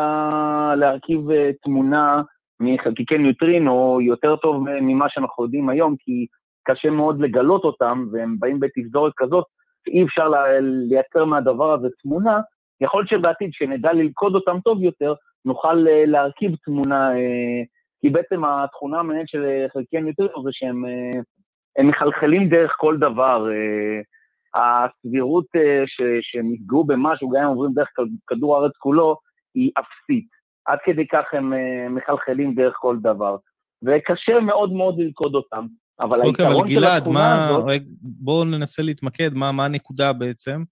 [0.77, 1.21] להרכיב
[1.63, 2.23] תמונה
[2.61, 6.27] מחלקיקי ניוטרינו יותר טוב ממה שאנחנו יודעים היום, כי
[6.65, 9.45] קשה מאוד לגלות אותם, והם באים בתפזורת כזאת,
[9.85, 10.29] שאי אפשר
[10.61, 12.41] לייצר מהדבר הזה תמונה,
[12.81, 15.75] יכול להיות שבעתיד, כשנדע ללכוד אותם טוב יותר, נוכל
[16.07, 17.11] להרכיב תמונה
[18.03, 23.49] כי בעצם התכונה המעניינת של אה, חלקי הניוטרינו זה שהם אה, מחלחלים דרך כל דבר.
[23.51, 24.01] אה,
[24.55, 25.47] הסבירות
[26.21, 27.89] שהם יפגעו במשהו, גם אם עוברים דרך
[28.27, 29.17] כדור הארץ כולו,
[29.55, 30.29] היא אפסית.
[30.67, 31.53] עד כדי כך הם
[31.95, 33.37] מחלחלים דרך כל דבר.
[33.83, 35.67] וקשה מאוד מאוד ללכוד אותם.
[36.01, 37.49] אבל אוקיי, היתרון של התכונה מה...
[37.49, 37.83] הזאת...
[38.03, 40.63] בואו ננסה להתמקד, מה, מה הנקודה בעצם?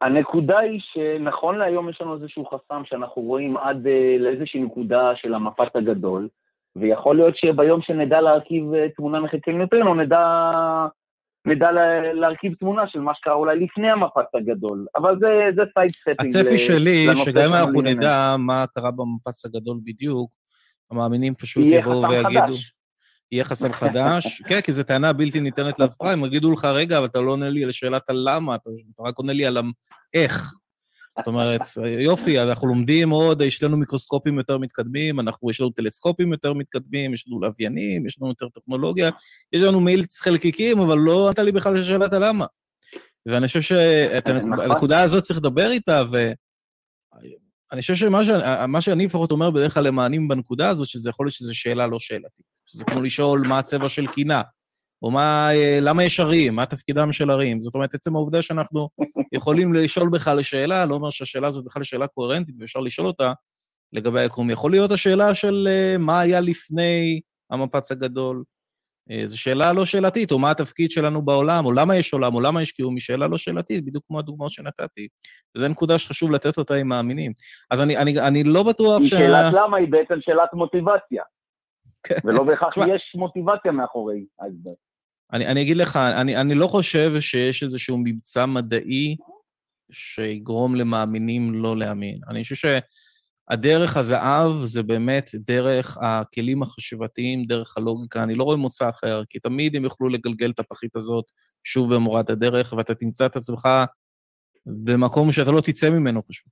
[0.00, 5.34] הנקודה היא שנכון להיום יש לנו איזשהו חסם שאנחנו רואים עד uh, לאיזושהי נקודה של
[5.34, 6.28] המפץ הגדול,
[6.76, 10.52] ויכול להיות שביום שנדע להרכיב uh, תמונה מחלקי ניוטרינו, נדע,
[11.46, 15.90] נדע לה, להרכיב תמונה של מה שקרה אולי לפני המפץ הגדול, אבל זה, זה side
[15.90, 16.20] thing.
[16.20, 20.30] הצפי שלי, שגם אם אנחנו נדע מה קרה במפץ הגדול בדיוק,
[20.90, 22.40] המאמינים פשוט יבואו ויגידו...
[22.40, 22.72] חדש.
[23.32, 24.42] יהיה חסם חדש.
[24.48, 27.48] כן, כי זו טענה בלתי ניתנת להפרכה, הם יגידו לך, רגע, אבל אתה לא עונה
[27.48, 28.70] לי על שאלת הלמה, אתה
[29.00, 29.58] רק עונה לי על
[30.14, 30.54] איך.
[31.18, 31.60] זאת אומרת,
[31.98, 37.14] יופי, אנחנו לומדים עוד, יש לנו מיקרוסקופים יותר מתקדמים, אנחנו, יש לנו טלסקופים יותר מתקדמים,
[37.14, 39.10] יש לנו לוויינים, יש לנו יותר טכנולוגיה,
[39.52, 42.46] יש לנו מאילץ חלקיקים, אבל לא ענתה לי בכלל לשאלת הלמה.
[43.26, 44.28] ואני חושב שאת.
[44.62, 46.32] הנקודה הזאת צריך לדבר איתה, ו...
[47.72, 48.28] אני חושב שמה ש...
[48.80, 52.46] שאני לפחות אומר בדרך כלל למענים בנקודה הזאת, שזה יכול להיות שזו שאלה לא שאלתית.
[52.66, 54.42] שזה כמו לשאול מה הצבע של קינה,
[55.02, 55.48] או מה,
[55.80, 57.62] למה יש ערים, מה תפקידם של ערים.
[57.62, 58.88] זאת אומרת, עצם העובדה שאנחנו
[59.32, 63.32] יכולים לשאול בכלל שאלה, לא אומר שהשאלה הזאת בכלל שאלה קוהרנטית ואפשר לשאול אותה
[63.92, 64.50] לגבי היקום.
[64.50, 68.42] יכול להיות השאלה של אה, מה היה לפני המפץ הגדול, אה,
[69.26, 72.62] זו שאלה לא שאלתית, או מה התפקיד שלנו בעולם, או למה יש עולם, או למה
[72.62, 75.08] יש קיום, היא שאלה לא שאלתית, בדיוק כמו הדוגמאות שנתתי.
[75.56, 77.32] וזו נקודה שחשוב לתת אותה עם מאמינים.
[77.70, 79.08] אז אני, אני, אני לא בטוח ש...
[79.10, 81.22] שאלת למה היא בעצם שאלת מוטיבציה.
[82.02, 82.14] כן.
[82.24, 84.72] ולא בהכרח יש מוטיבציה מאחורי ההסבר.
[85.32, 89.16] אני, אני אגיד לך, אני, אני לא חושב שיש איזשהו מבצע מדעי
[89.90, 92.20] שיגרום למאמינים לא להאמין.
[92.28, 92.78] אני חושב
[93.50, 98.22] הדרך הזהב זה באמת דרך הכלים החשיבתיים, דרך הלוגיקה.
[98.22, 101.24] אני לא רואה מוצא אחר, כי תמיד הם יוכלו לגלגל את הפחית הזאת
[101.64, 103.68] שוב במורד הדרך, ואתה תמצא את עצמך
[104.66, 106.48] במקום שאתה לא תצא ממנו פשוט.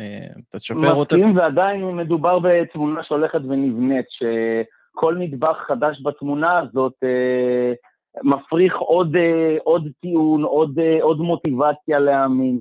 [0.00, 1.16] אה, אתה תשפר אותה...
[1.16, 7.72] מסכים, ועדיין מדובר בתמונה שהולכת ונבנית, שכל נדבך חדש בתמונה הזאת אה,
[8.22, 12.60] מפריך עוד, אה, עוד טיעון, עוד, עוד מוטיבציה להאמין.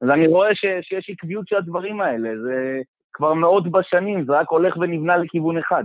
[0.00, 2.28] אז אני רואה ש, שיש עקביות של הדברים האלה.
[2.42, 2.82] זה...
[3.14, 5.84] כבר מאות בשנים, זה רק הולך ונבנה לכיוון אחד.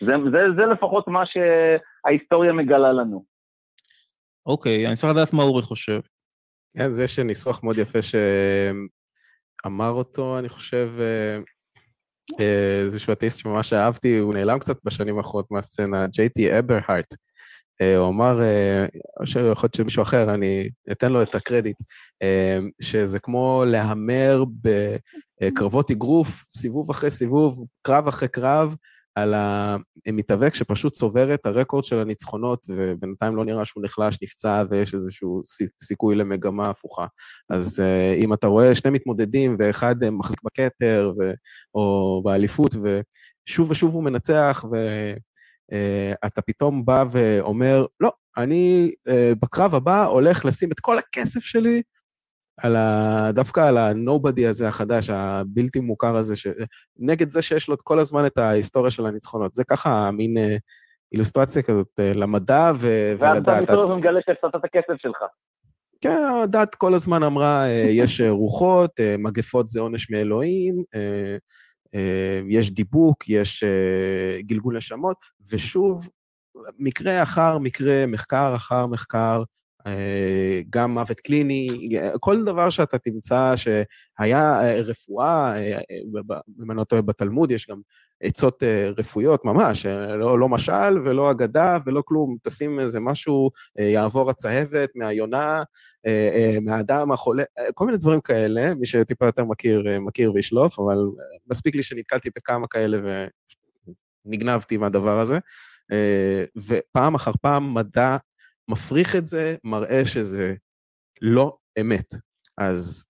[0.00, 3.24] זה, זה, זה לפחות מה שההיסטוריה מגלה לנו.
[4.46, 6.00] אוקיי, אני צריך לדעת מה אורי חושב.
[6.76, 11.38] כן, זה שניסוח מאוד יפה שאמר אותו, אני חושב, אה,
[12.40, 17.14] אה, איזשהו אתאיסט שממש אהבתי, הוא נעלם קצת בשנים האחרונות מהסצנה, ג'יי.טי אברהארט.
[17.80, 18.86] אה, הוא אמר, אה,
[19.20, 21.82] או שיכול להיות שמישהו אחר, אני אתן לו את הקרדיט,
[22.22, 24.44] אה, שזה כמו להמר
[25.42, 28.76] בקרבות אגרוף, סיבוב אחרי סיבוב, קרב אחרי קרב,
[29.14, 29.34] על
[30.06, 35.42] המתאבק שפשוט צובר את הרקורד של הניצחונות, ובינתיים לא נראה שהוא נחלש, נפצע, ויש איזשהו
[35.82, 37.06] סיכוי למגמה הפוכה.
[37.50, 37.82] אז
[38.16, 41.12] אם אתה רואה שני מתמודדים, ואחד מחזיק בכתר,
[41.74, 44.76] או באליפות, ושוב ושוב הוא מנצח, ו...
[45.70, 49.12] uh, אתה פתאום בא ואומר, לא, אני uh,
[49.42, 51.82] בקרב הבא הולך לשים את כל הכסף שלי
[52.60, 53.30] על ה...
[53.34, 56.46] דווקא על ה-nobody הזה החדש, הבלתי מוכר הזה, ש...
[56.98, 59.52] נגד זה שיש לו את כל הזמן את ההיסטוריה של הניצחונות.
[59.52, 60.58] זה ככה מין uh,
[61.12, 63.14] אילוסטרציה כזאת למדע ו...
[63.18, 65.18] ואז אתה מסתובב ומגלה שהפסדת את הכסף שלך.
[66.00, 70.82] כן, הדת כל הזמן אמרה, אה, יש אה, רוחות, אה, מגפות זה עונש מאלוהים,
[72.48, 73.64] יש דיבוק, יש
[74.40, 75.16] גלגול נשמות,
[75.52, 76.08] ושוב,
[76.78, 79.42] מקרה אחר מקרה, מחקר אחר מחקר,
[80.70, 81.88] גם מוות קליני,
[82.20, 85.54] כל דבר שאתה תמצא שהיה רפואה,
[86.62, 87.80] אם אני לא טועה בתלמוד, יש גם
[88.22, 88.62] עצות
[88.98, 95.62] רפואיות ממש, לא, לא משל ולא אגדה ולא כלום, תשים איזה משהו, יעבור הצהבת מהיונה,
[96.62, 97.42] מהאדם החולה,
[97.74, 100.98] כל מיני דברים כאלה, מי שטיפה יותר מכיר, מכיר וישלוף, אבל
[101.50, 102.98] מספיק לי שנתקלתי בכמה כאלה
[104.26, 105.38] ונגנבתי מהדבר הזה.
[106.56, 108.16] ופעם אחר פעם מדע
[108.68, 110.54] מפריך את זה, מראה שזה
[111.22, 112.14] לא אמת.
[112.58, 113.06] אז,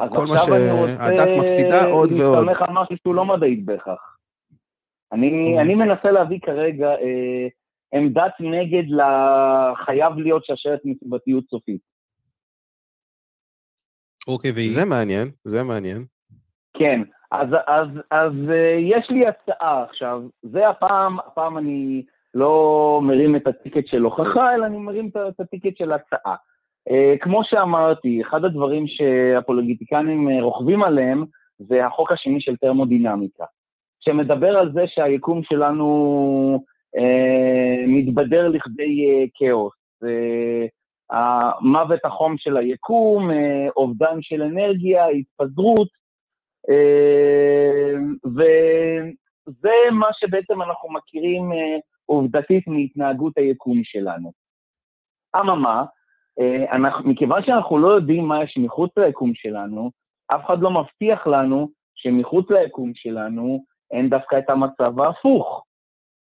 [0.00, 2.38] אז כל מה שהדת מפסידה עוד ועוד.
[2.38, 4.16] אני מסתמך על משהו שהוא לא מדעית בהכרח.
[5.12, 5.60] אני, אוקיי.
[5.60, 7.48] אני מנסה להביא כרגע אה,
[7.94, 11.80] עמדת נגד לחייב להיות שרשרת מסיבתיות סופית.
[14.26, 14.70] אוקיי, והיא?
[14.70, 16.04] זה מעניין, זה מעניין.
[16.78, 17.00] כן,
[17.30, 22.02] אז, אז, אז אה, יש לי הצעה עכשיו, זה הפעם, הפעם אני
[22.34, 26.36] לא מרים את הטיקט של הוכחה, אלא אני מרים את הטיקט של הצעה.
[26.90, 31.24] אה, כמו שאמרתי, אחד הדברים שהפוליטיקנים אה, רוכבים עליהם
[31.58, 33.44] זה החוק השני של תרמודינמיקה,
[34.00, 36.64] שמדבר על זה שהיקום שלנו
[36.96, 39.74] אה, מתבדר לכדי אה, כאוס.
[40.04, 40.66] אה,
[41.10, 45.88] המוות החום של היקום, אה, אובדן של אנרגיה, התפזרות,
[46.70, 54.32] אה, וזה מה שבעצם אנחנו מכירים אה, עובדתית מהתנהגות היקום שלנו.
[55.40, 55.84] אממה,
[56.40, 59.90] אה, מכיוון שאנחנו לא יודעים מה יש מחוץ ליקום שלנו,
[60.34, 65.64] אף אחד לא מבטיח לנו שמחוץ ליקום שלנו אין דווקא את המצב ההפוך,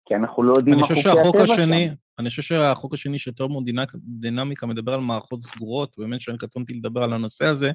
[0.09, 1.95] כי אנחנו לא יודעים מה חוקי הטבע שם.
[2.19, 7.13] אני חושב שהחוק השני של תרמודינמיקה מדבר על מערכות סגורות, באמת שאני קטונתי לדבר על
[7.13, 7.71] הנושא הזה,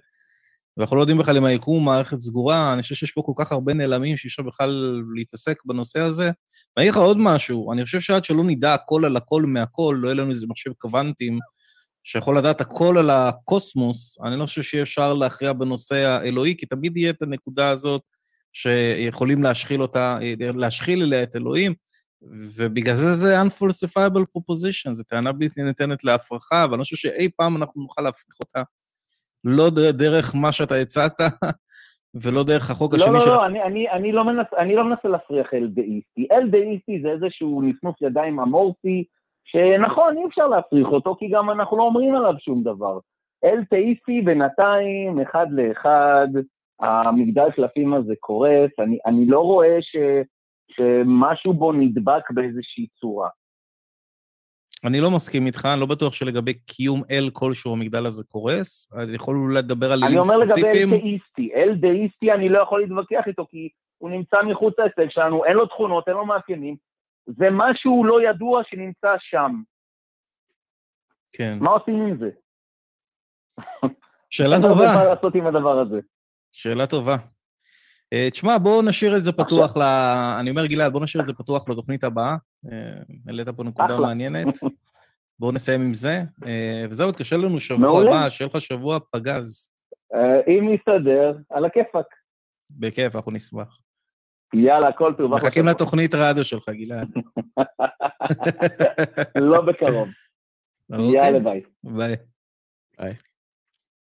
[0.77, 3.73] ואנחנו לא יודעים בכלל אם היקום מערכת סגורה, אני חושב שיש פה כל כך הרבה
[3.73, 6.31] נעלמים שאי אפשר בכלל להתעסק בנושא הזה.
[6.77, 10.07] ואני אגיד לך עוד משהו, אני חושב שעד שלא נדע הכל על הכל מהכל, לא
[10.07, 11.39] יהיה לנו איזה מחשב קוונטים
[12.03, 16.97] שיכול לדעת הכל על הקוסמוס, אני לא חושב שיהיה אפשר להכריע בנושא האלוהי, כי תמיד
[16.97, 18.01] יהיה את הנקודה הזאת
[18.53, 21.73] שיכולים להשחיל אותה, להשחיל אליה את אלוהים,
[22.55, 27.81] ובגלל זה זה unfalsifiable proposition, זו טענה בלתי ניתנת להפרחה, ואני חושב שאי פעם אנחנו
[27.81, 28.61] נוכל להפריך אותה
[29.43, 31.13] לא דרך מה שאתה הצעת,
[32.23, 33.29] ולא דרך החוק לא, השני לא, של...
[33.29, 36.27] לא, לא, אני, אני, אני, לא מנס, אני לא מנסה להפריח אלדאיסטי.
[36.31, 39.03] אלדאיסטי זה איזשהו נפנוף ידיים אמורפי,
[39.43, 42.99] שנכון, אי אפשר להפריך אותו, כי גם אנחנו לא אומרים עליו שום דבר.
[43.45, 46.27] אלתאיסטי בינתיים, אחד לאחד,
[46.79, 49.95] המגדל קלפים הזה קורס, אני, אני לא רואה ש,
[50.71, 53.29] שמשהו בו נדבק באיזושהי צורה.
[54.85, 58.93] אני לא מסכים איתך, אני לא בטוח שלגבי קיום אל כלשהו המגדל הזה קורס.
[58.93, 60.41] אני יכול אולי לדבר על אלים ספציפיים.
[60.41, 61.53] אני אומר לגבי אל דאיסטי.
[61.55, 65.65] אל דאיסטי אני לא יכול להתווכח איתו, כי הוא נמצא מחוץ להישג שלנו, אין לו
[65.65, 66.75] תכונות, אין לו מאפיינים.
[67.25, 69.61] זה משהו לא ידוע שנמצא שם.
[71.31, 71.57] כן.
[71.61, 72.29] מה עושים עם זה?
[74.29, 74.85] שאלה טובה.
[74.95, 75.99] מה לעשות עם הדבר הזה?
[76.51, 77.15] שאלה טובה.
[78.13, 79.81] אה, תשמע, בואו נשאיר את זה פתוח ל...
[80.39, 82.35] אני אומר, גלעד, בואו נשאיר את זה פתוח לתוכנית הבאה.
[82.71, 84.47] אה, העלית פה נקודה מעניינת.
[85.39, 86.21] בואו נסיים עם זה.
[86.45, 89.69] אה, וזהו, תקשר לנו שבוע הבא, שיהיה לך שבוע פגז.
[90.47, 92.05] אם נסתדר, על הכיפאק.
[92.69, 93.77] בכיף, אנחנו נשמח.
[94.53, 95.35] יאללה, כל טוב.
[95.35, 97.07] מחכים לתוכנית רדיו שלך, גלעד.
[99.35, 100.09] לא בקרוב.
[100.91, 101.11] אוקיי.
[101.11, 101.61] יאללה, ביי.
[101.83, 102.15] ביי.
[102.99, 103.13] ביי.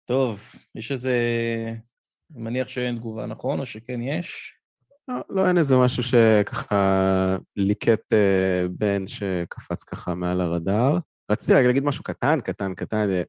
[0.06, 0.42] טוב,
[0.76, 1.12] יש איזה...
[2.34, 3.60] אני מניח שאין תגובה, נכון?
[3.60, 4.54] או שכן יש?
[5.08, 10.98] לא, לא אין איזה משהו שככה ליקט אה, בן שקפץ ככה מעל הרדאר.
[11.32, 13.24] רציתי רגע להגיד משהו קטן, קטן, קטן, אה,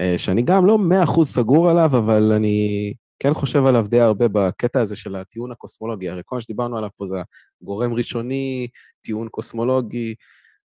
[0.00, 4.28] אה, שאני גם לא מאה אחוז סגור עליו, אבל אני כן חושב עליו די הרבה
[4.28, 6.08] בקטע הזה של הטיעון הקוסמולוגי.
[6.08, 7.16] הרי כל מה שדיברנו עליו פה זה
[7.62, 8.68] גורם ראשוני,
[9.00, 10.14] טיעון קוסמולוגי.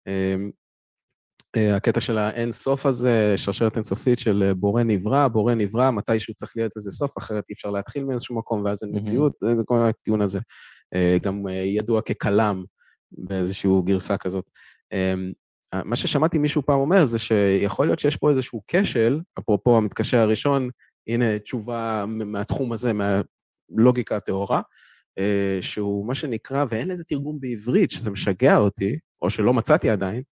[0.08, 0.36] אה,
[1.58, 6.52] הקטע של האין סוף הזה, שרשרת אינסופית של אה, בורא נברא, בורא נברא, מתישהו צריך
[6.56, 10.22] להיות לזה סוף, אחרת אי אפשר להתחיל מאיזשהו מקום, ואז אין מציאות, זה כל הטיעון
[10.22, 10.40] הזה.
[10.96, 12.64] אה, גם ידוע ככלם
[13.12, 14.46] באיזושהי גרסה כזאת.
[15.86, 20.70] מה ששמעתי מישהו פעם אומר זה שיכול להיות שיש פה איזשהו כשל, אפרופו המתקשר הראשון,
[21.08, 24.62] הנה תשובה מהתחום הזה, מהלוגיקה הטהורה,
[25.62, 30.24] שהוא מה שנקרא, ואין לזה תרגום בעברית, שזה משגע אותי, או שלא מצאתי עדיין,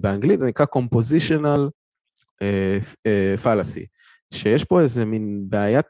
[0.00, 1.60] באנגלית זה נקרא compositional
[2.42, 3.86] uh, uh, fallacy,
[4.34, 5.86] שיש פה איזה מין בעיית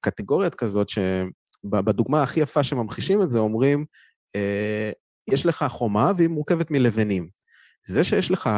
[0.00, 3.84] קטגוריות כזאת, שבדוגמה הכי יפה שממחישים את זה, אומרים,
[5.30, 7.28] יש לך חומה והיא מורכבת מלבנים.
[7.86, 8.50] זה שיש לך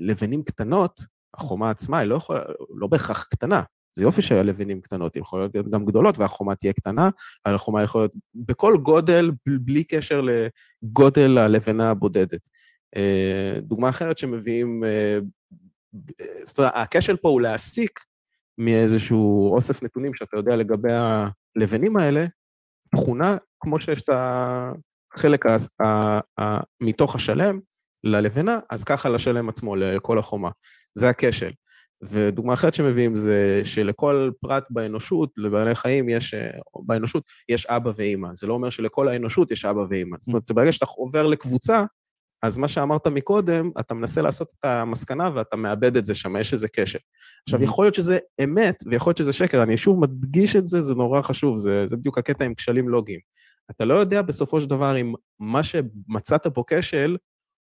[0.00, 2.40] לבנים קטנות, החומה עצמה היא לא יכולה,
[2.74, 3.62] לא בהכרח קטנה.
[3.94, 7.10] זה יופי שהלבנים קטנות, הן יכולות להיות גם גדולות והחומה תהיה קטנה,
[7.46, 12.48] אבל החומה יכולה להיות בכל גודל, בלי קשר לגודל הלבנה הבודדת.
[12.96, 15.18] אה, דוגמה אחרת שמביאים, אה,
[16.42, 18.00] זאת אומרת, הכשל פה הוא להסיק
[18.58, 22.26] מאיזשהו אוסף נתונים שאתה יודע לגבי הלבנים האלה,
[22.94, 24.08] תכונה כמו שיש את
[25.14, 25.44] החלק
[26.80, 27.60] מתוך השלם
[28.04, 30.50] ללבנה, אז ככה לשלם עצמו, לכל החומה.
[30.94, 31.50] זה הכשל.
[32.02, 36.34] ודוגמה אחרת שמביאים זה שלכל פרט באנושות, לבעלי חיים יש,
[36.86, 38.28] באנושות יש אבא ואימא.
[38.32, 40.16] זה לא אומר שלכל האנושות יש אבא ואימא.
[40.20, 41.84] זאת אומרת, ברגע שאתה עובר לקבוצה,
[42.42, 46.52] אז מה שאמרת מקודם, אתה מנסה לעשות את המסקנה ואתה מאבד את זה שם, יש
[46.52, 46.98] איזה קשר.
[47.46, 47.64] עכשיו, mm-hmm.
[47.64, 51.22] יכול להיות שזה אמת ויכול להיות שזה שקר, אני שוב מדגיש את זה, זה נורא
[51.22, 53.20] חשוב, זה, זה בדיוק הקטע עם כשלים לוגיים.
[53.70, 57.16] אתה לא יודע בסופו של דבר אם מה שמצאת פה כשל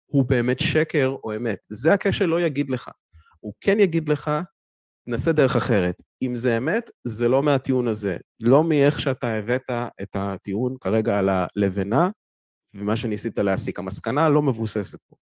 [0.06, 1.58] הוא באמת שקר או אמת.
[1.68, 2.90] זה הכשל לא יגיד לך.
[3.40, 4.30] הוא כן יגיד לך,
[5.06, 5.94] נסה דרך אחרת.
[6.22, 8.16] אם זה אמת, זה לא מהטיעון הזה.
[8.42, 9.70] לא מאיך שאתה הבאת
[10.02, 12.10] את הטיעון כרגע על הלבנה,
[12.74, 13.78] ומה שניסית להסיק.
[13.78, 15.16] המסקנה לא מבוססת פה.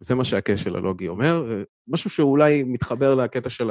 [0.00, 3.70] זה מה שהכשל הלוגי אומר, משהו שאולי מתחבר לקטע של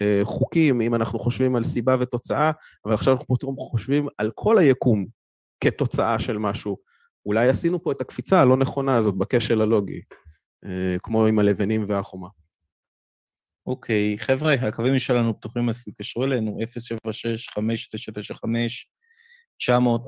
[0.00, 2.50] החוקים, אם אנחנו חושבים על סיבה ותוצאה,
[2.84, 5.06] אבל עכשיו אנחנו פתאום חושבים על כל היקום
[5.60, 6.76] כתוצאה של משהו.
[7.26, 10.00] אולי עשינו פה את הקפיצה הלא נכונה הזאת בכשל הלוגי,
[11.02, 12.28] כמו עם הלבנים והחומה.
[13.66, 16.62] אוקיי, חבר'ה, הקווים שלנו פתוחים, אז תתקשרו אלינו, 076-5965-940.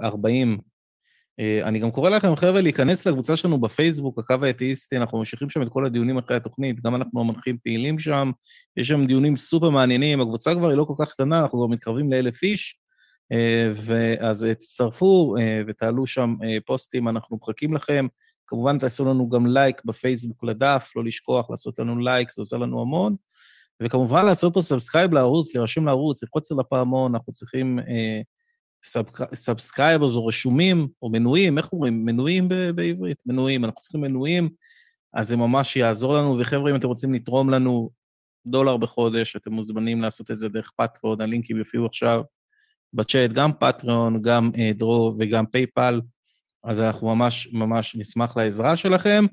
[0.03, 0.11] אה,
[1.63, 5.69] אני גם קורא לכם, חבר'ה, להיכנס לקבוצה שלנו בפייסבוק, הקו האתאיסטי, אנחנו ממשיכים שם את
[5.69, 8.31] כל הדיונים אחרי התוכנית, גם אנחנו המנחים פעילים שם,
[8.77, 12.13] יש שם דיונים סופר מעניינים, הקבוצה כבר היא לא כל כך קטנה, אנחנו כבר מתקרבים
[12.13, 12.79] לאלף איש,
[13.33, 16.35] אה, תצטרפו אה, ותעלו שם
[16.67, 18.07] פוסטים, אנחנו מחכים לכם.
[18.47, 22.83] כמובן, תעשו לנו גם לייק בפייסבוק לדף, לא לשכוח לעשות לנו לייק, זה עושה לנו
[22.83, 23.17] המון.
[23.83, 28.21] וכמובן לעשות פה subscribe לערוץ, להירשם לערוץ, ללחוץ על הפעמון, אנחנו צריכים אה,
[29.35, 32.05] subscribers או רשומים, או מנויים, איך אומרים?
[32.05, 33.19] מנויים בעברית?
[33.27, 34.49] מנויים, אנחנו צריכים מנויים,
[35.15, 36.39] אז זה ממש יעזור לנו.
[36.41, 37.91] וחבר'ה, אם אתם רוצים לתרום לנו
[38.47, 42.23] דולר בחודש, אתם מוזמנים לעשות את זה דרך פטריון, הלינקים יופיעו עכשיו
[42.93, 46.01] בצ'אט, גם פטריון, גם אה, דרו וגם פייפל.
[46.65, 49.25] אז אנחנו ממש ממש נשמח לעזרה שלכם.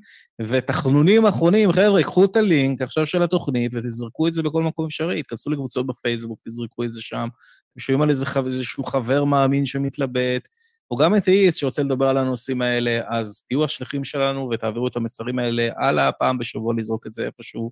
[0.41, 5.23] ותחנונים אחרונים, חבר'ה, קחו את הלינק עכשיו של התוכנית ותזרקו את זה בכל מקום אפשרי.
[5.23, 7.27] תכנסו לקבוצות בפייסבוק, תזרקו את זה שם.
[7.71, 10.47] אתם שומעים על איזה, איזשהו חבר מאמין שמתלבט,
[10.91, 14.95] או גם את אתאיסט שרוצה לדבר על הנושאים האלה, אז תהיו השליחים שלנו ותעבירו את
[14.95, 17.71] המסרים האלה הלאה, פעם בשבוע לזרוק את זה איפשהו.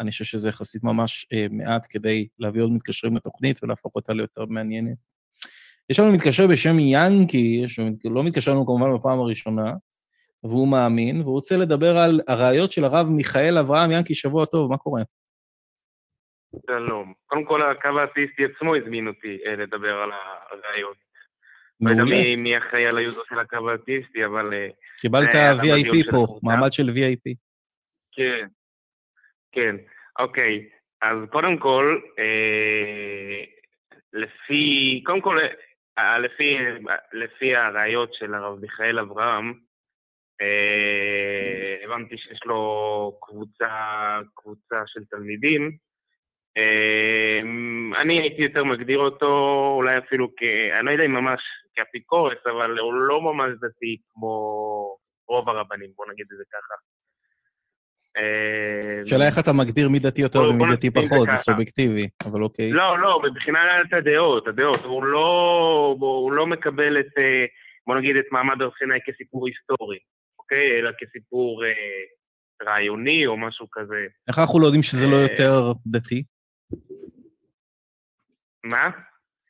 [0.00, 4.44] אני חושב שזה יחסית ממש אה, מעט כדי להביא עוד מתקשרים לתוכנית ולהפוך אותה ליותר
[4.46, 5.13] מעניינת.
[5.90, 9.72] יש לנו מתקשר בשם ינקי, שלא מתקשר לנו כמובן בפעם הראשונה,
[10.42, 13.90] והוא מאמין, והוא רוצה לדבר על הראיות של הרב מיכאל אברהם.
[13.90, 15.02] ינקי, שבוע טוב, מה קורה?
[16.66, 17.12] שלום.
[17.26, 20.10] קודם כל, הקו האתאיסטי עצמו הזמין אותי אה, לדבר על
[20.50, 20.96] הראיות.
[21.80, 24.54] לא יודע מי אחראי על היוזר של הקו האתאיסטי, אבל...
[24.54, 24.68] אה,
[25.00, 25.28] קיבלת
[25.62, 27.34] VIP פה, מעמד של VIP.
[28.12, 28.46] כן,
[29.52, 29.76] כן.
[30.18, 30.68] אוקיי,
[31.02, 33.44] אז קודם כל, אה,
[34.12, 35.48] לפי, קודם כל, אה,
[35.98, 36.58] לפי,
[37.12, 39.54] לפי הראיות של הרב מיכאל אברהם,
[40.40, 45.76] אה, הבנתי שיש לו קבוצה, קבוצה של תלמידים.
[46.56, 47.40] אה,
[48.00, 49.26] אני הייתי יותר מגדיר אותו
[49.76, 50.42] אולי אפילו כ...
[50.78, 51.40] אני לא יודע אם ממש
[51.74, 54.96] כאפיקורס, אבל הוא לא ממש דתי כמו
[55.28, 56.74] רוב הרבנים, בוא נגיד את זה ככה.
[58.16, 62.72] אה, שאלה איך אתה מגדיר מי דתי יותר ומי דתי פחות, זה סובייקטיבי, אבל אוקיי.
[62.72, 67.44] לא, לא, מבחינת הדעות, הדעות, הוא לא, הוא לא מקבל את, אה,
[67.86, 69.98] בוא נגיד, את מעמד הר סיני כסיפור היסטורי,
[70.38, 70.78] אוקיי?
[70.78, 71.70] אלא כסיפור אה,
[72.66, 74.06] רעיוני או משהו כזה.
[74.28, 76.24] איך אנחנו לא יודעים שזה לא יותר דתי?
[78.64, 78.90] מה?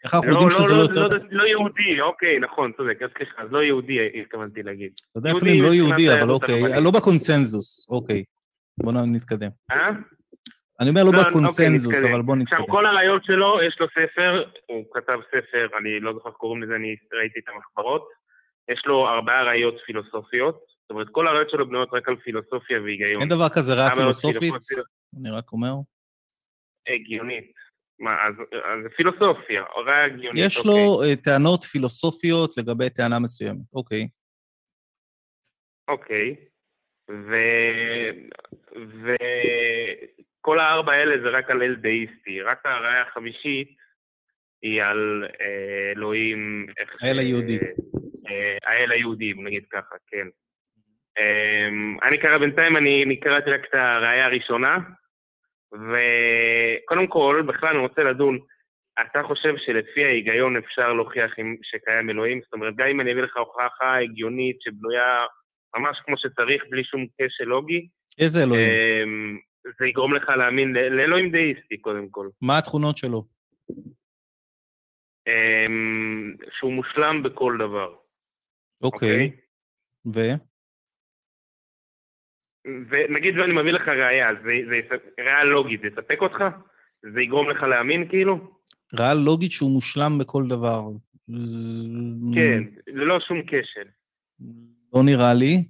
[0.04, 1.26] איך אנחנו יודעים שזה לא, לא יותר...
[1.30, 4.92] לא יהודי, אוקיי, נכון, צודק, אז סליחה, אז לא יהודי התכוונתי להגיד.
[5.10, 8.24] אתה יודע אפילו לא יהודי, אבל אוקיי, לא בקונסנזוס, אוקיי.
[8.82, 9.50] בוא נתקדם.
[9.70, 9.90] אה?
[10.80, 12.58] אני אומר לא, לא בקונסנזוס, אוקיי, אבל בוא נתקדם.
[12.58, 16.62] עכשיו, כל הרעיון שלו, יש לו ספר, הוא כתב ספר, אני לא זוכר איך קוראים
[16.62, 18.08] לזה, אני ראיתי את המחברות.
[18.68, 23.20] יש לו ארבעה ראיות פילוסופיות, זאת אומרת, כל הראיות שלו בנויות רק על פילוסופיה והיגיון.
[23.20, 24.54] אין דבר כזה ראיה פילוסופית?
[25.20, 25.74] אני רק אומר.
[26.88, 27.52] הגיונית.
[27.98, 28.34] מה, אז
[28.82, 31.10] זה פילוסופיה, ראיה הגיונית, יש לו אוקיי.
[31.10, 34.08] אה, טענות פילוסופיות לגבי טענה מסוימת, אוקיי.
[35.88, 36.36] אוקיי.
[37.10, 37.36] ו...
[40.40, 43.68] וכל הארבע האלה זה רק על אל דאיסטי, רק הראיה החמישית
[44.62, 46.66] היא על אה, אלוהים...
[47.02, 47.58] האל היהודי.
[48.28, 50.26] אה, האל היהודי, נגיד ככה, כן.
[51.18, 54.78] אמ, אני קרא בינתיים, אני קראתי רק את הראיה הראשונה,
[55.72, 58.38] וקודם כל, בכלל אני רוצה לדון,
[59.00, 62.40] אתה חושב שלפי ההיגיון אפשר להוכיח שקיים אלוהים?
[62.44, 65.24] זאת אומרת, גם אם אני אביא לך הוכחה הגיונית שבנויה
[65.76, 68.70] ממש כמו שצריך, בלי שום כשל לוגי, איזה אלוהים?
[68.70, 69.38] אמ,
[69.78, 72.28] זה יגרום לך להאמין לאלוהים דאיסטי, קודם כל.
[72.40, 73.24] מה התכונות שלו?
[75.28, 77.94] אמ, שהוא מושלם בכל דבר,
[78.82, 79.30] אוקיי.
[80.14, 80.20] ו?
[82.88, 84.50] ונגיד ואני מביא לך ראייה, זה,
[85.18, 86.44] ראייה לוגית, זה יספק אותך?
[87.12, 88.58] זה יגרום לך להאמין כאילו?
[88.98, 90.82] ראה לוגית שהוא מושלם בכל דבר.
[92.34, 93.88] כן, ללא שום כשל.
[94.94, 95.64] לא נראה לי.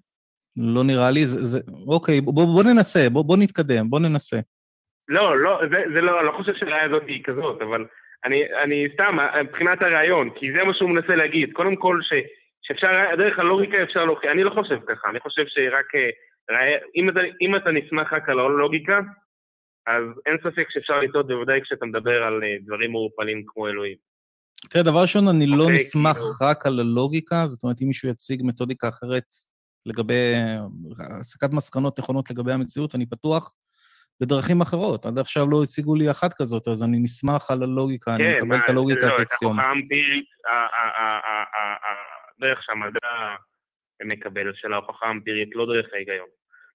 [0.57, 1.27] לא נראה לי.
[1.27, 4.37] זה, זה, אוקיי, בוא, בוא ננסה, בוא, בוא נתקדם, בוא ננסה.
[5.09, 7.87] לא, לא, זה, זה לא, אני לא חושב שהראייה הזאת היא כזאת, אבל
[8.25, 11.53] אני, אני סתם, מבחינת הרעיון, כי זה מה שהוא מנסה להגיד.
[11.53, 12.13] קודם כל, ש,
[12.63, 16.11] שאפשר, דרך הלוגיקה אפשר להוכיח, אני לא חושב ככה, אני חושב שרק, אה,
[16.51, 19.01] ראייה, אם אתה, אם אתה נסמך רק על הלוגיקה,
[19.87, 23.97] אז אין ספק שאפשר לטעות, בוודאי כשאתה מדבר על אה, דברים מעורפלים כמו אלוהים.
[24.71, 28.09] תראה, דבר ראשון, אני לא אוקיי, נסמך כאילו- רק על הלוגיקה, זאת אומרת, אם מישהו
[28.09, 29.25] יציג מתודיקה אחרת
[29.87, 30.35] לגבי
[31.01, 33.53] הסקת מסקנות נכונות לגבי המציאות, אני פתוח
[34.21, 35.07] בדרכים אחרות.
[35.07, 38.69] עד עכשיו לא הציגו לי אחת כזאת, אז אני נסמך על הלוגיקה, אני מקבל את
[38.69, 39.63] הלוגיקה כן, לא, את כאקסיומה.
[39.63, 43.09] ההוכחה האמפירית, ה- ה- ה- ה- ה- ה- דרך שהמדע
[44.05, 46.27] מקבל של ההוכחה האמפירית, לא דרך ההיגיון.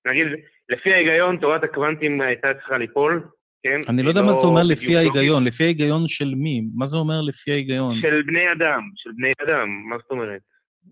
[0.06, 0.28] נגיד,
[0.70, 3.28] לפי ההיגיון, תורת הקוונטים הייתה צריכה ליפול,
[3.64, 3.80] כן?
[3.90, 6.62] אני לא יודע מה זה אומר לפי לא- ההיגיון, לפי ההיגיון של מי?
[6.76, 8.02] מה זה אומר לפי ההיגיון?
[8.02, 10.42] של בני אדם, של בני אדם, מה זאת אומרת?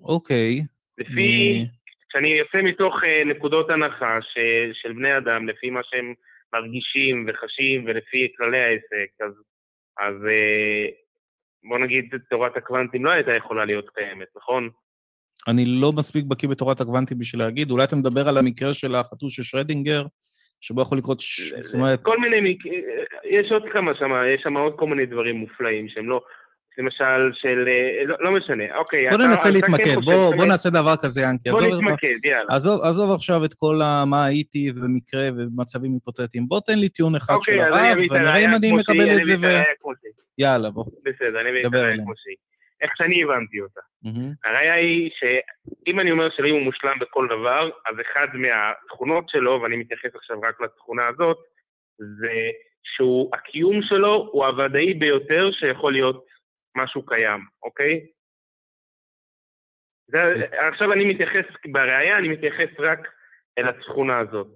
[0.01, 0.61] אוקיי.
[0.97, 1.67] לפי, אני-
[2.09, 4.17] כשאני יוצא מתוך אה, נקודות הנחה
[4.73, 6.13] של בני אדם, לפי מה שהם
[6.53, 9.31] מרגישים וחשים ולפי כללי העסק, אז,
[9.99, 10.85] אז אה,
[11.69, 14.69] בוא נגיד, תורת הקוונטים לא הייתה יכולה להיות קיימת, נכון?
[15.47, 19.29] אני לא מספיק בקיא בתורת הקוונטים בשביל להגיד, אולי אתה מדבר על המקרה של החתול
[19.29, 20.05] של שרדינגר,
[20.61, 21.53] שבו יכול לקרות, ש...
[21.61, 22.65] זאת אומרת, כל מיני, מק-
[23.23, 26.21] יש עוד כמה שם, יש שם עוד כל מיני דברים מופלאים שהם לא,
[26.77, 29.09] למשל של, אה, לא, לא משנה, אוקיי.
[29.09, 31.49] בוא אתה- ננסה אתה כן להתמקד, בוא, בוא נעשה דבר כזה, ינקי.
[31.49, 32.45] בוא עזוב, נתמקד, יאללה.
[32.49, 36.47] עזוב, עזוב עכשיו את כל ה, מה הייתי ובמקרה ובמצבים היפותטיים.
[36.47, 39.35] בוא תן לי טיעון אחד של אוקיי, אני הרב, ונראה אם אני מקבל את זה
[39.41, 39.45] ו...
[40.37, 40.85] יאללה, בוא.
[41.05, 41.97] בסדר, אני אביא את הראייה.
[42.03, 42.35] כמו שהיא.
[42.81, 43.81] איך שאני הבנתי אותה.
[44.03, 44.33] מהמם.
[44.43, 49.75] הראיה היא שאם אני אומר שאלוהים הוא מושלם בכל דבר, אז אחד מהתכונות שלו, ואני
[49.75, 51.37] מתייחס עכשיו רק לתכונה הזאת,
[51.97, 52.49] זה
[52.83, 56.25] שהוא, הקיום שלו הוא הוודאי ביותר שיכול להיות
[56.77, 58.05] משהו קיים, אוקיי?
[60.07, 60.19] זה,
[60.69, 63.07] עכשיו אני מתייחס, בראייה אני מתייחס רק
[63.57, 64.47] אל התכונה הזאת.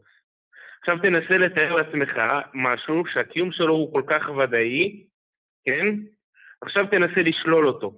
[0.80, 2.20] עכשיו תנסה לתאר לעצמך
[2.54, 5.04] משהו שהקיום שלו הוא כל כך ודאי,
[5.66, 5.86] כן?
[6.62, 7.94] עכשיו תנסה לשלול אותו.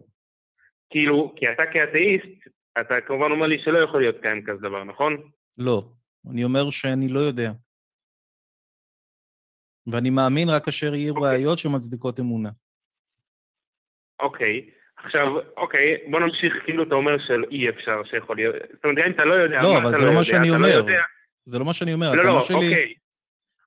[0.94, 2.48] כאילו, כי אתה כאתאיסט,
[2.82, 5.18] אתה כמובן אומר לי שלא יכול להיות קיים כזה דבר, נכון?
[5.58, 5.84] לא.
[6.32, 7.52] אני אומר שאני לא יודע.
[9.88, 11.30] ואני מאמין רק כאשר יהיו אוקיי.
[11.30, 12.50] ראיות שמצדיקות אמונה.
[14.22, 14.70] אוקיי.
[14.98, 15.28] עכשיו,
[15.58, 19.26] אוקיי, בוא נמשיך, כאילו אתה אומר שאי אפשר שיכול להיות, זאת אומרת, גם אם אתה
[19.26, 20.68] לא יודע, לא, מה אבל זה לא מה יודע, שאני אתה אומר.
[20.68, 21.02] לא יודע.
[21.46, 22.12] זה לא מה שאני אומר.
[22.14, 22.94] לא, לא, שלי- אוקיי.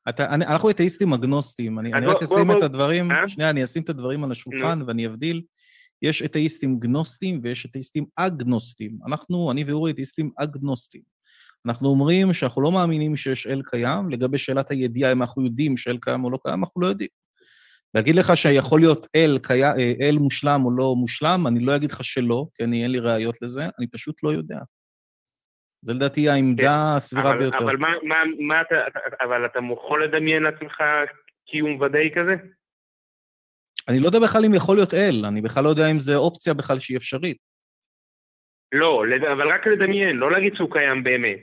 [0.08, 3.28] אתה, אני, אנחנו אתאיסטים אגנוסטים, אני, אני בוא- רק בוא- אשים בוא- את הדברים, אה?
[3.28, 5.42] שנייה, אני אשים את הדברים על השולחן ואני אבדיל.
[6.02, 8.98] יש אתאיסטים גנוסטים ויש אתאיסטים אגנוסטים.
[9.08, 11.00] אנחנו, אני ואורי אתאיסטים אגנוסטים.
[11.66, 15.98] אנחנו אומרים שאנחנו לא מאמינים שיש אל קיים, לגבי שאלת הידיעה, אם אנחנו יודעים שאל
[16.00, 17.08] קיים או לא קיים, אנחנו לא יודעים.
[17.94, 22.04] להגיד לך שיכול להיות אל, קיים, אל מושלם או לא מושלם, אני לא אגיד לך
[22.04, 24.58] שלא, כי אני אין לי ראיות לזה, אני פשוט לא יודע.
[25.82, 27.64] זה לדעתי העמדה הסבירה כן, אבל, ביותר.
[27.64, 28.16] אבל מה, מה,
[28.46, 30.82] מה אתה, אתה- אבל אתה יכול לדמיין לעצמך
[31.46, 32.34] קיום ודאי כזה?
[33.88, 36.54] אני לא יודע בכלל אם יכול להיות אל, אני בכלל לא יודע אם זה אופציה
[36.54, 37.36] בכלל שהיא אפשרית.
[38.72, 41.38] לא, אבל רק לדמיין, לא להגיד שהוא קיים באמת.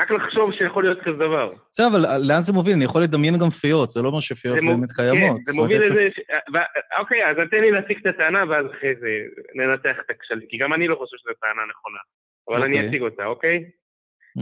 [0.00, 1.52] רק לחשוב שיכול להיות כזה דבר.
[1.70, 2.74] בסדר, אבל לאן זה מוביל?
[2.74, 5.36] אני יכול לדמיין גם פיות, זה לא אומר שפיות באמת קיימות.
[5.36, 6.20] כן, זה מוביל לזה, ש...
[6.54, 9.08] ו- אוקיי, אז תן לי להציג את הטענה, ואז אחרי זה
[9.54, 11.98] ננתח את הכשלים, כי גם אני לא חושב שזו טענה נכונה.
[12.48, 12.88] אבל אני אוקיי.
[12.88, 13.64] אציג אותה, אוקיי?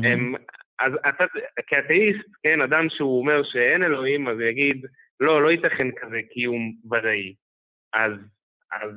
[0.05, 0.35] אמ,
[0.81, 1.25] אז אתה,
[1.67, 4.87] כאתאיסט, כן, אדם שהוא אומר שאין אלוהים, אז הוא יגיד,
[5.21, 7.35] לא, לא ייתכן כזה קיום ודאי.
[7.93, 8.13] אז,
[8.73, 8.91] אז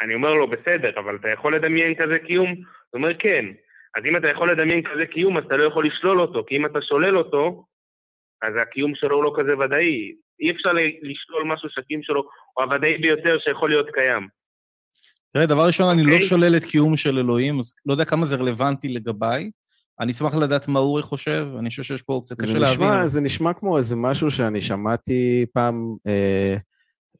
[0.00, 2.50] אני אומר לו, בסדר, אבל אתה יכול לדמיין כזה קיום?
[2.50, 2.64] הוא
[2.94, 3.44] אומר, כן.
[3.96, 6.66] אז אם אתה יכול לדמיין כזה קיום, אז אתה לא יכול לשלול אותו, כי אם
[6.66, 7.64] אתה שולל אותו,
[8.42, 10.14] אז הקיום שלו הוא לא כזה ודאי.
[10.40, 10.72] אי אפשר
[11.02, 14.28] לשלול משהו שהקיום שלו הוא הוודאי ביותר שיכול להיות קיים.
[15.32, 16.26] תראה, דבר ראשון, אני לא אוקיי.
[16.26, 19.50] שולל את קיום של אלוהים, אז לא יודע כמה זה רלוונטי לגביי.
[20.00, 22.88] אני אשמח לדעת מה אורי חושב, אני חושב שיש פה קצת קשה להבין.
[22.88, 26.56] נשמע, זה נשמע כמו איזה משהו שאני שמעתי פעם, אה,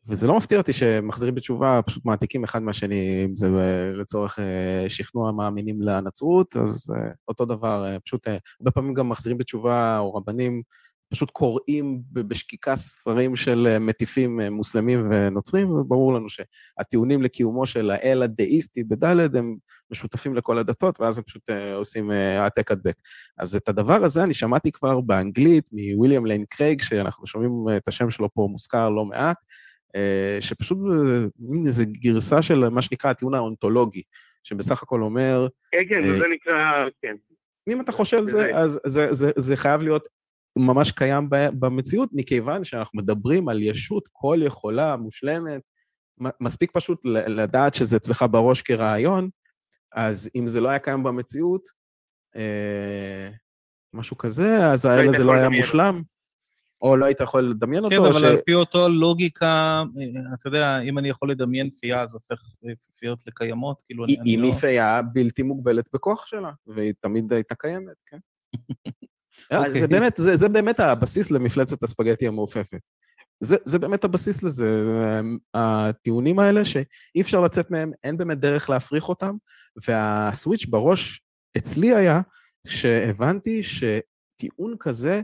[0.07, 4.89] וזה לא מפתיע אותי שמחזירים בתשובה, פשוט מעתיקים אחד מהשני, אם זה אה, לצורך אה,
[4.89, 9.99] שכנוע מאמינים לנצרות, אז אה, אותו דבר, אה, פשוט אה, הרבה פעמים גם מחזירים בתשובה,
[9.99, 10.62] או רבנים
[11.09, 17.91] פשוט קוראים בשקיקה ספרים של אה, מטיפים אה, מוסלמים ונוצרים, וברור לנו שהטיעונים לקיומו של
[17.91, 19.57] האל הדאיסטי בדלת הם
[19.91, 22.95] משותפים לכל הדתות, ואז הם פשוט אה, עושים העתק הדבק.
[23.39, 28.11] אז את הדבר הזה אני שמעתי כבר באנגלית מוויליאם ליין קרייג, שאנחנו שומעים את השם
[28.11, 29.37] שלו פה מוזכר לא מעט,
[30.41, 30.79] שפשוט
[31.39, 34.03] מין איזו גרסה של מה שנקרא הטיעון האונתולוגי,
[34.43, 35.47] שבסך הכל אומר...
[35.73, 36.55] כן, כן, זה נקרא,
[37.03, 37.15] כן.
[37.69, 40.09] אם אתה חושב זה, אז זה, זה, זה חייב להיות
[40.57, 45.63] ממש קיים במציאות, מכיוון שאנחנו מדברים על ישות כל יכולה, מושלמת,
[46.19, 49.29] מספיק פשוט לדעת שזה אצלך בראש כרעיון,
[49.93, 51.69] אז אם זה לא היה קיים במציאות,
[52.37, 53.31] אה,
[53.95, 56.03] משהו כזה, אז האל הזה לא היה מושלם,
[56.83, 57.97] או לא היית יכול לדמיין אותו.
[57.97, 58.25] כן, אבל ש...
[58.25, 62.43] על פי אותו לוגיקה, אה, אתה יודע, אם אני יכול לדמיין פייה, זה הופך
[62.99, 64.47] פיות לקיימות, כאילו אני, אני לא...
[64.47, 68.19] אם היא פייה בלתי מוגבלת בכוח שלה, והיא תמיד הייתה קיימת, כן.
[69.53, 69.80] אה, אוקיי.
[69.80, 72.80] זה, באמת, זה, זה באמת הבסיס למפלצת הספגטי המעופפת.
[73.41, 74.66] זה, זה באמת הבסיס לזה,
[75.55, 79.37] הטיעונים האלה שאי אפשר לצאת מהם, אין באמת דרך להפריך אותם,
[79.89, 81.22] והסוויץ' בראש
[81.57, 82.20] אצלי היה
[82.66, 85.20] שהבנתי שטיעון כזה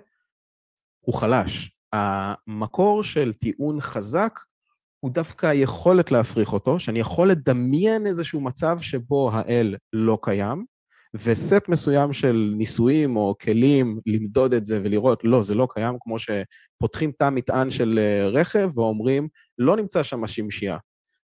[1.00, 1.72] הוא חלש.
[1.92, 4.40] המקור של טיעון חזק
[5.00, 10.64] הוא דווקא היכולת להפריך אותו, שאני יכול לדמיין איזשהו מצב שבו האל לא קיים,
[11.14, 16.16] וסט מסוים של ניסויים או כלים למדוד את זה ולראות, לא, זה לא קיים, כמו
[16.18, 20.76] שפותחים תא מטען של אה, רכב ואומרים, לא נמצא שם השמשייה.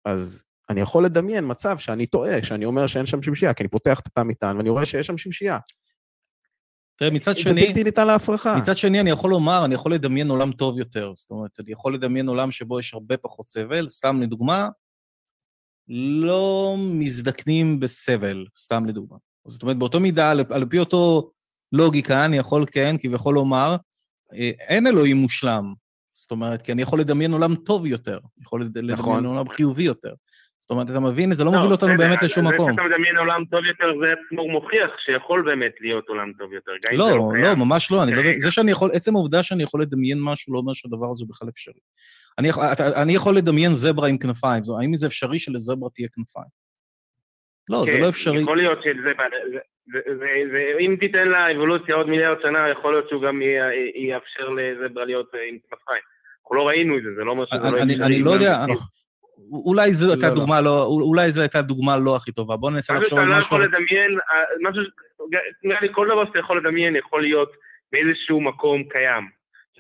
[0.05, 3.99] אז אני יכול לדמיין מצב שאני טועה, שאני אומר שאין שם שמשייה, כי אני פותח
[3.99, 5.57] את התא מטען ואני רואה שיש שם שמשייה.
[6.95, 7.61] תראה, מצד שני...
[7.61, 8.57] זה בלתי ניתן להפרחה.
[8.57, 11.11] מצד שני, אני יכול לומר, אני יכול לדמיין עולם טוב יותר.
[11.15, 13.89] זאת אומרת, אני יכול לדמיין עולם שבו יש הרבה פחות סבל.
[13.89, 14.69] סתם לדוגמה,
[15.88, 19.17] לא מזדקנים בסבל, סתם לדוגמה.
[19.48, 21.32] זאת אומרת, באותו מידה, על, על פי אותו
[21.72, 23.76] לוגיקה, אני יכול, כן, כביכול לומר,
[24.34, 25.74] אה, אין אלוהים מושלם.
[26.14, 29.26] זאת אומרת, כי אני יכול לדמיין עולם טוב יותר, יכול לדמיין נכון.
[29.26, 30.14] עולם חיובי יותר.
[30.60, 31.34] זאת אומרת, אתה מבין?
[31.34, 32.70] זה לא, לא מוביל אותנו באמת לשום מקום.
[32.70, 36.72] זה שאתה מדמיין עולם טוב יותר, זה עצמו מוכיח שיכול באמת להיות עולם טוב יותר.
[36.91, 38.06] לא, לא, לא, ממש לא.
[38.06, 41.50] לא זה שאני יכול, עצם העובדה שאני יכול לדמיין משהו, לא אומר שהדבר הזה בכלל
[41.50, 41.80] אפשרי.
[42.39, 42.50] אני,
[42.96, 46.62] אני יכול לדמיין זברה עם כנפיים, האם זה אפשרי שלזברה תהיה כנפיים?
[47.70, 48.41] לא, כן, זה לא אפשרי.
[48.41, 49.11] יכול להיות שזה...
[50.80, 53.41] אם תיתן לאבולוציה עוד מיליארד שנה, יכול להיות שהוא גם
[53.95, 56.01] יאפשר לזברה להיות עם כנפיים.
[56.43, 58.05] אנחנו לא ראינו את זה, זה לא אומר שזה לא אפשרי.
[58.05, 58.66] אני לא יודע,
[59.51, 60.39] אולי זו הייתה לא, לא.
[60.39, 62.57] דוגמה לא, אולי זו הייתה דוגמה לא הכי טובה.
[62.57, 63.38] בוא ננסה לחשוב על משהו...
[63.38, 64.84] משהו שאתה לא יכול לדמיין, אה, משהו,
[65.64, 67.51] נראה לי כל דבר שאתה יכול לדמיין יכול להיות
[67.91, 69.30] באיזשהו מקום קיים.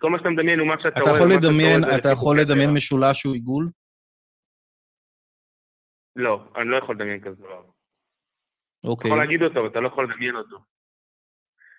[0.03, 1.11] כל מה שאתה מדמיין הוא מה שאתה רואה.
[1.11, 3.69] אתה יכול לדמיין, אתה יכול לדמיין משולש שהוא עיגול?
[6.15, 7.61] לא, אני לא יכול לדמיין כזה דבר.
[8.83, 9.09] אוקיי.
[9.09, 10.57] אתה יכול להגיד אותו, אתה לא יכול לדמיין אותו.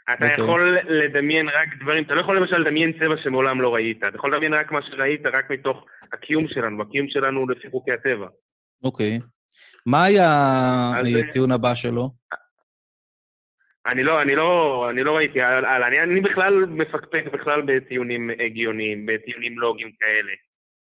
[0.05, 0.31] אתה okay.
[0.31, 0.45] אוקיי.
[0.45, 4.35] יכול לדמיין רק דברים, אתה לא יכול למשל לדמיין צבע שמעולם לא ראית, אתה יכול
[4.35, 8.27] לדמיין רק מה שראית, רק מתוך הקיום שלנו, הקיום שלנו לפי חוקי הטבע.
[8.85, 9.19] אוקיי.
[9.19, 9.27] Okay.
[9.87, 10.29] מה היה
[11.29, 12.11] הטיעון הבא שלו?
[13.87, 19.59] אני לא, אני לא, אני לא ראיתי, אני, אני בכלל מפקפק בכלל בטיעונים הגיוניים, בטיעונים
[19.59, 20.33] לוגיים כאלה.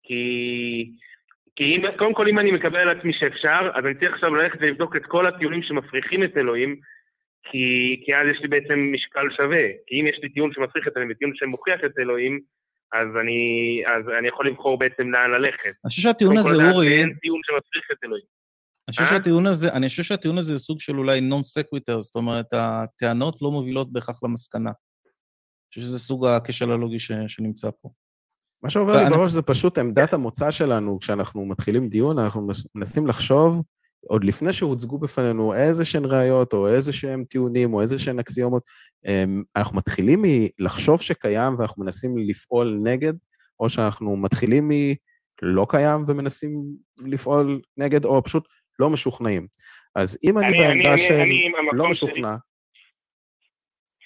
[0.03, 0.91] כי,
[1.59, 4.57] כי אם, קודם כל אם אני מקבל על עצמי שאפשר, אז אני צריך עכשיו ללכת
[4.61, 6.79] ולבדוק את כל הטיעונים שמפריחים את אלוהים,
[7.51, 7.65] כי,
[8.05, 9.65] כי אז יש לי בעצם משקל שווה.
[9.87, 12.39] כי אם יש לי טיעון שמפריך את אלוהים וטיעון שמוכיח את אלוהים,
[12.93, 13.41] אז אני,
[13.87, 15.73] אז אני יכול לבחור בעצם לאן ללכת.
[15.83, 16.99] אני חושב שהטיעון הזה, אורי...
[16.99, 18.25] אין טיעון שמפריך את אלוהים.
[18.87, 19.09] אני חושב אה?
[19.09, 23.41] שהטיעון הזה, אני חושב שהטיעון הזה הוא סוג של אולי נון סקוויטר, זאת אומרת, הטענות
[23.41, 24.69] לא מובילות בהכרח למסקנה.
[24.69, 27.89] אני חושב שזה סוג הכשל הלוגי ש, שנמצא פה.
[28.63, 33.63] מה שעובר לי בראש זה פשוט עמדת המוצא שלנו, כשאנחנו מתחילים דיון, אנחנו מנסים לחשוב
[34.07, 38.63] עוד לפני שהוצגו בפנינו איזה שהן ראיות, או איזה שהם טיעונים, או איזה שהן אקסיומות,
[39.07, 43.13] אמ, אנחנו מתחילים מלחשוב שקיים ואנחנו מנסים לפעול נגד,
[43.59, 46.63] או שאנחנו מתחילים מלא קיים ומנסים
[47.05, 48.47] לפעול נגד, או פשוט
[48.79, 49.47] לא משוכנעים.
[49.95, 51.23] אז אם אני, אני בעמדה של
[51.73, 52.35] לא משוכנע,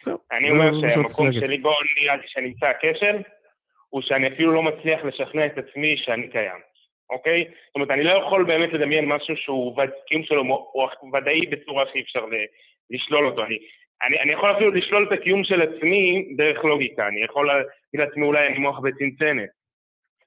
[0.04, 0.18] זהו.
[0.32, 1.72] אני אומר שהמקום שלי בו
[2.02, 3.22] נראה לי שנמצא הכשל,
[3.94, 6.60] הוא שאני אפילו לא מצליח לשכנע את עצמי שאני קיים.
[7.10, 7.44] אוקיי?
[7.44, 10.44] זאת אומרת, אני לא יכול באמת לדמיין משהו שהוא קיום שלו
[11.14, 12.26] ודאי בצורה שאי אפשר
[12.90, 13.46] לשלול אותו.
[13.46, 13.58] אני,
[14.08, 18.26] אני, אני יכול אפילו לשלול את הקיום של עצמי דרך לוגיקה, אני יכול להגיד לעצמי
[18.26, 19.50] אולי אני מוח בצנצנת.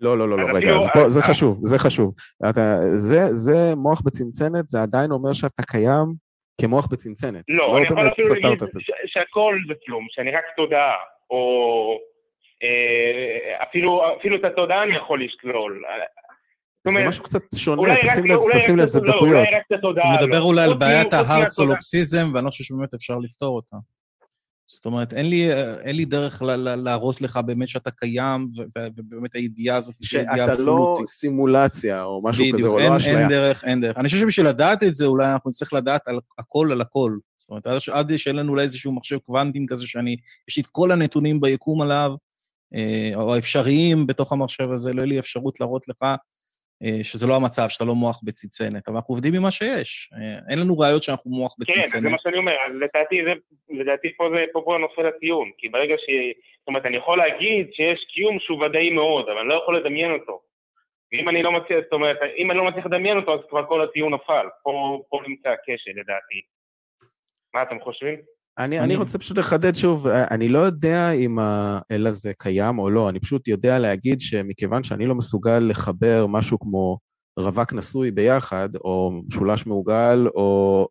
[0.01, 2.15] לא, לא, לא, לא, רגע, אז פה, זה חשוב, זה חשוב.
[2.51, 6.07] אתה, זה, זה מוח בצנצנת, זה עדיין אומר שאתה קיים
[6.61, 7.45] כמוח בצנצנת.
[7.49, 8.59] לא, לא אני יכול אפילו להגיד
[9.07, 10.95] שהכל זה כלום, שאני רק תודעה,
[11.31, 11.41] או
[11.93, 12.16] אה,
[13.63, 15.83] אפילו, אפילו את התודעה אני יכול לשלול.
[16.85, 17.83] זה משהו קצת שונה,
[18.57, 19.47] תשים לב, זה לא, דקויות.
[20.05, 23.77] הוא מדבר אולי על בעיית ההארט סולופסיזם, ואני לא חושב שבאמת אפשר לפתור אותה.
[24.69, 25.53] זאת אומרת, אין לי,
[25.83, 29.95] אין לי דרך ל- ל- להראות לך באמת שאתה קיים, ו- ו- ובאמת הידיעה הזאת
[30.01, 31.07] היא ידיעה שאתה לא אבסולוטית.
[31.07, 33.29] סימולציה או משהו כזה, בדיוק, או אין, לא אין אשליה.
[33.29, 33.99] דרך, אין דרך.
[33.99, 37.17] אני חושב שבשביל לדעת את זה, אולי אנחנו נצטרך לדעת על הכל על הכל.
[37.39, 40.17] זאת אומרת, עד, עד שאין לנו אולי איזשהו מחשב קוונטים כזה שאני,
[40.49, 42.17] יש לי את כל הנתונים ביקום עליו, אה,
[43.15, 46.03] או האפשריים בתוך המחשב הזה, לא יהיה לי אפשרות להראות לך
[46.83, 50.11] אה, שזה לא המצב, שאתה לא מוח בצנצנת, אבל אנחנו עובדים עם מה שיש.
[50.15, 52.13] אה, אין לנו ראיות שאנחנו מוח כן, אז זה בצנצנת.
[52.13, 53.33] מה שאני אומר, אז לדעתי זה,
[53.71, 56.07] לדעתי פה זה, פה פה נופל הטיעון, כי ברגע ש...
[56.59, 60.13] זאת אומרת, אני יכול להגיד שיש קיום שהוא ודאי מאוד, אבל אני לא יכול לדמיין
[60.13, 60.41] אותו.
[61.13, 63.81] ואם אני לא מצליח, זאת אומרת, אם אני לא מצליח לדמיין אותו, אז כבר כל
[63.83, 64.47] הטיעון נפל.
[64.63, 66.41] פה, פה נמצא הכשל, לדעתי.
[67.55, 68.36] מה אתם חושבים?
[68.59, 72.91] אני, אני- רוצה פשוט לחדד שוב, אה, אני לא יודע אם האל הזה קיים או
[72.91, 76.99] לא, אני פשוט יודע להגיד שמכיוון שאני לא מסוגל לחבר משהו כמו
[77.39, 80.89] רווק נשוי ביחד, או משולש מעוגל, או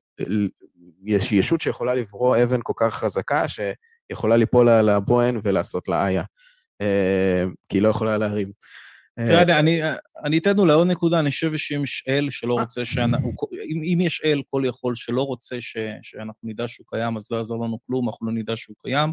[1.05, 6.23] יש ישות שיכולה לברוא אבן כל כך חזקה, שיכולה ליפול על הבוהן ולעשות לה איה,
[6.81, 8.51] אה, כי היא לא יכולה להרים.
[9.19, 13.31] אה, תראה, אני- אתן אולי עוד נקודה, אני חושב שאם יש אל שלא רוצה שאנחנו,
[13.69, 17.37] אם, אם יש אל כל יכול שלא רוצה ש, שאנחנו נדע שהוא קיים, אז לא
[17.37, 19.11] יעזור לנו כלום, אנחנו לא נדע שהוא קיים.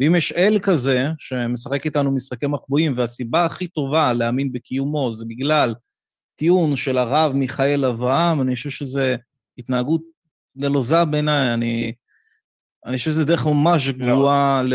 [0.00, 5.74] ואם יש אל כזה שמשחק איתנו משחקי מחבואים, והסיבה הכי טובה להאמין בקיומו זה בגלל
[6.36, 9.16] טיעון של הרב מיכאל אברהם, אני חושב שזה
[9.58, 10.02] התנהגות
[10.56, 11.92] נלוזה בעיניי, אני,
[12.86, 14.74] אני חושב שזה דרך ממש גרועה ל...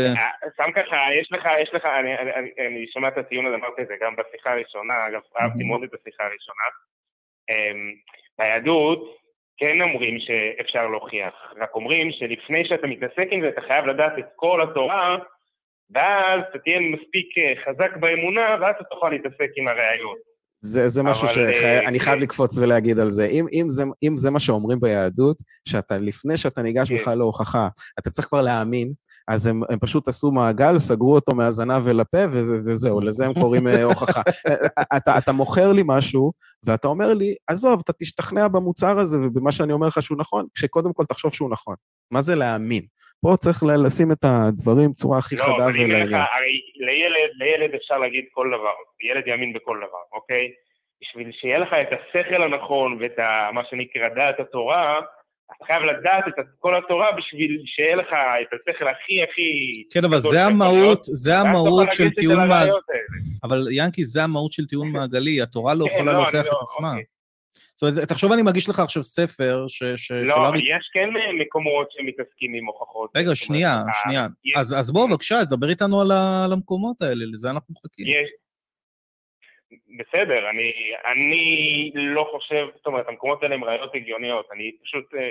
[0.56, 3.82] שם ככה, יש לך, יש לך, אני, אני, אני, אני שומע את הטיעון הזה, אמרתי
[3.82, 6.66] את זה גם בשיחה הראשונה, אגב, אהבתי מאוד את השיחה הראשונה.
[7.50, 7.92] אמ,
[8.38, 9.16] ביהדות
[9.58, 14.26] כן אומרים שאפשר להוכיח, רק אומרים שלפני שאתה מתעסק עם זה, אתה חייב לדעת את
[14.36, 15.18] כל התורה,
[15.90, 20.18] ואז אתה תהיה מספיק אה, חזק באמונה, ואז אתה תוכל להתעסק עם הראיות.
[20.60, 22.22] זה, זה משהו שאני אה, חייב כן.
[22.22, 23.26] לקפוץ ולהגיד על זה.
[23.26, 23.84] אם, אם, זה.
[24.02, 25.36] אם זה מה שאומרים ביהדות,
[25.68, 26.94] שאתה, לפני שאתה ניגש כן.
[26.94, 27.68] בכלל להוכחה,
[27.98, 28.92] אתה צריך כבר להאמין,
[29.28, 33.68] אז הם, הם פשוט עשו מעגל, סגרו אותו מהזנב ולפה, וזה, וזהו, לזה הם קוראים
[33.68, 34.22] אה, הוכחה.
[34.46, 36.32] אה, אתה, אתה מוכר לי משהו,
[36.64, 40.92] ואתה אומר לי, עזוב, אתה תשתכנע במוצר הזה ובמה שאני אומר לך שהוא נכון, כשקודם
[40.92, 41.74] כל תחשוב שהוא נכון.
[42.10, 42.82] מה זה להאמין?
[43.22, 46.14] פה צריך לשים את הדברים בצורה הכי לא, חדה אבל אם אין לך, ולעניין.
[46.14, 48.72] הרי לילד, לילד אפשר להגיד כל דבר,
[49.10, 50.52] ילד יאמין בכל דבר, אוקיי?
[51.02, 55.00] בשביל שיהיה לך את השכל הנכון ואת ה, מה שנקרא דעת התורה,
[55.56, 58.06] אתה חייב לדעת את כל התורה בשביל שיהיה לך
[58.42, 59.72] את השכל הכי הכי...
[59.92, 62.72] כן, אבל זה המהות, זה המהות של טיעון מעגלי.
[63.44, 66.60] אבל ינקי, זה המהות של טיעון מעגלי, התורה לא כן, יכולה לא, להוכיח את לא,
[66.62, 66.90] עצמה.
[66.90, 67.04] אוקיי.
[67.76, 69.82] זאת אומרת, תחשוב, אני מגיש לך עכשיו ספר ש...
[69.96, 71.08] ש- לא, ארי- יש כן
[71.40, 73.10] מקומות שמתעסקים עם הוכחות.
[73.16, 74.26] רגע, שנייה, ה- שנייה.
[74.56, 76.10] אז אז בוא, בבקשה, דבר איתנו על
[76.52, 78.06] המקומות האלה, לזה אנחנו מחכים.
[79.98, 80.72] בסדר, אני,
[81.12, 85.30] אני לא חושב, זאת אומרת, המקומות האלה הם ראיות הגיוניות, אני פשוט אה,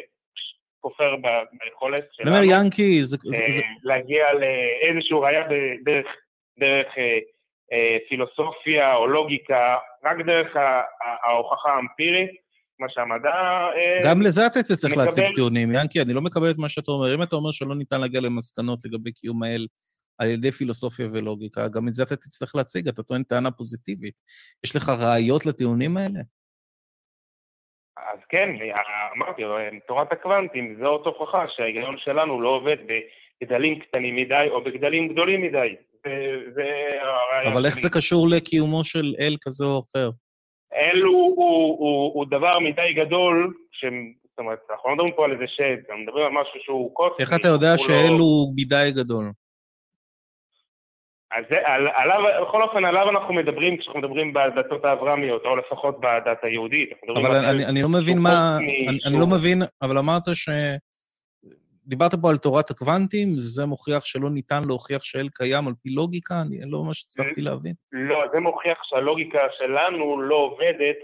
[0.82, 3.18] כופר ב- ביכולת אני שלנו אומר, ינקי, זה...
[3.34, 6.08] אה, זה- להגיע לאיזשהו ראייה בדרך
[6.60, 6.88] דרך,
[7.72, 10.56] אה, פילוסופיה או לוגיקה, רק דרך
[11.24, 12.30] ההוכחה האמפירית,
[12.80, 13.32] מה שהמדע...
[14.04, 15.72] גם לזה אתה תצטרך להציג טיעונים.
[15.76, 17.16] ינקי, אני לא מקבל את מה שאתה אומר.
[17.16, 19.68] אם אתה אומר שלא ניתן להגיע למסקנות לגבי קיום האל
[20.18, 24.14] על ידי פילוסופיה ולוגיקה, גם את זה אתה תצטרך להציג, אתה טוען טענה פוזיטיבית.
[24.64, 26.20] יש לך ראיות לטיעונים האלה?
[27.98, 28.50] אז כן,
[29.18, 29.42] אמרתי,
[29.88, 32.78] תורת הקוונטים זה עוד הוכחה שההיגיון שלנו לא עובד
[33.42, 35.76] בגדלים קטנים מדי או בגדלים גדולים מדי.
[37.54, 37.80] אבל איך.
[37.80, 40.10] זה קשור לקיומו של אל כזה או אחר?
[40.74, 43.86] אל הוא, הוא, הוא, הוא דבר מדי גדול, ש...
[44.30, 47.16] זאת אומרת, אנחנו לא מדברים פה על איזה שד, אנחנו מדברים על משהו שהוא קוסמי.
[47.20, 49.32] איך אתה יודע הוא שאל לא- הוא מדי גדול?
[51.36, 56.00] אז זה, על, עליו, בכל אופן, עליו אנחנו מדברים כשאנחנו מדברים בדתות האברהמיות, או לפחות
[56.00, 56.90] בדת היהודית.
[57.16, 58.58] אבל אני, זה אני לא מבין מה...
[58.58, 60.50] אני, אני לא מבין, אבל אמרת ש...
[61.88, 66.42] דיברת פה על תורת הקוונטים, וזה מוכיח שלא ניתן להוכיח שאל קיים על פי לוגיקה,
[66.42, 67.74] אני לא ממש הצלחתי להבין.
[67.92, 70.96] לא, זה מוכיח שהלוגיקה שלנו לא עובדת,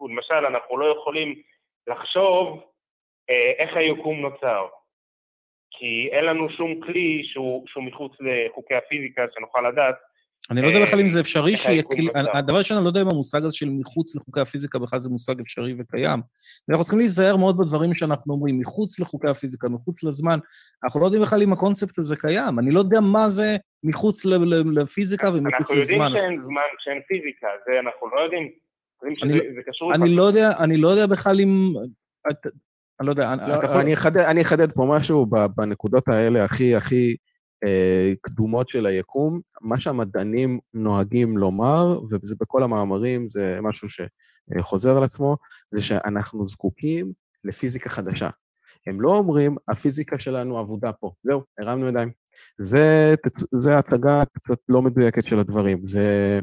[0.00, 1.34] למשל, אנחנו לא יכולים
[1.86, 2.60] לחשוב
[3.30, 4.66] אה, איך היקום נוצר.
[5.78, 9.94] כי אין לנו שום כלי שהוא, שהוא מחוץ לחוקי הפיזיקה שנוכל לדעת.
[10.50, 12.08] אני לא יודע אה, בכלל אם זה אפשרי שיהיה כלי...
[12.34, 15.40] הדבר ראשון, אני לא יודע אם המושג הזה של מחוץ לחוקי הפיזיקה בכלל זה מושג
[15.40, 16.20] אפשרי וקיים.
[16.68, 20.38] ואנחנו צריכים להיזהר מאוד בדברים שאנחנו אומרים, מחוץ לחוקי הפיזיקה, מחוץ לזמן.
[20.84, 22.58] אנחנו לא יודעים בכלל אם הקונספט הזה קיים.
[22.58, 26.20] אני לא יודע מה זה מחוץ לפיזיקה ומחוץ אנחנו יודעים לזמן.
[26.20, 28.48] שאין זמן, שאין פיזיקה, זה אנחנו לא יודעים.
[29.94, 31.72] אני לא יודע, אני לא יודע בכלל אם...
[33.00, 33.80] אני לא יודע, לא.
[33.80, 37.16] אני אחדד, אני אחדד פה משהו בנקודות האלה הכי הכי
[37.64, 39.40] אה, קדומות של היקום.
[39.60, 45.36] מה שהמדענים נוהגים לומר, וזה בכל המאמרים, זה משהו שחוזר על עצמו,
[45.74, 47.12] זה שאנחנו זקוקים
[47.44, 48.28] לפיזיקה חדשה.
[48.86, 52.10] הם לא אומרים, הפיזיקה שלנו אבודה פה, זהו, הרמנו ידיים.
[52.58, 53.14] זה,
[53.58, 56.40] זה הצגה קצת לא מדויקת של הדברים, זה,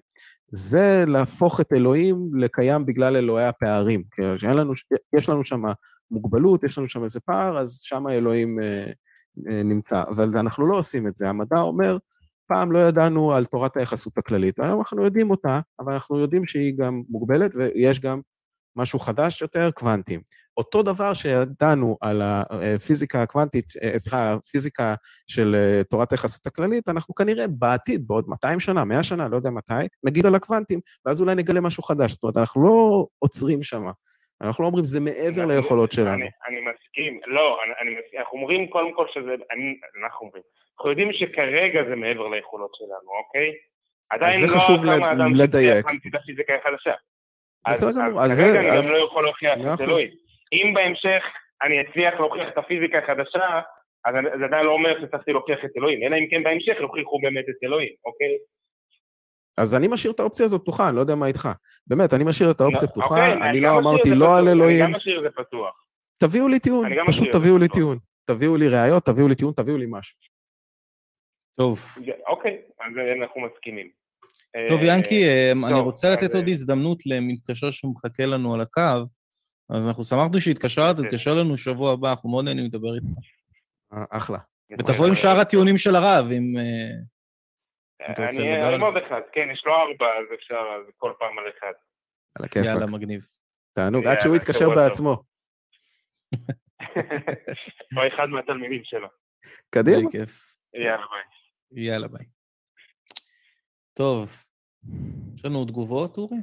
[0.51, 4.03] זה להפוך את אלוהים לקיים בגלל אלוהי הפערים.
[4.11, 4.73] כי לנו,
[5.17, 5.63] יש לנו שם
[6.11, 8.91] מוגבלות, יש לנו שם איזה פער, אז שם האלוהים אה,
[9.49, 10.03] אה, נמצא.
[10.09, 11.29] אבל אנחנו לא עושים את זה.
[11.29, 11.97] המדע אומר,
[12.47, 16.77] פעם לא ידענו על תורת היחסות הכללית, היום אנחנו יודעים אותה, אבל אנחנו יודעים שהיא
[16.77, 18.21] גם מוגבלת ויש גם
[18.75, 20.21] משהו חדש יותר, קוונטים.
[20.57, 24.95] אותו דבר שידענו על הפיזיקה הקוונטית, אה, סליחה, הפיזיקה
[25.27, 25.55] של
[25.89, 29.73] תורת היחסות הכללית, אנחנו כנראה בעתיד, בעוד 200 שנה, 100 שנה, לא יודע מתי,
[30.03, 32.11] נגיד על הקוונטים, ואז אולי נגלה משהו חדש.
[32.11, 33.83] זאת אומרת, אנחנו לא עוצרים שם.
[34.41, 36.13] אנחנו לא אומרים, זה מעבר ליכולות שלנו.
[36.13, 40.43] אני, אני מסכים, לא, אני, אני מסכים, אנחנו אומרים קודם כל שזה, אני, אנחנו אומרים,
[40.77, 43.53] אנחנו יודעים שכרגע זה מעבר ליכולות שלנו, אוקיי?
[44.09, 44.85] עדיין לא חשוב
[45.35, 45.85] לדייק.
[46.13, 46.93] הפיזיקה החדשה.
[47.69, 50.09] בסדר גמור, אז כרגע אני גם לא יכול להוכיח את אלוהים.
[50.53, 51.23] אם בהמשך
[51.63, 53.59] אני אצליח להוכיח את הפיזיקה החדשה,
[54.05, 57.45] אז זה עדיין לא אומר שצריכתי להוכיח את אלוהים, אלא אם כן בהמשך יוכיחו באמת
[57.49, 58.37] את אלוהים, אוקיי?
[59.59, 61.49] אז אני משאיר את האופציה הזאת פתוחה, אני לא יודע מה איתך.
[61.87, 64.83] באמת, אני משאיר את האופציה לא, פתוחה, אוקיי, אני לא אמרתי לא על אלוהים.
[64.83, 65.85] אני גם משאיר את זה פתוח.
[66.17, 67.97] תביאו לי טיעון, פשוט תביאו לי טיעון.
[68.25, 70.17] תביאו לי ראיות, תביאו לי טיעון, תביאו לי משהו.
[71.55, 71.85] טוב.
[72.27, 73.89] אוקיי, אז אנחנו מסכימים.
[74.69, 79.05] טוב, ינקי, אה, אני רוצה לתת עוד הזדמנות למתקשר שמחכה לנו על הקו,
[79.69, 80.97] אז אנחנו שמחנו שהתקשרת.
[80.97, 83.07] תתקשר לנו שבוע הבא, אנחנו מאוד נהנים לדבר איתך.
[83.93, 84.37] אה, אחלה.
[84.79, 86.53] ותבוא עם שאר הטיעונים של הרב, אם
[88.07, 90.63] אני אעמוד אחד, כן, יש לו ארבע, אז אפשר
[90.97, 91.73] כל פעם על אחד.
[92.35, 92.65] על הכיפאק.
[92.65, 93.21] יאללה, מגניב.
[93.73, 95.23] תענוג, עד שהוא יתקשר בעצמו.
[97.97, 99.07] או אחד מהתלמידים שלו.
[99.69, 100.09] קדימה.
[100.73, 101.83] יאללה, ביי.
[101.83, 102.25] יאללה, ביי.
[103.93, 104.43] טוב,
[105.35, 106.37] יש לנו תגובות, אורי?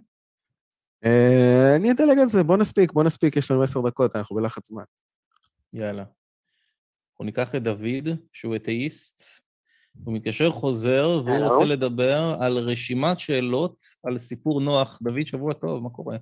[1.04, 4.68] אה, אני אדלג על זה, בוא נספיק, בוא נספיק, יש לנו עשר דקות, אנחנו בלחץ
[4.68, 4.84] זמן.
[5.72, 6.04] יאללה.
[7.10, 9.45] אנחנו ניקח את דוד, שהוא אתאיסט,
[10.05, 14.98] הוא מתקשר חוזר, והוא רוצה לדבר על רשימת שאלות על סיפור נוח.
[15.02, 16.16] דוד, שבוע טוב, מה קורה?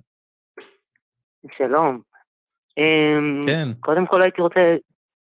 [1.57, 2.01] שלום.
[2.77, 3.67] אמ, כן.
[3.79, 4.75] קודם כל הייתי רוצה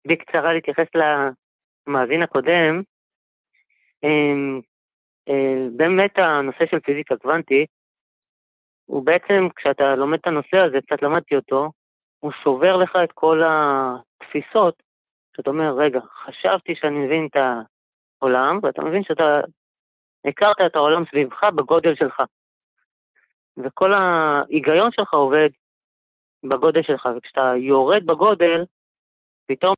[0.07, 2.81] בקצרה להתייחס למאזין הקודם.
[4.03, 4.61] אמ,
[5.29, 7.69] אה, באמת הנושא של פיזיקה קוונטית,
[8.85, 11.71] הוא בעצם, כשאתה לומד את הנושא הזה, קצת למדתי אותו,
[12.19, 14.83] הוא שובר לך את כל התפיסות,
[15.37, 17.35] שאתה אומר, רגע, חשבתי שאני מבין את
[18.23, 19.41] העולם, ואתה מבין שאתה
[20.25, 22.21] הכרת את העולם סביבך בגודל שלך.
[23.57, 25.49] וכל ההיגיון שלך עובד
[26.43, 28.65] בגודל שלך, וכשאתה יורד בגודל,
[29.45, 29.75] פתאום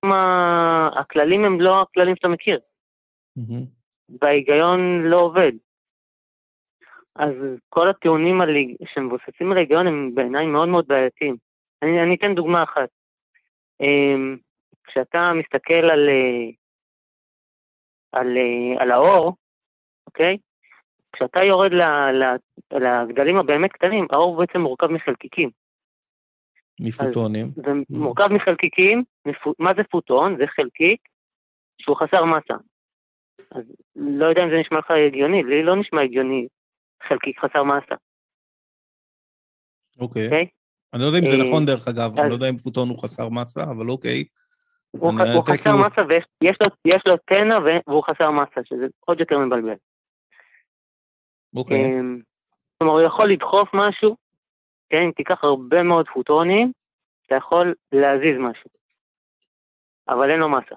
[1.00, 2.60] הכללים הם לא הכללים שאתה מכיר.
[3.40, 3.64] Mm-hmm.
[4.22, 5.52] וההיגיון לא עובד.
[7.16, 7.34] אז
[7.70, 8.42] כל הטיעונים
[8.94, 11.36] שמבוססים על ההיגיון הם בעיניי מאוד מאוד בעייתיים.
[11.82, 12.90] אני, אני אתן דוגמה אחת.
[13.82, 14.38] אמ,
[14.84, 16.50] כשאתה מסתכל על, אה,
[18.16, 19.36] על, אה, על האור,
[20.08, 20.38] אוקיי?
[21.14, 21.72] כשאתה יורד
[22.72, 25.50] לגדלים הבאמת קטנים, האור בעצם מורכב מחלקיקים.
[26.80, 27.52] מפוטונים.
[27.56, 29.04] זה מורכב מחלקיקים,
[29.60, 30.38] מה זה פוטון?
[30.38, 31.02] זה חלקיק
[31.82, 32.54] שהוא חסר מסה.
[33.52, 33.64] אז
[33.96, 36.48] לא יודע אם זה נשמע לך הגיוני, לי לא נשמע הגיוני
[37.08, 37.96] חלקיק חסר מסה.
[40.00, 40.22] אוקיי.
[40.22, 40.26] Okay.
[40.26, 40.44] אוקיי?
[40.44, 40.48] Okay?
[40.94, 43.00] אני לא יודע אם זה אה, נכון דרך אגב, אני לא יודע אם פוטון הוא
[43.00, 44.18] חסר מסה, אבל אוקיי.
[44.18, 44.26] הוא,
[45.00, 45.76] הוא חסר.
[45.76, 46.02] מסה
[46.86, 47.58] ויש לו, תנע
[47.88, 49.76] והוא חסר מסה, שזה עוד יותר מבלבל.
[51.56, 51.86] אוקיי.
[51.86, 52.20] אמ,
[52.78, 54.16] כלומר, הוא יכול לדחוף משהו,
[54.90, 56.72] כן, אם תיקח הרבה מאוד פוטונים,
[57.26, 58.70] אתה יכול להזיז משהו.
[60.10, 60.76] אבל אין לו מסה.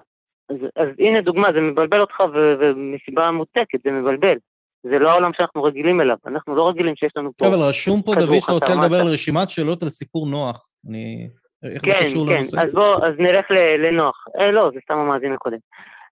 [0.49, 4.37] אז, אז הנה דוגמה, זה מבלבל אותך ומסיבה מוצקת, זה מבלבל.
[4.83, 7.45] זה לא העולם שאנחנו רגילים אליו, אנחנו לא רגילים שיש לנו פה...
[7.45, 10.67] טוב, אבל רשום פה, דוד, שאתה רוצה לדבר על רשימת שאלות על סיפור נוח.
[10.89, 11.29] אני...
[11.63, 12.57] איך כן, זה קשור כן, לנושא?
[12.57, 13.45] כן, אז בוא, אז נלך
[13.77, 14.25] לנוח.
[14.39, 15.57] אה, לא, זה סתם המאזין הקודם.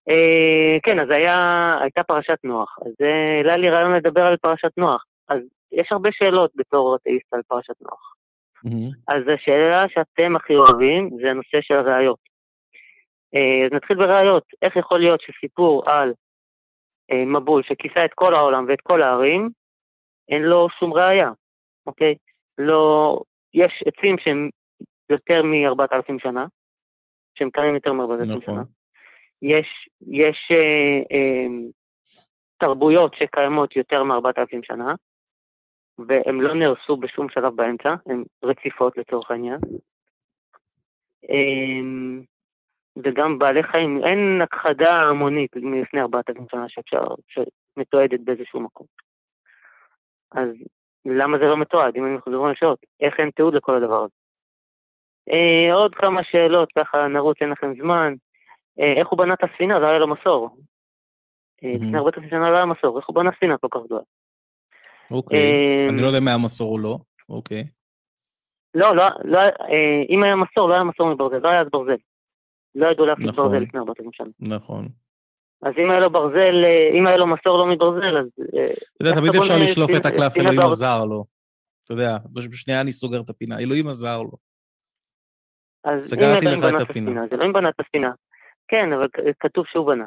[0.09, 2.77] אה, כן, אז היה, הייתה פרשת נוח.
[2.85, 5.05] אז אה, העלה לי רעיון לדבר על פרשת נוח.
[5.29, 5.39] אז
[5.71, 8.13] יש הרבה שאלות בתור אתאיסט על פרשת נוח.
[8.65, 8.95] Mm-hmm.
[9.07, 12.19] אז השאלה שאתם הכי אוהבים זה הנושא של הראיות.
[13.35, 14.43] אה, אז נתחיל בראיות.
[14.61, 16.13] איך יכול להיות שסיפור על
[17.11, 19.49] אה, מבול שכיסה את כל העולם ואת כל הערים,
[20.29, 21.31] אין לו שום ראייה,
[21.87, 22.15] אוקיי?
[22.57, 23.19] לא...
[23.53, 24.49] יש עצים שהם
[25.09, 26.45] יותר מ-4,000 שנה,
[27.35, 28.41] שהם קיימים יותר מ-4,000 נכון.
[28.41, 28.63] שנה.
[29.41, 31.47] יש, יש אה, אה,
[32.57, 34.95] תרבויות שקיימות יותר מ-4,000 שנה,
[36.07, 39.59] והם לא נהרסו בשום שלב באמצע, הן רציפות לצורך העניין.
[41.29, 41.81] אה,
[43.03, 48.87] וגם בעלי חיים, אין הכחדה המונית מלפני 4,000 שנה שאפשר, שמתועדת באיזשהו מקום.
[50.31, 50.49] אז
[51.05, 52.79] למה זה לא מתועד, אם אני חוזר לשאלות?
[52.99, 54.16] איך אין תיעוד לכל הדבר הזה?
[55.31, 58.13] אה, עוד כמה שאלות, ככה נרוץ, אין לכם זמן.
[58.79, 59.79] אה, איך הוא בנה את הספינה?
[59.79, 60.57] לא היה לו מסור.
[61.63, 61.83] אה, מהמם.
[61.83, 64.01] לפני הרבה שנה לא היה מסור, איך הוא בנה ספינה כל כך גדולה?
[65.11, 65.37] אוקיי.
[65.37, 66.97] אה, אני לא יודע מה המסור או לא.
[67.29, 67.67] אוקיי.
[68.73, 71.97] לא, לא, לא, אה, אם היה מסור, לא היה מסור מברזל, לא היה אז ברזל.
[72.75, 73.45] לא ידעו להפעיל נכון.
[73.45, 74.27] ברזל לפני 4,000 שנה.
[74.39, 74.87] נכון.
[75.61, 76.55] אז אם היה לו ברזל,
[76.93, 78.25] אם היה לו מסור לא מברזל, אז...
[78.95, 80.59] אתה יודע, תמיד אפשר לשלוף את הקלף, אלוהים?
[80.59, 81.25] עזר לו.
[81.83, 84.46] אתה יודע, בשנייה אני סוגר את הפינה, אלוהים עזר לו.
[85.87, 87.23] אז אם אלוהים לך את בנה הפינה.
[87.23, 88.11] אז אלוהים בנה את הספינה.
[88.67, 89.05] כן, אבל
[89.39, 90.05] כתוב שהוא בנה.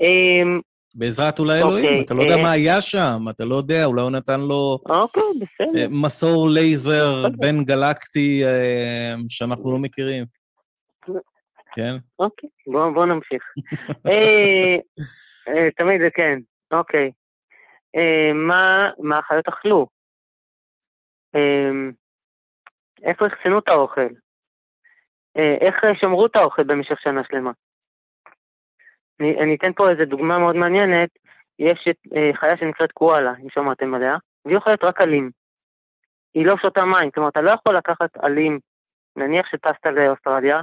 [0.00, 0.60] אמ,
[0.94, 4.02] בעזרת אולי אלוהים, אוקיי, אתה לא יודע אה, מה היה שם, אתה לא יודע, אולי
[4.02, 5.22] הוא נתן לו אוקיי,
[5.60, 5.86] אה.
[5.90, 7.28] מסור לייזר.
[7.38, 10.24] בין גלקטי אה, שאנחנו לא מכירים.
[11.74, 11.96] כן?
[12.18, 13.42] אוקיי, בואו בוא נמשיך.
[15.76, 16.38] תמיד זה כן,
[16.72, 17.10] אוקיי.
[19.02, 19.86] מה החיות אכלו?
[23.02, 24.08] איפה אחסנו את האוכל?
[25.38, 27.50] אה, איך אה, שמרו את האוכל במשך שנה שלמה?
[29.20, 31.08] אני, אני אתן פה איזו דוגמה מאוד מעניינת.
[31.58, 35.30] יש את, אה, חיה שנקראת קואלה, אם שמעתם עליה, והיא אוכלת רק עלים.
[36.34, 38.58] היא לא שותה מים, כלומר, אתה לא יכול לקחת עלים,
[39.16, 40.60] נניח שטסת לאוסטרליה,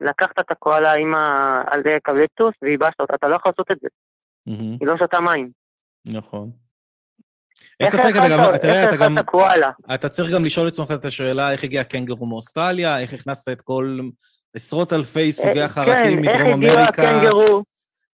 [0.00, 3.88] לקחת את הקואלה עם העלי אקליפטוס וייבשת אותה, אתה לא יכול לעשות את זה,
[4.46, 5.50] מהמם, היא לא שותה מים.
[6.12, 6.50] נכון.
[7.80, 9.18] אין ספק, אתה גם, תראה, אתה גם?
[9.94, 13.60] אתה צריך גם לשאול את עצמך את השאלה איך הגיע הקנגורו מאוסטרליה, איך הכנסת את
[13.60, 14.00] כל
[14.54, 17.10] עשרות אלפי סוגי אה, החרקים כן, איך מדרום הגיע אמריקה.
[17.10, 17.62] הקנגרו?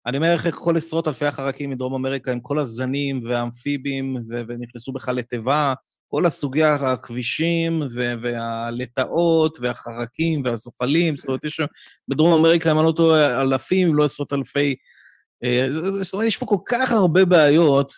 [0.06, 5.16] אני אומר איך כל עשרות אלפי החרקים מדרום אמריקה עם כל הזנים והאמפיבים, ונכנסו בכלל
[5.16, 5.74] לתיבה,
[6.08, 11.60] כל הסוגי הכבישים והלטאות והחרקים והזוחלים, זאת אומרת, יש
[12.08, 14.74] בדרום אמריקה, אם אני לא טועה, אלפים, לא עשרות אלפי...
[15.44, 15.68] אה,
[16.02, 17.92] זאת אומרת, יש פה כל כך הרבה בעיות,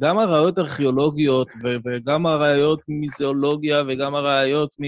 [0.00, 1.48] גם הראיות ארכיאולוגיות
[1.84, 4.84] וגם הראיות מזיאולוגיה וגם הראיות מ...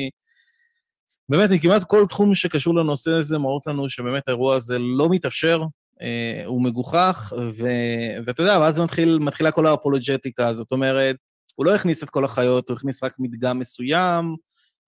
[1.28, 5.62] באמת, מכמעט כל תחום שקשור לנושא הזה מראות לנו שבאמת האירוע הזה לא מתאפשר,
[6.02, 7.68] אה, הוא מגוחך, ו...
[8.26, 11.16] ואתה יודע, ואז מתחיל, מתחילה כל האפולוג'טיקה, זאת אומרת,
[11.54, 14.36] הוא לא הכניס את כל החיות, הוא הכניס רק מדגם מסוים,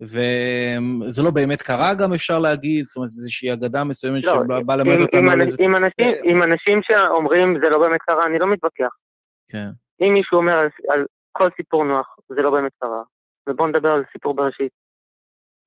[0.03, 4.59] וזה לא באמת קרה גם, אפשר להגיד, זאת אומרת, זו איזושהי אגדה מסוימת לא, שבאה
[4.61, 5.57] אם- ללמד אותנו על איזה...
[5.61, 6.31] אם אנשים- אה.
[6.31, 8.95] אם אנשים שאומרים זה לא באמת קרה, אני לא מתווכח.
[9.49, 9.69] כן,
[10.01, 13.03] אם מישהו אומר על, על כל סיפור נוח, זה לא באמת קרה,
[13.49, 14.73] ובואו נדבר על סיפור בראשית.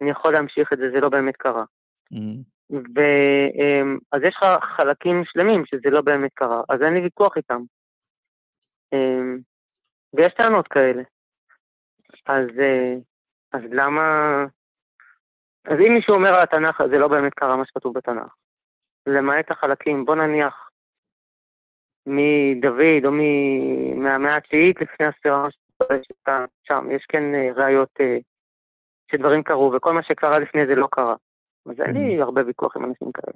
[0.01, 1.63] אני יכול להמשיך את זה, זה לא באמת קרה.
[2.11, 2.41] אמ,
[2.95, 4.45] ואז יש לך
[4.77, 7.61] חלקים שלמים שזה לא באמת קרה, אז אין לי ויכוח איתם.
[8.93, 9.37] אמ,
[10.13, 11.03] ויש טענות כאלה.
[12.25, 12.93] אז, אה,
[13.51, 14.45] אז למה...
[15.65, 18.35] אז אם מישהו אומר על התנ"ך, זה לא באמת קרה מה שכתוב בתנ"ך.
[19.07, 20.69] למעט החלקים, בוא נניח,
[22.05, 25.47] מדוד או מ- מהמאה התשיעית לפני הספירה,
[26.03, 28.17] שכאן, שם, יש כן אה, ראיות אה,
[29.11, 31.15] שדברים קרו, וכל מה שקרה לפני זה לא קרה.
[31.65, 33.33] אז אין לי הרבה ויכוח עם אנשים כאלה.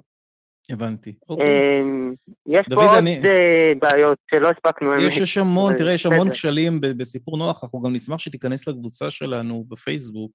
[0.70, 1.14] הבנתי.
[1.28, 1.80] אוקיי.
[1.80, 2.14] אמ,
[2.46, 4.94] יש פה עוד אה, בעיות שלא הספקנו.
[4.94, 6.30] יש, המון, אבל תראה, יש המון.
[6.30, 10.32] כשלים בסיפור נוח, אנחנו גם נשמח שתיכנס לקבוצה שלנו בפייסבוק,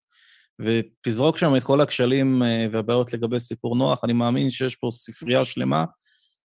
[0.60, 4.04] ותזרוק שם את כל הכשלים אה, והבעיות לגבי סיפור נוח.
[4.04, 5.86] אני מאמין שיש פה ספרייה שלמה.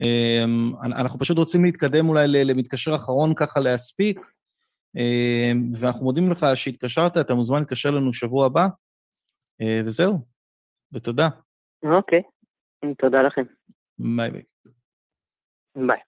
[0.02, 4.20] אמ, אנחנו פשוט רוצים להתקדם אולי למתקשר אחרון ככה להספיק,
[4.96, 8.68] אמ, ואנחנו מודים לך שהתקשרת, אתה מוזמן להתקשר לנו שבוע הבא,
[9.62, 10.20] אה, וזהו,
[10.94, 11.30] ותודה.
[11.84, 12.22] אוקיי,
[12.98, 13.44] תודה לכם.
[14.00, 14.42] ביי ביי.
[15.76, 16.00] ביי.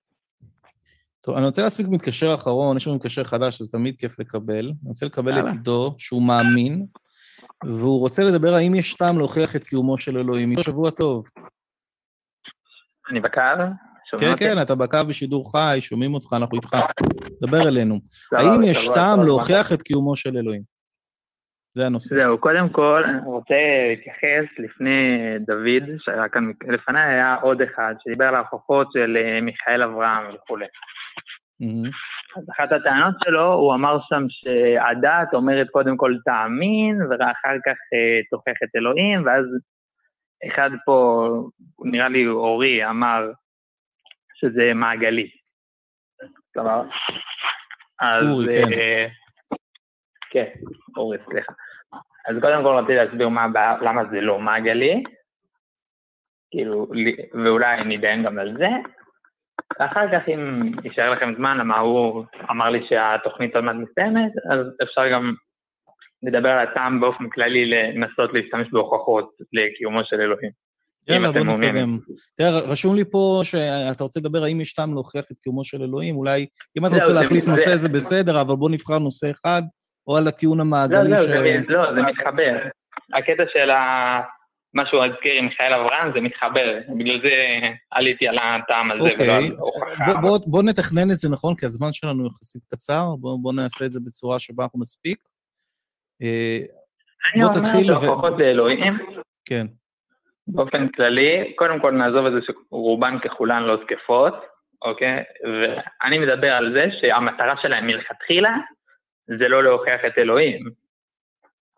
[1.22, 4.66] טוב, אני רוצה להספיק מתקשר אחרון, יש לנו מתקשר חדש, אז תמיד כיף לקבל.
[4.66, 5.50] אני רוצה לקבל יאללה.
[5.52, 6.86] את עידו, שהוא מאמין,
[7.64, 10.54] והוא רוצה לדבר האם יש טעם להוכיח את קיומו של אלוהים.
[10.62, 11.26] שבוע טוב.
[13.10, 13.42] אני בקו?
[14.20, 14.44] כן, אותי?
[14.44, 16.76] כן, אתה בקו בשידור חי, שומעים אותך, אנחנו איתך.
[17.42, 18.00] דבר אלינו.
[18.32, 20.77] האם יש טעם להוכיח את קיומו של אלוהים?
[21.78, 22.16] זה הנושא.
[22.16, 23.56] זהו, קודם כל, אני רוצה
[23.90, 29.84] להתייחס לפני דוד, שהיה כאן לפניי, היה עוד אחד שדיבר על ההוכחות של אה, מיכאל
[29.84, 30.66] אברהם וכולי.
[32.38, 38.20] אז אחת הטענות שלו, הוא אמר שם שהדת אומרת קודם כל תאמין, ואחר כך אה,
[38.30, 39.46] תוכיח את אלוהים, ואז
[40.48, 41.28] אחד פה,
[41.80, 43.32] נראה לי אורי, אמר
[44.36, 45.30] שזה מעגלי.
[46.54, 46.84] סבבה?
[48.00, 48.24] אז...
[48.24, 48.74] אורי, כן.
[48.74, 49.08] אה,
[50.30, 50.52] כן,
[50.98, 51.54] אורי, סליחה.
[52.28, 55.04] אז קודם כל רציתי להסביר מה הבעיה, למה זה לא מעגלי,
[56.52, 58.68] כאילו, לי- ואולי נתדיין גם על זה.
[59.80, 64.66] ואחר כך, אם יישאר לכם זמן, למה הוא אמר לי שהתוכנית עוד מעט מסתיימת, אז
[64.84, 65.34] אפשר גם
[66.24, 70.52] לדבר על הטעם באופן כללי לנסות להשתמש בהוכחות לקיומו של אלוהים.
[71.08, 71.40] יאללה, בוא.
[71.40, 71.98] נתקדם.
[72.38, 76.16] תראה, רשום לי פה שאתה רוצה לדבר האם יש טעם להוכיח את קיומו של אלוהים,
[76.16, 76.46] אולי,
[76.78, 79.62] אם אתה רוצה להחליף נושא זה בסדר, אבל בוא נבחר נושא אחד,
[80.08, 81.22] או על הטיעון לא, המעגלי לא, ש...
[81.22, 82.58] זה, לא, זה מתחבר.
[83.14, 84.22] הקטע של ה...
[84.74, 87.34] מה שהוא הזכיר עם מיכאל אברהם, זה מתחבר, בגלל זה
[87.92, 90.06] עליתי על הטעם הזה ולא על אוקיי, הוכחה.
[90.06, 93.86] בוא- בוא- בוא נתכנן את זה נכון, כי הזמן שלנו יחסית קצר, בוא בוא נעשה
[93.86, 95.18] את זה בצורה שבה אנחנו נספיק.
[96.22, 96.58] אה,
[97.36, 98.98] אני אומר תתחיל ו- שהוכחות לאלוהים,
[99.46, 99.68] כן,
[100.48, 104.34] באופן כללי, קודם כל נעזוב את זה שרובן ככולן לא תקפות,
[104.82, 105.24] אוקיי?
[105.44, 108.56] ואני מדבר על זה שהמטרה שלהם מלכתחילה
[109.28, 110.70] זה לא להוכיח את אלוהים.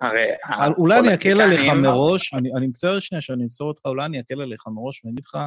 [0.01, 0.23] הרי...
[0.57, 4.05] אבל אולי אני אקל עליך הפוליטיקאים- מראש, אני אני מצטער שנייה שאני אעצור אותך, אולי
[4.05, 5.37] אני אקל עליך מראש ואני אגיד לך.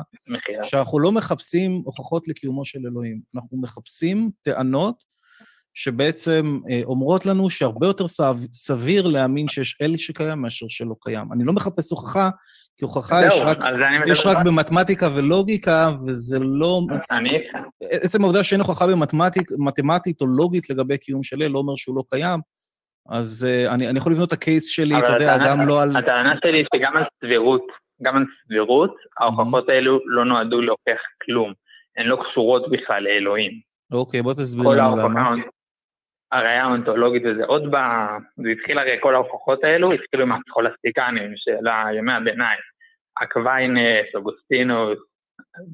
[0.62, 5.04] שאנחנו לא מחפשים הוכחות לקיומו של אלוהים, אנחנו מחפשים טענות
[5.74, 11.32] שבעצם אה, אומרות לנו שהרבה יותר סב- סביר להאמין שיש אל שקיים מאשר שלא קיים.
[11.32, 12.30] אני לא מחפש הוכחה,
[12.76, 13.58] כי הוכחה יש רק.
[14.06, 16.80] יש רק במתמטיקה ולוגיקה, וזה לא...
[17.10, 17.56] אני איתך.
[17.90, 21.96] עצם העובדה שאין הוכחה במתמטיק, מתמטית או לוגית לגבי קיום של אל, לא אומר שהוא
[21.96, 22.40] לא קיים,
[23.08, 25.96] אז uh, אני, אני יכול לבנות את הקייס שלי, אתה יודע, הטענה- גם לא על...
[25.96, 27.62] הטענה שלי היא שגם על סבירות,
[28.02, 31.52] גם על סבירות, ההוכחות האלו לא נועדו להוכיח כלום.
[31.96, 33.52] הן לא קשורות בכלל לאלוהים.
[33.92, 35.34] אוקיי, בוא תסביר לנו למה.
[36.32, 37.76] הראייה האונתולוגית וזה עוד ב...
[38.36, 41.66] זה התחיל הרי כל ההוכחות האלו, התחילו מהסכולסטיקנים של
[41.98, 42.58] ימי הביניים.
[43.22, 44.98] אקוויינס, אוגוסטינוס,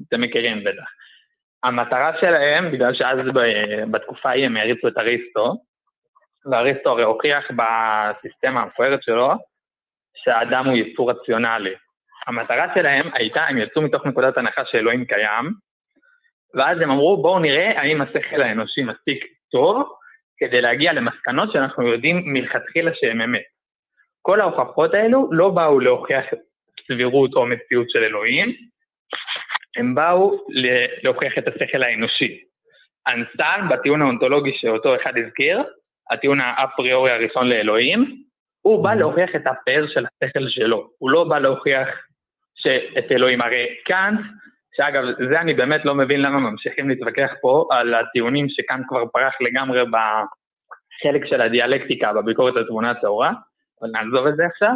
[0.07, 0.89] אתם מכירים בטח.
[1.63, 5.55] המטרה שלהם, בגלל שאז ב- בתקופה ההיא הם העריצו את אריסטו,
[6.51, 9.31] ואריסטו הרי הוכיח בסיסטמה המפוארת שלו
[10.15, 11.75] שהאדם הוא יצור רציונלי.
[12.27, 15.53] המטרה שלהם הייתה, הם יצאו מתוך נקודת הנחה שאלוהים קיים,
[16.55, 19.98] ואז הם אמרו, בואו נראה האם השכל האנושי מספיק טוב
[20.39, 23.43] כדי להגיע למסקנות שאנחנו יודעים מלכתחילה שהם אמת.
[24.21, 26.25] כל ההוכחות האלו לא באו להוכיח
[26.87, 28.55] סבירות או מציאות של אלוהים,
[29.77, 30.45] הם באו
[31.03, 32.43] להוכיח את השכל האנושי.
[33.07, 35.63] אנסטל, בטיעון האונתולוגי שאותו אחד הזכיר,
[36.11, 38.23] הטיעון האפריורי הראשון לאלוהים,
[38.61, 41.87] הוא בא להוכיח את הפאר של השכל שלו, הוא לא בא להוכיח
[42.55, 43.41] שאת אלוהים.
[43.41, 44.19] הרי קאנט,
[44.79, 49.33] שאגב, זה אני באמת לא מבין למה ממשיכים להתווכח פה על הטיעונים שקאנט כבר פרח
[49.41, 53.31] לגמרי בחלק של הדיאלקטיקה, בביקורת התמונה הטהורה,
[53.81, 54.73] אבל נעזוב את זה עכשיו.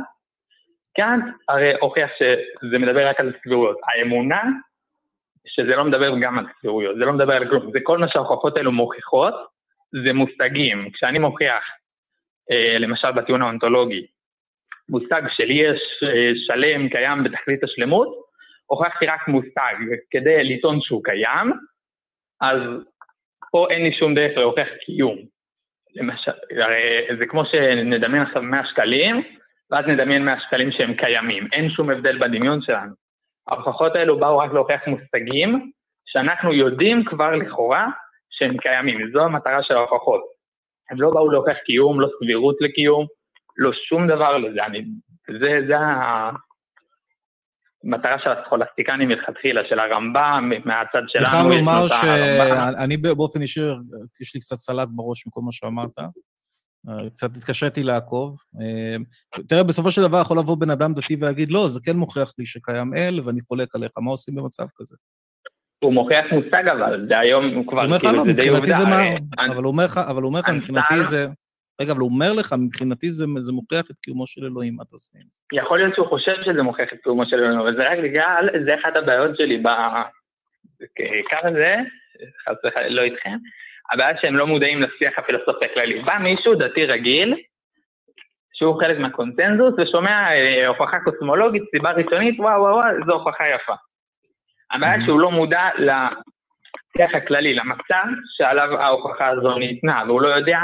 [0.96, 3.78] קאנט הרי הוכיח שזה מדבר רק על סבירויות.
[3.84, 4.42] האמונה,
[5.48, 8.58] שזה לא מדבר גם על סבירויות, זה לא מדבר על כלום, זה כל מה שההוכחות
[8.58, 9.34] האלו מוכיחות,
[10.04, 10.90] זה מושגים.
[10.94, 11.64] כשאני מוכיח,
[12.52, 14.06] אה, למשל בטיעון האונתולוגי,
[14.90, 18.23] מושג של יש אה, שלם קיים בתכלית השלמות,
[18.74, 19.76] הוכחתי רק מושג
[20.12, 21.52] כדי לטעון שהוא קיים,
[22.42, 22.60] אז
[23.52, 25.18] פה אין לי שום דרך להוכיח קיום.
[25.96, 26.32] למשל,
[26.64, 29.24] הרי זה כמו שנדמיין עכשיו 100 שקלים,
[29.72, 31.48] ואז נדמיין 100 שקלים שהם קיימים.
[31.52, 32.94] אין שום הבדל בדמיון שלנו.
[33.48, 35.72] ההוכחות האלו באו רק להוכיח מושגים
[36.06, 37.88] שאנחנו יודעים כבר לכאורה
[38.30, 39.12] שהם קיימים.
[39.14, 40.22] זו המטרה של ההוכחות.
[40.90, 43.06] הם לא באו להוכיח קיום, לא סבירות לקיום,
[43.58, 44.66] לא שום דבר לזה.
[44.66, 44.86] אני,
[45.40, 45.76] זה, זה
[47.84, 51.26] המטרה של הסכולסטיקנים מלכתחילה, של הרמב"ם, מהצד אני שלנו.
[51.26, 52.80] חייב יש לומר לנו את הרמב"ם.
[52.80, 53.62] שאני באופן אישי,
[54.22, 56.00] יש לי קצת סלט בראש מכל מה שאמרת.
[56.90, 58.38] אה, קצת התקשיתי לעקוב.
[58.62, 58.96] אה,
[59.48, 62.46] תראה, בסופו של דבר יכול לבוא בן אדם דתי ולהגיד, לא, זה כן מוכיח לי
[62.46, 63.92] שקיים אל, ואני חולק עליך.
[63.98, 64.96] מה עושים במצב כזה?
[65.84, 68.78] הוא מוכיח מושג אבל, זה היום הוא כבר, כאילו, לא, זה די עובדה.
[68.78, 70.00] הרי אבל הוא אומר לך,
[70.48, 71.28] אני מבחינתי זה...
[71.82, 74.92] רגע, אבל הוא אומר לך, מבחינתי זה זה מוכיח את קיומו של אלוהים, מה אתה
[74.92, 75.42] עושה עם זה?
[75.54, 78.76] יכול להיות שהוא חושב שזה מוכיח את קיומו של אלוהים, אבל זה רק בגלל, זה
[78.76, 79.58] אחת הבעיות שלי
[80.98, 81.76] בעיקר הזה,
[82.50, 83.38] חס וחלילה, לא איתכם,
[83.94, 86.02] הבעיה שהם לא מודעים לשיח הפילוסופי הכללי.
[86.02, 87.36] בא מישהו דתי רגיל,
[88.54, 93.74] שהוא חלק מהקונצנזוס, ושומע אה, הוכחה קוסמולוגית, סיבה ראשונית, וואו וואו וואו, זו הוכחה יפה.
[94.72, 95.06] הבעיה Mhm.
[95.06, 98.04] שהוא לא מודע לשיח הכללי, למצב
[98.38, 100.60] שעליו ההוכחה הזו ניתנה, והוא לא יודע,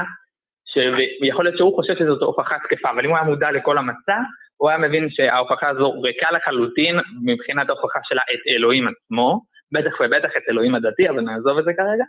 [0.73, 4.21] ש- ויכול להיות שהוא חושב שזאת הוכחה תקפה, אבל אם הוא היה מודע לכל המצב,
[4.57, 9.41] הוא היה מבין שההוכחה הזו ריקה לחלוטין מבחינת ההוכחה שלה את אלוהים עצמו,
[9.71, 12.03] בטח ובטח את אלוהים הדתי, אבל נעזוב את זה כרגע.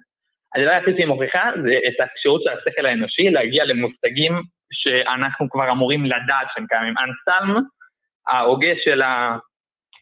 [0.55, 4.43] הדבר היחיד שהיא מוכיחה זה את הכשירות של השכל האנושי להגיע למושגים
[4.73, 6.95] שאנחנו כבר אמורים לדעת שהם קיימים.
[6.99, 7.62] אנסלם,
[8.28, 9.03] ההוגה של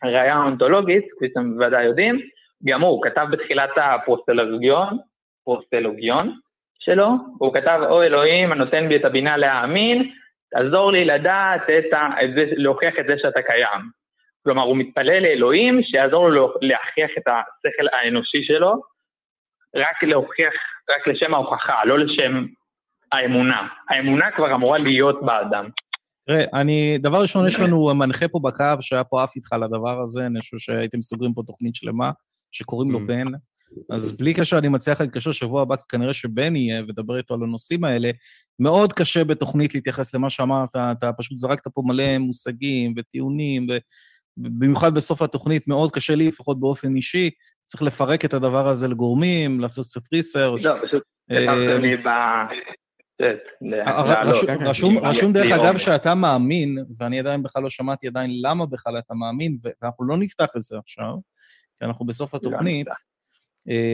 [0.02, 2.20] הראייה האונתולוגית, כפי שאתם בוודאי יודעים,
[2.64, 4.98] גם הוא כתב בתחילת הפרוסטולוגיון,
[5.44, 6.38] פרוסטולוגיון
[6.88, 7.08] שלו,
[7.38, 10.10] הוא כתב, או אלוהים הנותן בי את הבינה להאמין,
[10.50, 12.24] תעזור לי לדעת את ה...
[12.24, 13.80] את זה, להוכיח את זה שאתה קיים.
[14.44, 18.80] כלומר, הוא מתפלל לאלוהים שיעזור לו להכריח את השכל האנושי שלו,
[19.76, 20.52] רק להוכיח,
[20.90, 22.46] רק לשם ההוכחה, לא לשם
[23.12, 23.68] האמונה.
[23.90, 25.68] האמונה כבר אמורה להיות באדם.
[26.26, 30.26] תראה, אני, דבר ראשון, יש לנו מנחה פה בקו שהיה פה עף איתך לדבר הזה,
[30.26, 32.10] אני חושב שהייתם סוגרים פה תוכנית שלמה,
[32.52, 33.02] שקוראים לו Mm.
[33.06, 33.26] בן.
[33.90, 37.42] אז בלי קשר, אני מציע לך להתקשר שבוע הבא, כנראה שבן יהיה, ודבר איתו על
[37.42, 38.10] הנושאים האלה.
[38.58, 43.66] מאוד קשה בתוכנית להתייחס למה שאמרת, אתה פשוט זרקת פה מלא מושגים וטיעונים,
[44.38, 47.30] ובמיוחד בסוף התוכנית, מאוד קשה לי, לפחות באופן אישי,
[47.64, 50.64] צריך לפרק את הדבר הזה לגורמים, לעשות קצת ריסרצ'.
[50.64, 52.08] לא, פשוט כתבתם לי ב...
[55.02, 59.56] רשום דרך אגב שאתה מאמין, ואני עדיין בכלל לא שמעתי עדיין למה בכלל אתה מאמין,
[59.62, 61.14] ואנחנו לא נפתח את זה עכשיו,
[61.78, 62.92] כי אנחנו בסוף התוכנית, אה,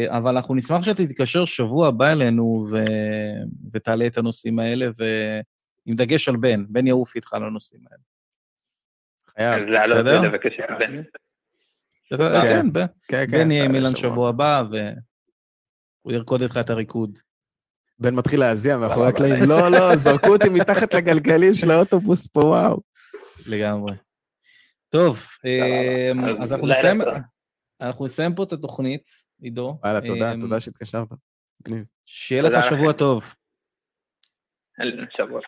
[0.09, 2.67] אבל אנחנו נשמח שאתה תתקשר שבוע הבא אלינו
[3.73, 8.03] ותעלה את הנושאים האלה, ועם דגש על בן, בן יעוף איתך על הנושאים האלה.
[9.37, 9.69] חייב.
[9.69, 11.03] לעלות ולבקש את בן.
[13.09, 17.19] כן, כן, בן יהיה עם אילן שבוע הבא, והוא ירקוד איתך את הריקוד.
[17.99, 22.81] בן מתחיל להזיע מאחורי הקלעים, לא, לא, זרקו אותי מתחת לגלגלים של האוטובוס פה, וואו.
[23.47, 23.93] לגמרי.
[24.89, 26.53] טוב, אמ, אז
[27.81, 29.79] אנחנו נסיים פה את התוכנית, עידו.
[29.85, 31.09] וואלה, תודה, אמ, תודה שהתקשרת.
[32.07, 33.35] שיהיה לך שבוע טוב.
[35.17, 35.41] שבוע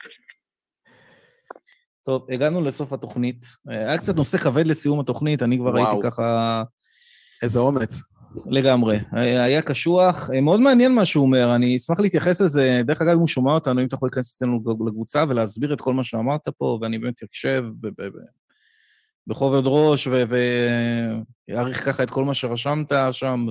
[2.03, 3.47] טוב, הגענו לסוף התוכנית.
[3.69, 6.63] היה קצת נושא כבד לסיום התוכנית, אני כבר הייתי ככה...
[7.43, 8.03] איזה אומץ.
[8.47, 8.99] לגמרי.
[9.13, 10.31] היה קשוח.
[10.43, 12.81] מאוד מעניין מה שהוא אומר, אני אשמח להתייחס לזה.
[12.85, 15.95] דרך אגב, אם הוא שומע אותנו, אם אתה יכול להיכנס אצלנו לקבוצה ולהסביר את כל
[15.95, 17.65] מה שאמרת פה, ואני באמת אקשב
[19.27, 20.09] בכובד ראש,
[21.49, 23.47] ואעריך ככה את כל מה שרשמת שם,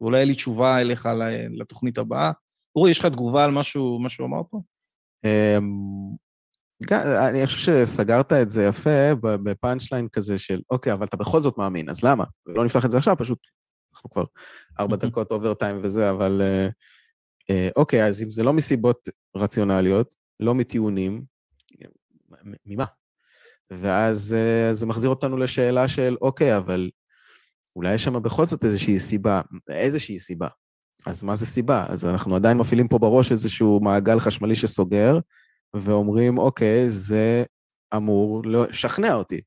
[0.00, 1.08] ואולי יהיה לי תשובה אליך
[1.50, 2.32] לתוכנית הבאה.
[2.76, 4.60] אורי, יש לך תגובה על מה שהוא אמר פה?
[5.24, 6.16] אמ,
[7.28, 11.58] אני חושב שסגרת את זה יפה בפאנצ' ליין כזה של, אוקיי, אבל אתה בכל זאת
[11.58, 12.24] מאמין, אז למה?
[12.46, 13.38] לא נפתח את זה עכשיו, פשוט
[13.94, 14.24] אנחנו כבר
[14.80, 16.68] ארבע דקות אוברטיים וזה, אבל אה,
[17.50, 21.24] אה, אוקיי, אז אם זה לא מסיבות רציונליות, לא מטיעונים,
[22.66, 22.84] ממה?
[23.70, 26.90] ואז אה, זה מחזיר אותנו לשאלה של, אוקיי, אבל
[27.76, 30.48] אולי יש שם בכל זאת איזושהי סיבה, איזושהי סיבה.
[31.06, 31.86] אז מה זה סיבה?
[31.88, 35.18] אז אנחנו עדיין מפעילים פה בראש איזשהו מעגל חשמלי שסוגר,
[35.74, 37.44] ואומרים, אוקיי, זה
[37.96, 39.40] אמור לשכנע אותי.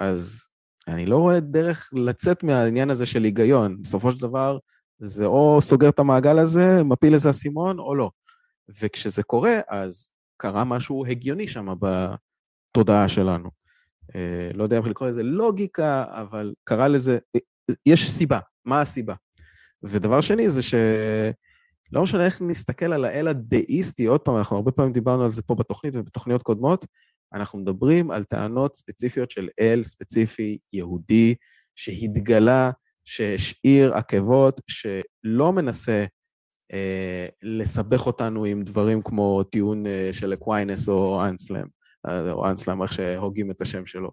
[0.00, 0.48] אז
[0.88, 3.82] אני לא רואה דרך לצאת מהעניין הזה של היגיון.
[3.82, 4.58] בסופו של דבר,
[4.98, 8.10] זה או סוגר את המעגל הזה, מפיל איזה אסימון, או לא.
[8.80, 13.50] וכשזה קורה, אז קרה משהו הגיוני שם בתודעה שלנו.
[14.14, 17.18] אה, לא יודע איך לקרוא לזה לוגיקה, אבל קרה לזה,
[17.86, 18.38] יש סיבה.
[18.64, 19.14] מה הסיבה?
[19.82, 20.74] ודבר שני זה ש...
[21.92, 25.42] לא משנה איך נסתכל על האל הדאיסטי, עוד פעם, אנחנו הרבה פעמים דיברנו על זה
[25.42, 26.86] פה בתוכנית ובתוכניות קודמות,
[27.32, 31.34] אנחנו מדברים על טענות ספציפיות של אל ספציפי יהודי
[31.74, 32.70] שהתגלה,
[33.04, 36.04] שהשאיר עקבות, שלא מנסה
[36.72, 41.68] אה, לסבך אותנו עם דברים כמו טיעון אה, של אקוויינס או אנסלם, אה,
[42.30, 44.10] או אנסלם, איך שהוגים את השם שלו.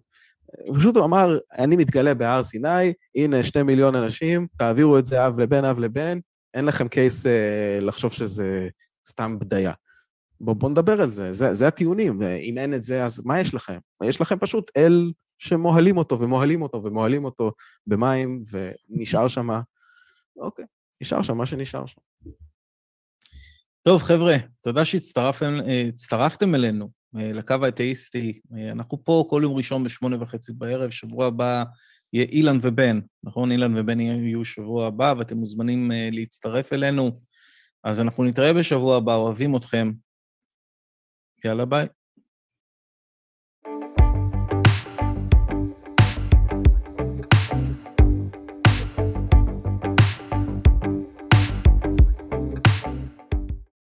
[0.76, 5.40] פשוט הוא אמר, אני מתגלה בהר סיני, הנה שני מיליון אנשים, תעבירו את זה אב
[5.40, 6.18] לבן, אב לבן,
[6.54, 8.68] אין לכם case אה, לחשוב שזה
[9.06, 9.72] סתם בדיה.
[10.40, 13.54] בואו בוא נדבר על זה, זה, זה הטיעונים, אם אין את זה, אז מה יש
[13.54, 13.78] לכם?
[14.04, 17.52] יש לכם פשוט אל שמוהלים אותו ומוהלים אותו ומוהלים אותו
[17.86, 19.48] במים, ונשאר שם,
[20.36, 20.64] אוקיי,
[21.00, 22.00] נשאר שם מה שנשאר שם.
[23.82, 28.40] טוב, חבר'ה, תודה שהצטרפתם אלינו אה, לקו האתאיסטי.
[28.56, 31.64] אה, אנחנו פה כל יום ראשון בשמונה וחצי בערב, שבוע הבא
[32.12, 33.52] יהיה אילן ובן, נכון?
[33.52, 37.20] אילן ובן יהיו שבוע הבא, ואתם מוזמנים uh, להצטרף אלינו.
[37.84, 39.92] אז אנחנו נתראה בשבוע הבא, אוהבים אתכם.
[41.44, 41.86] יאללה, ביי.